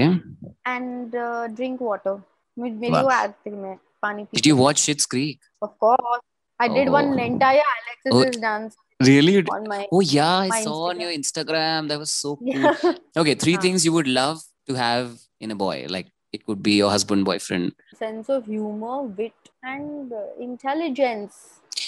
and 0.66 1.16
uh, 1.16 1.48
drink 1.60 1.82
water 1.88 2.14
मे- 2.60 2.72
मेरी 2.84 2.92
वाह। 2.94 3.02
वो 3.04 3.10
आदत 3.18 3.48
है 3.48 3.54
मैं 3.66 3.76
पानी 4.06 4.24
Did 4.34 4.44
P 4.44 4.50
you 4.52 4.56
watch 4.62 4.82
Schitt's 4.86 5.06
Creek? 5.16 5.40
of 5.68 5.74
course 5.86 6.22
I 6.60 6.68
did 6.78 6.90
one 6.96 7.12
Oh. 7.18 7.26
entire 7.26 7.68
Alexis's 7.74 8.38
Oh. 8.38 8.42
dance 8.48 8.80
Really? 9.10 9.34
You 9.36 9.42
did? 9.42 9.52
on 9.54 9.64
my 9.70 9.78
Oh 9.98 10.00
yeah, 10.08 10.32
I 10.40 10.48
my 10.50 10.62
saw 10.64 10.74
on 10.88 10.98
Instagram. 10.98 11.02
your 11.04 11.12
Instagram. 11.20 11.88
That 11.92 12.02
was 12.06 12.12
so 12.24 12.34
cool. 12.42 12.50
yeah. 12.56 13.22
Okay, 13.22 13.34
three 13.44 13.54
Huh. 13.60 13.62
things 13.68 13.86
you 13.90 13.94
would 14.00 14.10
love 14.18 14.42
to 14.72 14.76
have 14.82 15.14
in 15.48 15.54
a 15.54 15.58
boy. 15.62 15.78
Like 15.96 16.12
it 16.36 16.44
could 16.48 16.60
be 16.66 16.74
your 16.74 16.90
husband, 16.92 17.26
boyfriend. 17.26 17.72
sense 18.02 18.30
of 18.36 18.46
humor, 18.52 18.98
wit, 19.18 19.50
and 19.72 20.14
uh, 20.14 20.28
intelligence. 20.46 21.40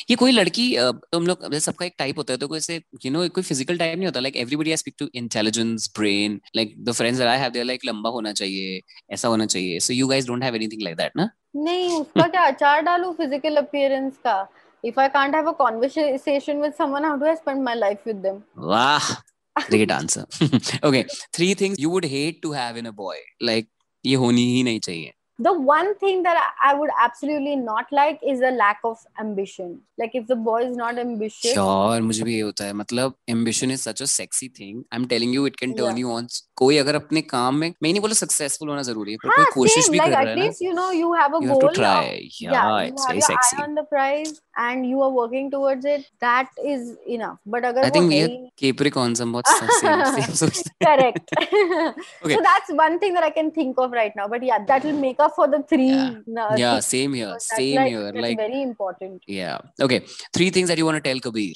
ये 0.09 0.15
कोई 0.15 0.31
लड़की 0.31 0.65
अ, 0.75 0.89
तुम 1.11 1.27
लोग 1.27 1.43
जैसे 1.51 1.59
सबका 1.59 1.85
एक 1.85 1.93
type 1.99 2.17
होता 2.17 2.33
है 2.33 2.37
तो 2.39 2.47
कोई 2.47 2.57
ऐसे 2.57 2.75
यू 3.05 3.11
नो 3.11 3.27
कोई 3.35 3.43
फिजिकल 3.43 3.77
टाइप 3.77 3.97
नहीं 3.97 4.05
होता 4.07 4.19
like 4.19 4.35
everybody 4.37 4.71
I 4.71 4.77
speak 4.77 4.95
to 4.99 5.07
intelligence 5.21 5.89
brain 5.97 6.39
like 6.55 6.73
the 6.85 6.91
friends 6.99 7.19
that 7.19 7.27
I 7.27 7.39
have 7.39 7.51
they 7.51 7.63
like 7.63 7.85
लंबा 7.85 8.09
होना 8.17 8.33
चाहिए 8.41 8.79
ऐसा 9.17 9.27
होना 9.33 9.45
चाहिए 9.53 9.79
so 9.87 9.93
you 9.93 10.07
guys 10.07 10.27
don't 10.27 10.43
have 10.43 10.55
anything 10.55 10.81
like 10.83 10.97
that 10.97 11.11
ना 11.17 11.29
नहीं 11.55 11.89
उसका 11.99 12.27
क्या 12.27 12.41
अचार 12.47 12.81
डालू 12.89 13.11
फिजिकल 13.21 13.55
अपीयरेंस 13.65 14.17
का 14.27 14.35
if 14.83 14.97
I 15.01 15.03
can't 15.11 15.35
have 15.37 15.45
a 15.49 15.53
conversation 15.59 16.57
with 16.63 16.73
someone, 16.79 17.05
how 17.09 17.11
do 17.19 17.27
I 17.33 17.35
spend 17.35 17.63
my 17.67 17.75
life 17.83 18.07
with 18.09 18.17
them? 18.25 18.41
वाह 18.71 19.11
great 19.55 19.91
answer 19.91 20.87
okay 20.87 21.03
three 21.33 21.53
things 21.61 21.79
you 21.79 21.89
would 21.89 22.05
hate 22.15 22.39
to 22.43 22.51
have 22.53 22.77
in 22.77 22.85
a 22.85 22.91
boy 22.97 23.19
like 23.43 23.69
ये 24.06 24.14
होनी 24.24 24.50
ही 24.54 24.62
नहीं 24.62 24.80
चाहिए 24.80 25.12
The 25.38 25.50
one 25.66 25.88
thing 25.98 26.22
that 26.22 26.38
I- 26.68 26.70
would 26.78 26.90
absolutely 27.02 27.52
not 27.58 27.90
like 27.96 28.22
is 28.30 28.40
the 28.44 28.48
lack 28.54 28.78
of 28.88 29.02
ambition. 29.24 29.68
Like 30.02 30.14
if 30.20 30.24
the 30.30 30.36
boy 30.46 30.56
is 30.68 30.72
not 30.78 30.98
ambitious, 31.02 31.52
sure 31.52 32.00
मुझे 32.02 32.22
भी 32.24 32.34
ये 32.34 32.40
होता 32.40 32.64
है 32.64 32.72
मतलब 32.80 33.14
is 33.28 33.80
such 33.82 34.02
a 34.02 34.06
sexy 34.12 34.48
thing 34.58 34.82
I 34.92 34.98
am 35.00 35.06
telling 35.12 35.34
you 35.34 35.46
it 35.46 35.56
can 35.56 35.72
turn 35.72 35.86
Yeah. 35.90 35.98
You 36.00 36.10
on 36.12 36.26
कोई 36.62 36.76
अगर 36.78 36.94
अपने 36.94 37.20
काम 37.34 37.54
में 37.54 37.68
मैं 37.82 37.90
नहीं 37.90 38.00
बोला 38.00 38.14
सक्सेसफुल 38.14 38.68
होना 38.68 38.82
ज़रूरी 38.82 39.12
है 39.12 39.18
पर 39.24 39.28
हाँ, 39.28 39.44
कोई 39.44 39.52
कोशिश 39.54 39.84
same. 39.84 39.92
भी 39.92 39.98
like 39.98 40.06
कर 40.08 40.12
रहा 40.12 40.32
है 40.32 40.36
ना 40.36 40.52
you 40.66 40.74
know 40.80 40.88
you 41.02 41.12
have 41.20 41.38
a 41.38 41.42
you 41.44 41.52
goal. 41.52 41.62
have 41.62 41.68
to 41.68 41.80
try 41.80 41.92
uh, 41.92 42.56
yeah, 42.56 42.66
you 42.80 42.90
it's 42.92 43.06
very 43.12 43.24
sexy 43.28 43.60
eye 43.60 43.64
on 43.68 43.78
the 43.80 43.86
prize 43.94 44.34
and 44.58 44.86
you 44.90 45.00
are 45.06 45.10
working 45.10 45.50
towards 45.50 45.84
it 45.84 46.06
that 46.20 46.48
is 46.72 46.96
enough. 47.06 47.38
But 47.46 47.64
agar 47.68 47.84
i 47.88 47.90
think 47.96 48.10
we 48.12 48.20
are 48.22 48.30
capricorns 48.62 49.20
and 49.24 49.32
what's 49.32 49.52
same, 49.80 50.30
same, 50.40 50.64
correct. 50.86 51.30
Okay. 52.24 52.34
so 52.34 52.40
that's 52.48 52.72
one 52.82 52.98
thing 53.02 53.14
that 53.18 53.26
i 53.28 53.30
can 53.38 53.50
think 53.58 53.78
of 53.78 53.92
right 53.92 54.14
now. 54.20 54.28
But 54.34 54.42
yeah 54.50 54.64
that 54.70 54.84
will 54.84 55.00
make 55.06 55.20
up 55.26 55.34
for 55.40 55.48
the 55.56 55.62
three 55.72 55.90
yeah, 55.90 56.46
uh, 56.46 56.56
yeah 56.64 56.80
same 56.80 57.14
here 57.20 57.34
same 57.38 57.86
here 57.86 58.12
like 58.26 58.38
very 58.44 58.62
important. 58.62 59.22
yeah. 59.26 59.58
Okay 59.88 60.00
three 60.32 60.50
things 60.50 60.68
that 60.68 60.78
you 60.82 60.86
want 60.90 61.02
to 61.02 61.06
tell 61.08 61.20
kabir. 61.28 61.54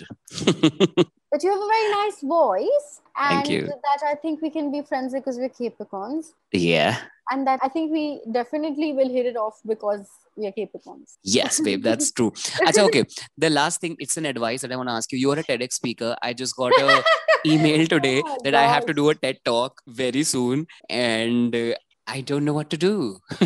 But 1.32 1.42
you 1.42 1.50
have 1.50 1.62
a 1.66 1.70
very 1.74 1.90
nice 1.90 2.18
voice 2.20 2.88
and 3.16 3.46
that 3.86 4.02
i 4.10 4.14
think 4.22 4.42
we 4.46 4.50
can 4.56 4.70
be 4.74 4.82
friends 4.82 5.14
because 5.18 5.38
we're 5.38 5.54
capricorns. 5.60 6.32
Yeah. 6.52 6.98
And 7.30 7.46
that 7.46 7.60
i 7.62 7.68
think 7.68 7.92
we 7.92 8.04
definitely 8.40 8.92
will 8.98 9.08
hit 9.08 9.26
it 9.26 9.36
off 9.36 9.60
because 9.72 10.08
we 10.36 10.46
are 10.46 10.52
capricorns 10.52 11.16
yes 11.22 11.60
babe 11.60 11.82
that's 11.88 12.10
true. 12.12 12.30
Achha, 12.66 12.80
okay 12.88 13.04
the 13.36 13.50
last 13.50 13.80
thing 13.80 13.96
it's 13.98 14.16
an 14.16 14.26
advice 14.26 14.62
that 14.62 14.72
i 14.72 14.76
want 14.76 14.88
to 14.88 14.92
ask 14.92 15.12
you. 15.12 15.18
You're 15.18 15.38
a 15.38 15.44
tedx 15.44 15.72
speaker. 15.74 16.16
I 16.22 16.32
just 16.32 16.56
got 16.56 16.72
a 16.80 17.02
email 17.46 17.86
today 17.86 18.22
Oh, 18.24 18.38
that 18.44 18.54
i 18.54 18.66
have 18.66 18.86
to 18.86 18.94
do 18.94 19.08
a 19.10 19.14
ted 19.14 19.38
talk 19.44 19.80
very 19.86 20.22
soon 20.22 20.66
and 20.88 21.54
uh, 21.54 21.74
i 22.06 22.20
don't 22.20 22.44
know 22.44 22.52
what 22.52 22.68
to 22.70 22.76
do. 22.76 23.18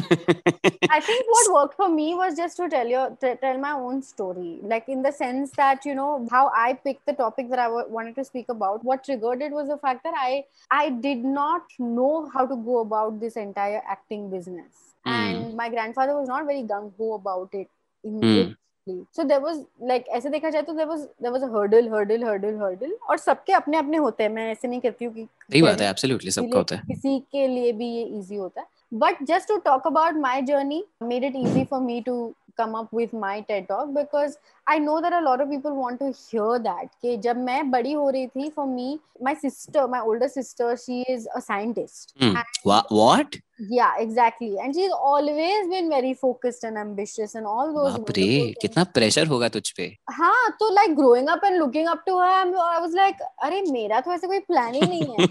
I 0.91 1.01
think 1.01 1.27
what 1.29 1.53
worked 1.53 1.75
for 1.77 1.89
me 1.89 2.15
was 2.15 2.37
just 2.37 2.57
to 2.57 2.69
tell 2.69 2.87
you 2.87 3.17
to 3.21 3.37
tell 3.37 3.59
my 3.59 3.73
own 3.73 4.01
story, 4.03 4.59
like 4.63 4.89
in 4.89 5.03
the 5.03 5.13
sense 5.13 5.51
that 5.53 5.85
you 5.85 5.95
know 5.95 6.27
how 6.31 6.51
I 6.55 6.73
picked 6.75 7.07
the 7.07 7.13
topic 7.13 7.51
that 7.51 7.59
I 7.59 7.65
w- 7.65 7.87
wanted 7.89 8.17
to 8.17 8.25
speak 8.25 8.49
about. 8.49 8.85
What 8.85 9.05
triggered 9.05 9.43
it 9.43 9.53
was 9.53 9.69
the 9.69 9.77
fact 9.79 10.05
that 10.05 10.15
I 10.17 10.45
I 10.71 10.91
did 10.91 11.25
not 11.25 11.63
know 11.79 12.31
how 12.33 12.47
to 12.47 12.57
go 12.57 12.79
about 12.79 13.21
this 13.21 13.37
entire 13.37 13.83
acting 13.87 14.31
business. 14.31 14.86
And 15.07 15.57
my 15.57 15.69
grandfather 15.69 16.15
was 16.17 16.29
not 16.29 16.47
very 16.47 16.63
gung 16.63 16.93
ho 16.99 17.15
about 17.15 17.55
it. 17.55 17.69
Hmm. 18.05 18.55
so 19.13 19.25
there 19.25 19.41
was 19.41 19.57
like 19.91 20.05
ऐसे 20.17 20.31
देखा 20.31 20.51
जाए 20.51 20.63
तो 20.63 20.75
there 20.75 20.87
was 20.87 21.01
there 21.23 21.33
was 21.33 21.43
a 21.43 21.49
hurdle 21.55 21.89
hurdle 21.93 22.25
hurdle 22.27 22.59
hurdle 22.61 22.93
और 23.11 23.19
सबके 23.19 23.53
अपने 23.53 23.77
अपने 23.77 23.97
होते 23.97 24.23
हैं 24.23 24.31
मैं 24.31 24.51
ऐसे 24.53 24.69
नहीं 24.69 24.81
कहती 24.81 25.05
हूँ 25.05 25.15
कि 25.15 25.27
सही 25.53 25.63
बात 25.63 25.81
है 25.81 25.93
absolutely 25.95 26.35
सबका 26.39 26.59
होता 26.59 26.77
है 26.77 26.83
किसी 26.89 27.19
के 27.33 27.47
लिए 27.49 27.73
भी 27.73 27.89
ये 27.95 28.05
easy 28.19 28.39
होता 28.39 28.61
है 28.61 28.67
but 28.93 29.25
just 29.31 29.49
to 29.49 29.59
talk 29.65 29.89
about 29.91 30.21
my 30.27 30.41
journey 30.51 30.83
made 31.01 31.27
it 31.31 31.41
easy 31.43 31.65
for 31.73 31.81
me 31.89 32.01
to 32.03 32.15
come 32.61 32.75
up 32.81 32.93
with 32.99 33.13
my 33.25 33.35
TED 33.49 33.67
talk 33.69 33.95
because 33.95 34.37
I 34.67 34.79
know 34.85 35.01
that 35.07 35.13
a 35.13 35.21
lot 35.25 35.41
of 35.45 35.51
people 35.51 35.75
want 35.81 36.01
to 36.05 36.13
hear 36.21 36.59
that 36.69 36.95
कि 37.03 37.17
जब 37.27 37.37
मैं 37.49 37.71
बड़ी 37.71 37.93
हो 37.93 38.09
रही 38.17 38.27
थी 38.37 38.53
for 38.55 38.67
me 38.77 38.87
my 39.29 39.35
sister 39.43 39.87
my 39.97 40.01
older 40.13 40.29
sister 40.37 40.71
she 40.85 41.01
is 41.17 41.27
a 41.41 41.43
scientist 41.49 42.15
Hmm. 42.23 42.37
And- 42.43 42.63
Wha- 42.71 42.87
what 43.01 43.37
yeah 43.75 43.93
exactly 44.07 44.49
and 44.63 44.75
she's 44.79 44.95
always 45.11 45.69
been 45.75 45.87
very 45.93 46.13
focused 46.23 46.65
and 46.71 46.81
ambitious 46.85 47.35
and 47.41 47.47
all 47.53 47.71
those 47.77 47.93
बाप 47.99 48.11
रे. 48.17 48.55
कितना 48.63 48.85
प्रेशर 48.99 49.27
होगा 49.35 49.49
तुझ 49.59 49.71
पे 49.79 49.87
हाँ 50.19 50.51
तो 50.61 50.71
like 50.79 50.97
growing 51.03 51.29
up 51.37 51.47
and 51.51 51.59
looking 51.65 51.89
up 51.95 52.05
to 52.09 52.19
her 52.23 52.33
I 52.65 52.81
was 52.87 52.99
like 53.03 53.23
अरे 53.49 53.63
मेरा 53.71 54.01
तो 54.09 54.13
ऐसे 54.15 54.27
कोई 54.27 54.39
प्लान 54.51 54.75
ही 54.75 54.81
नहीं 54.81 55.15
है 55.21 55.29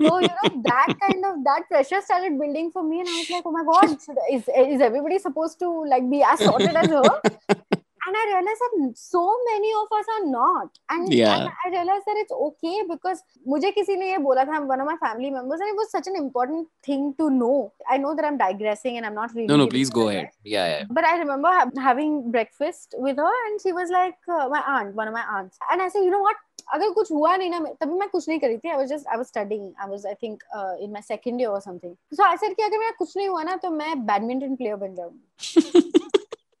so 0.00 0.18
you 0.18 0.28
know 0.38 0.62
that 0.68 0.94
kind 1.04 1.24
of 1.30 1.42
that 1.44 1.68
pressure 1.68 2.00
started 2.00 2.38
building 2.38 2.70
for 2.70 2.82
me 2.82 3.00
and 3.00 3.08
I 3.08 3.18
was 3.18 3.30
like 3.30 3.44
oh 3.46 3.52
my 3.52 3.64
god 3.72 3.98
should, 4.04 4.18
is 4.30 4.48
is 4.74 4.80
everybody 4.80 5.18
supposed 5.18 5.58
to 5.60 5.70
like 5.94 6.08
be 6.10 6.22
as 6.22 6.38
sorted 6.40 6.74
as 6.84 6.88
her 6.88 7.02
and 8.04 8.16
I 8.20 8.22
realized 8.26 8.60
that 8.62 8.94
so 8.96 9.20
many 9.48 9.68
of 9.80 9.86
us 9.96 10.06
are 10.14 10.24
not 10.30 10.78
and, 10.90 11.12
Yeah. 11.14 11.34
and 11.36 11.50
I 11.64 11.68
realized 11.70 12.04
that 12.06 12.16
it's 12.22 12.32
okay 12.46 12.82
because 12.88 13.20
मुझे 13.48 13.70
किसी 13.76 13.96
ने 14.00 14.08
ये 14.10 14.18
बोला 14.24 14.44
था 14.48 14.58
one 14.70 14.80
of 14.80 14.88
my 14.88 14.96
family 15.04 15.30
members 15.36 15.60
and 15.60 15.68
it 15.74 15.76
was 15.82 15.90
such 15.92 16.08
an 16.12 16.16
important 16.16 16.66
thing 16.88 17.14
to 17.20 17.30
know 17.30 17.72
I 17.88 17.98
know 17.98 18.14
that 18.16 18.24
I'm 18.24 18.38
digressing 18.38 18.96
and 18.96 19.06
I'm 19.06 19.14
not 19.14 19.34
really 19.36 19.46
no 19.46 19.56
no 19.56 19.66
giving 19.66 19.70
please 19.76 19.88
you 19.92 19.94
go 20.00 20.08
advice. 20.08 20.16
ahead 20.16 20.54
yeah 20.56 20.66
yeah 20.72 20.84
But 20.98 21.04
I 21.04 21.16
remember 21.22 21.48
ha- 21.58 21.70
having 21.88 22.16
breakfast 22.32 22.94
with 22.98 23.16
her, 23.18 23.32
and 23.46 23.60
she 23.62 23.72
was 23.72 23.90
like 23.90 24.18
uh, 24.28 24.48
my 24.48 24.62
aunt, 24.66 24.94
one 24.96 25.08
of 25.08 25.14
my 25.14 25.22
aunts. 25.36 25.58
And 25.70 25.80
I 25.80 25.88
said, 25.88 26.02
you 26.06 26.10
know 26.10 26.20
what? 26.26 26.36
अगर 26.67 26.89
कुछ 26.89 27.11
हुआ 27.11 27.35
नहीं 27.37 27.49
ना 27.49 27.59
तभी 27.81 27.97
मैं 27.99 28.07
कुछ 28.09 28.27
नहीं 28.29 28.39
करी 28.39 28.57
थी। 28.57 28.69
I 28.69 28.75
I 28.75 29.17
was 29.17 29.25
studying 29.25 29.71
I 29.81 29.97
I 30.07 30.13
think 30.13 30.43
in 30.81 30.91
my 30.91 31.01
second 31.01 31.41
year 31.41 31.49
और 31.49 31.61
समथिंग 31.61 31.93
सो 32.13 32.23
आई 32.23 32.37
सेड 32.37 32.55
कि 32.55 32.63
अगर 32.63 32.77
मेरा 32.77 32.91
कुछ 32.97 33.15
नहीं 33.17 33.27
हुआ 33.27 33.43
ना 33.43 33.55
तो 33.55 33.69
मैं 33.71 34.05
बैडमिंटन 34.05 34.55
प्लेयर 34.55 34.75
बन 34.75 34.95
जाऊँगी। 34.95 35.79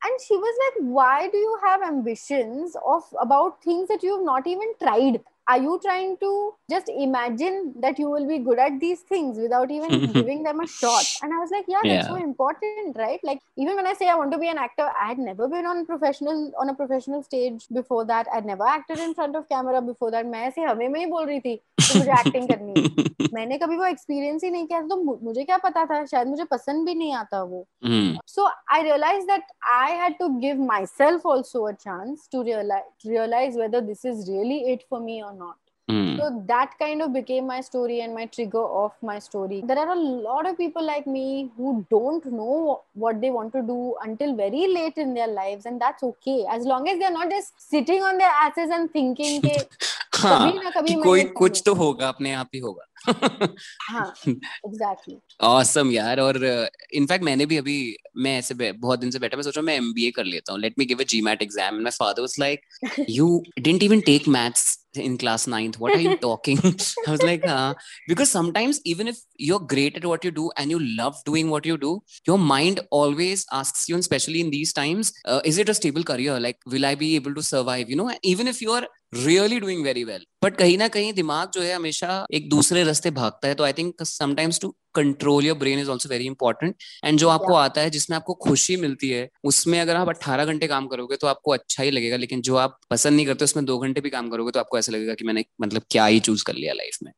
And 0.05 0.19
she 0.19 0.35
was 0.35 0.53
like 0.59 0.83
why 0.83 1.27
do 1.27 1.39
you 1.39 1.55
have 1.65 1.83
ambitions 1.83 2.75
of 2.75 3.15
about 3.17 3.57
things 3.67 3.87
that 3.89 4.03
you 4.03 4.15
have 4.15 4.25
not 4.25 4.47
even 4.47 4.73
tried 4.79 5.19
Are 5.48 5.58
you 5.58 5.78
trying 5.84 6.16
to 6.18 6.28
just 6.70 6.88
imagine 6.88 7.56
that 7.80 7.98
you 7.98 8.08
will 8.08 8.26
be 8.26 8.38
good 8.38 8.58
at 8.58 8.78
these 8.80 9.00
things 9.00 9.38
without 9.38 9.70
even 9.70 10.12
giving 10.12 10.42
them 10.44 10.60
a 10.60 10.66
shot? 10.66 11.04
And 11.20 11.34
I 11.34 11.38
was 11.38 11.50
like, 11.50 11.64
yeah, 11.68 11.82
that's 11.84 12.06
Yeah. 12.06 12.12
so 12.12 12.16
important, 12.16 12.96
right? 12.96 13.18
Like 13.30 13.40
even 13.56 13.74
when 13.76 13.86
I 13.86 13.94
say 13.94 14.08
I 14.08 14.14
want 14.14 14.32
to 14.32 14.38
be 14.38 14.48
an 14.48 14.58
actor, 14.58 14.88
I 15.00 15.08
had 15.08 15.18
never 15.18 15.48
been 15.48 15.66
on 15.66 15.84
professional 15.84 16.52
on 16.60 16.68
a 16.68 16.74
professional 16.74 17.22
stage 17.24 17.66
before 17.80 18.04
that. 18.12 18.28
I'd 18.32 18.46
never 18.46 18.66
acted 18.76 18.98
in 19.08 19.14
front 19.14 19.34
of 19.36 19.48
camera 19.48 19.82
before 19.90 20.10
that. 20.12 20.26
मैं 20.36 20.46
ऐसे 20.46 20.62
हमें 20.70 20.88
में 20.88 21.00
ही 21.00 21.06
बोल 21.16 21.26
रही 21.26 21.40
थी 21.40 21.56
कि 21.56 21.94
मुझे 21.94 22.12
acting 22.20 22.48
करनी 22.48 22.72
है 22.72 22.86
मैंने 23.34 23.58
कभी 23.58 23.76
वो 23.76 23.84
एक्सपीरियंस 23.84 24.42
ही 24.44 24.50
नहीं 24.50 24.66
किया 24.66 24.80
तो 24.88 24.96
मु- 25.04 25.20
मुझे 25.24 25.44
क्या 25.44 25.56
पता 25.58 25.84
था 25.90 26.04
शायद 26.06 26.28
मुझे 26.28 26.44
पसंद 26.50 26.86
भी 26.86 26.94
नहीं 26.94 27.12
आता 27.24 27.42
वो 27.42 27.66
Hmm. 27.84 28.10
so 28.32 28.44
i 28.74 28.76
realized 28.86 29.28
that 29.30 29.48
i 29.76 29.86
had 30.00 30.14
to 30.18 30.26
give 30.42 30.58
myself 30.66 31.24
also 31.30 31.62
a 31.70 31.72
chance 31.84 32.26
to 32.34 32.42
realize 32.48 33.06
realize 33.12 33.56
whether 33.62 33.80
this 33.86 34.04
is 34.10 34.20
really 34.28 34.58
it 34.74 34.84
for 34.92 35.00
me 35.06 35.16
or 35.28 35.32
not 35.36 35.56
Hmm. 35.88 36.16
so 36.16 36.44
that 36.46 36.74
kind 36.78 37.02
of 37.02 37.12
became 37.12 37.46
my 37.46 37.60
story 37.60 38.00
and 38.00 38.14
my 38.14 38.26
trigger 38.26 38.62
of 38.82 38.92
my 39.02 39.18
story 39.18 39.62
there 39.66 39.78
are 39.78 39.92
a 39.92 39.98
lot 39.98 40.48
of 40.50 40.56
people 40.56 40.86
like 40.86 41.06
me 41.06 41.50
who 41.56 41.84
don't 41.90 42.24
know 42.24 42.82
what 42.94 43.20
they 43.20 43.30
want 43.30 43.52
to 43.52 43.62
do 43.62 43.96
until 44.04 44.36
very 44.36 44.68
late 44.68 44.96
in 44.96 45.12
their 45.12 45.26
lives 45.26 45.66
and 45.66 45.80
that's 45.80 46.02
okay 46.02 46.46
as 46.48 46.64
long 46.64 46.88
as 46.88 46.98
they're 47.00 47.10
not 47.10 47.28
just 47.30 47.52
sitting 47.70 48.02
on 48.02 48.16
their 48.16 48.30
asses 48.44 48.70
and 48.70 48.92
thinking 48.92 49.40
कि 49.42 49.56
हाँ 50.14 50.38
कभी 50.38 50.58
ना 50.58 50.70
कभी 50.70 50.88
कि 50.88 50.96
मैं 50.96 51.02
कोई 51.02 51.18
ये 51.20 51.24
कुछ 51.24 51.60
करूँ। 51.60 51.64
तो 51.64 51.82
होगा 51.82 52.08
अपने 52.08 52.32
आप 52.32 52.48
ही 52.54 52.60
होगा 52.60 52.84
हाँ 53.08 54.12
एग्जैक्टली 54.28 55.16
awesome 55.44 55.92
यार 55.92 56.20
और 56.20 56.36
इनफैक्ट 56.44 57.22
uh, 57.22 57.28
मैंने 57.28 57.46
भी 57.46 57.56
अभी 57.56 57.78
मैं 58.16 58.36
ऐसे 58.38 58.72
बहुत 58.72 58.98
दिन 58.98 59.10
से 59.10 59.18
बैठा 59.18 59.36
मैं 59.36 59.42
सोच 59.42 59.56
रहा 59.56 59.60
हूँ 59.60 59.66
मैं 59.66 59.76
एमबीए 59.76 60.10
कर 60.16 60.24
लेता 60.24 60.52
हूँ 60.52 60.60
let 60.60 60.74
me 60.78 60.84
give 60.86 61.00
a 61.00 61.04
GMAT 61.14 61.42
exam 61.42 61.82
my 61.82 61.90
father 61.98 62.22
was 62.22 62.36
like 62.40 63.04
you 63.10 63.42
didn't 63.58 63.82
even 63.82 64.00
take 64.06 64.28
maths 64.28 64.78
in 65.02 65.16
class 65.20 65.46
ninth 65.46 65.76
what 65.80 65.94
are 65.94 66.00
you 66.00 66.16
talking 66.22 66.58
i 67.06 67.10
was 67.10 67.22
like 67.22 67.44
uh, 67.46 67.74
because 68.08 68.30
sometimes 68.30 68.80
even 68.84 69.08
if 69.08 69.20
you're 69.38 69.60
great 69.72 69.96
at 69.96 70.04
what 70.04 70.24
you 70.24 70.30
do 70.30 70.50
and 70.62 70.70
you 70.70 70.80
love 70.98 71.20
doing 71.28 71.48
what 71.50 71.68
you 71.70 71.76
do 71.84 71.92
your 72.30 72.38
mind 72.38 72.80
always 72.90 73.44
asks 73.60 73.88
you 73.88 73.94
and 73.94 74.06
especially 74.06 74.40
in 74.46 74.50
these 74.50 74.72
times 74.80 75.12
uh, 75.24 75.40
is 75.44 75.58
it 75.58 75.68
a 75.68 75.74
stable 75.74 76.04
career 76.10 76.38
like 76.38 76.58
will 76.66 76.84
i 76.84 76.94
be 76.94 77.14
able 77.20 77.34
to 77.34 77.42
survive 77.42 77.88
you 77.88 77.96
know 77.96 78.10
even 78.34 78.52
if 78.54 78.60
you're 78.66 78.86
really 79.14 79.58
doing 79.60 79.82
very 79.84 80.02
well 80.04 80.24
but 80.43 80.55
कहीं 80.57 80.77
ना 80.77 80.87
कहीं 80.87 81.13
दिमाग 81.13 81.51
जो 81.53 81.61
है 81.61 81.73
हमेशा 81.73 82.25
एक 82.33 82.49
दूसरे 82.49 82.83
रस्ते 82.83 83.11
भागता 83.11 83.47
है। 83.47 83.55
तो 83.55 83.63
I 83.63 83.73
think 83.73 84.03
sometimes 84.03 84.59
to 84.59 84.75
control 84.95 85.45
your 85.45 85.57
brain 85.57 85.79
is 85.79 85.89
also 85.89 86.09
very 86.09 86.25
important 86.25 86.75
and 87.05 87.19
जो 87.19 87.29
आपको 87.29 87.45
yeah. 87.45 87.63
आता 87.63 87.81
है 87.81 87.89
जिसमें 87.89 88.15
आपको 88.17 88.33
खुशी 88.45 88.75
मिलती 88.77 89.09
है 89.09 89.27
उसमें 89.43 89.79
अगर 89.79 89.95
आप 89.95 90.09
अट्ठारह 90.09 90.45
घंटे 90.45 90.67
काम 90.67 90.87
करोगे 90.87 91.15
तो 91.15 91.27
आपको 91.27 91.51
अच्छा 91.51 91.83
ही 91.83 91.91
लगेगा। 91.91 92.17
लेकिन 92.17 92.41
जो 92.41 92.55
आप 92.55 92.79
पसंद 92.91 93.15
नहीं 93.15 93.25
करते 93.25 93.45
उसमें 93.45 93.65
दो 93.65 93.77
घंटे 93.79 94.01
भी 94.01 94.09
काम 94.09 94.29
करोगे 94.29 94.51
तो 94.51 94.59
आपको 94.59 94.77
ऐसा 94.77 94.91
लगेगा 94.91 95.13
कि 95.13 95.25
मैंने 95.25 95.43
मतलब 95.61 95.81
क्या 95.91 96.05
ही 96.05 96.19
चूज़ 96.19 96.43
कर 96.43 96.53
लिया 96.53 96.73
लाइफ 96.73 96.97
में। 97.03 97.11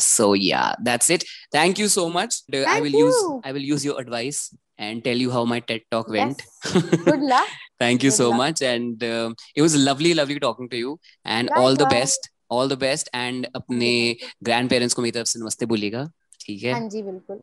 So 0.00 0.34
yeah 0.34 0.74
that's 0.82 1.10
it 1.10 1.24
thank 1.54 1.80
you 1.80 1.88
so 1.88 2.08
much 2.08 2.44
I 2.54 2.80
will 2.80 2.94
use 2.94 3.16
I 3.46 3.52
will 3.52 3.64
use 3.64 3.86
your 3.86 4.02
advice 4.02 4.48
and 4.80 5.02
tell 5.02 5.22
you 5.22 5.30
how 5.30 5.44
my 5.44 5.60
TED 5.68 5.84
talk 5.90 6.10
went 6.10 6.42
thank 7.80 8.04
you 8.04 8.10
so 8.10 8.30
much 8.32 8.62
and 8.62 9.02
it 9.02 9.60
was 9.60 9.76
lovely 9.78 10.12
lovely 10.12 10.38
talking 10.38 10.70
to 10.70 10.76
you 10.76 10.98
and 11.26 11.50
all 11.58 11.76
the 11.76 11.92
best 11.92 12.30
all 12.50 12.68
the 12.68 12.76
best 12.76 13.08
and 13.14 13.46
अपने 13.56 13.90
grandparents 14.48 14.94
को 14.94 15.02
मेरी 15.02 15.12
तरफ़ 15.12 15.28
से 15.28 15.40
नमस्ते 15.40 15.66
बोलिएगा 15.66 16.04
ठीक 16.40 16.62
है 16.62 16.72
हाँ 16.72 16.88
जी 16.88 17.02
बिल्कुल 17.02 17.40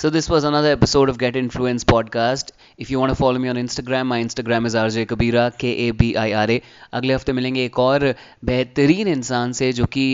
So 0.00 0.08
this 0.10 0.28
was 0.30 0.44
another 0.48 0.70
episode 0.76 1.10
of 1.10 1.18
Get 1.18 1.36
Influence 1.40 1.84
podcast. 1.90 2.48
If 2.78 2.90
you 2.92 2.98
want 3.00 3.12
to 3.12 3.16
follow 3.20 3.40
me 3.44 3.50
on 3.52 3.58
Instagram, 3.60 4.06
my 4.12 4.18
Instagram 4.24 4.66
is 4.70 4.74
RJ 4.80 5.04
Kabira 5.12 5.44
K 5.58 5.70
A 5.84 5.90
B 6.00 6.08
I 6.22 6.26
R 6.40 6.46
A. 6.54 6.58
अगले 6.98 7.14
हफ़्ते 7.14 7.32
मिलेंगे 7.32 7.64
एक 7.64 7.78
और 7.78 8.06
बेहतरीन 8.44 9.08
इंसान 9.08 9.52
से 9.60 9.72
जो 9.72 9.86
कि 9.96 10.04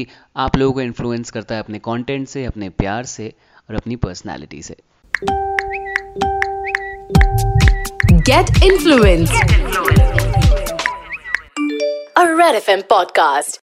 आप 0.45 0.57
लोगों 0.57 0.73
को 0.75 0.81
इन्फ्लुएंस 0.83 1.31
करता 1.31 1.55
है 1.55 1.63
अपने 1.63 1.79
कंटेंट 1.89 2.29
से 2.29 2.45
अपने 2.45 2.69
प्यार 2.83 3.05
से 3.15 3.33
और 3.71 3.77
अपनी 3.77 3.97
पर्सनालिटी 4.07 4.63
से 4.63 4.77
Get 8.29 8.51
Influence, 8.67 9.33
Get 9.41 9.59
influence. 9.63 10.41
A 12.17 12.25
Red 12.41 12.57
FM 12.63 12.83
podcast. 12.93 13.61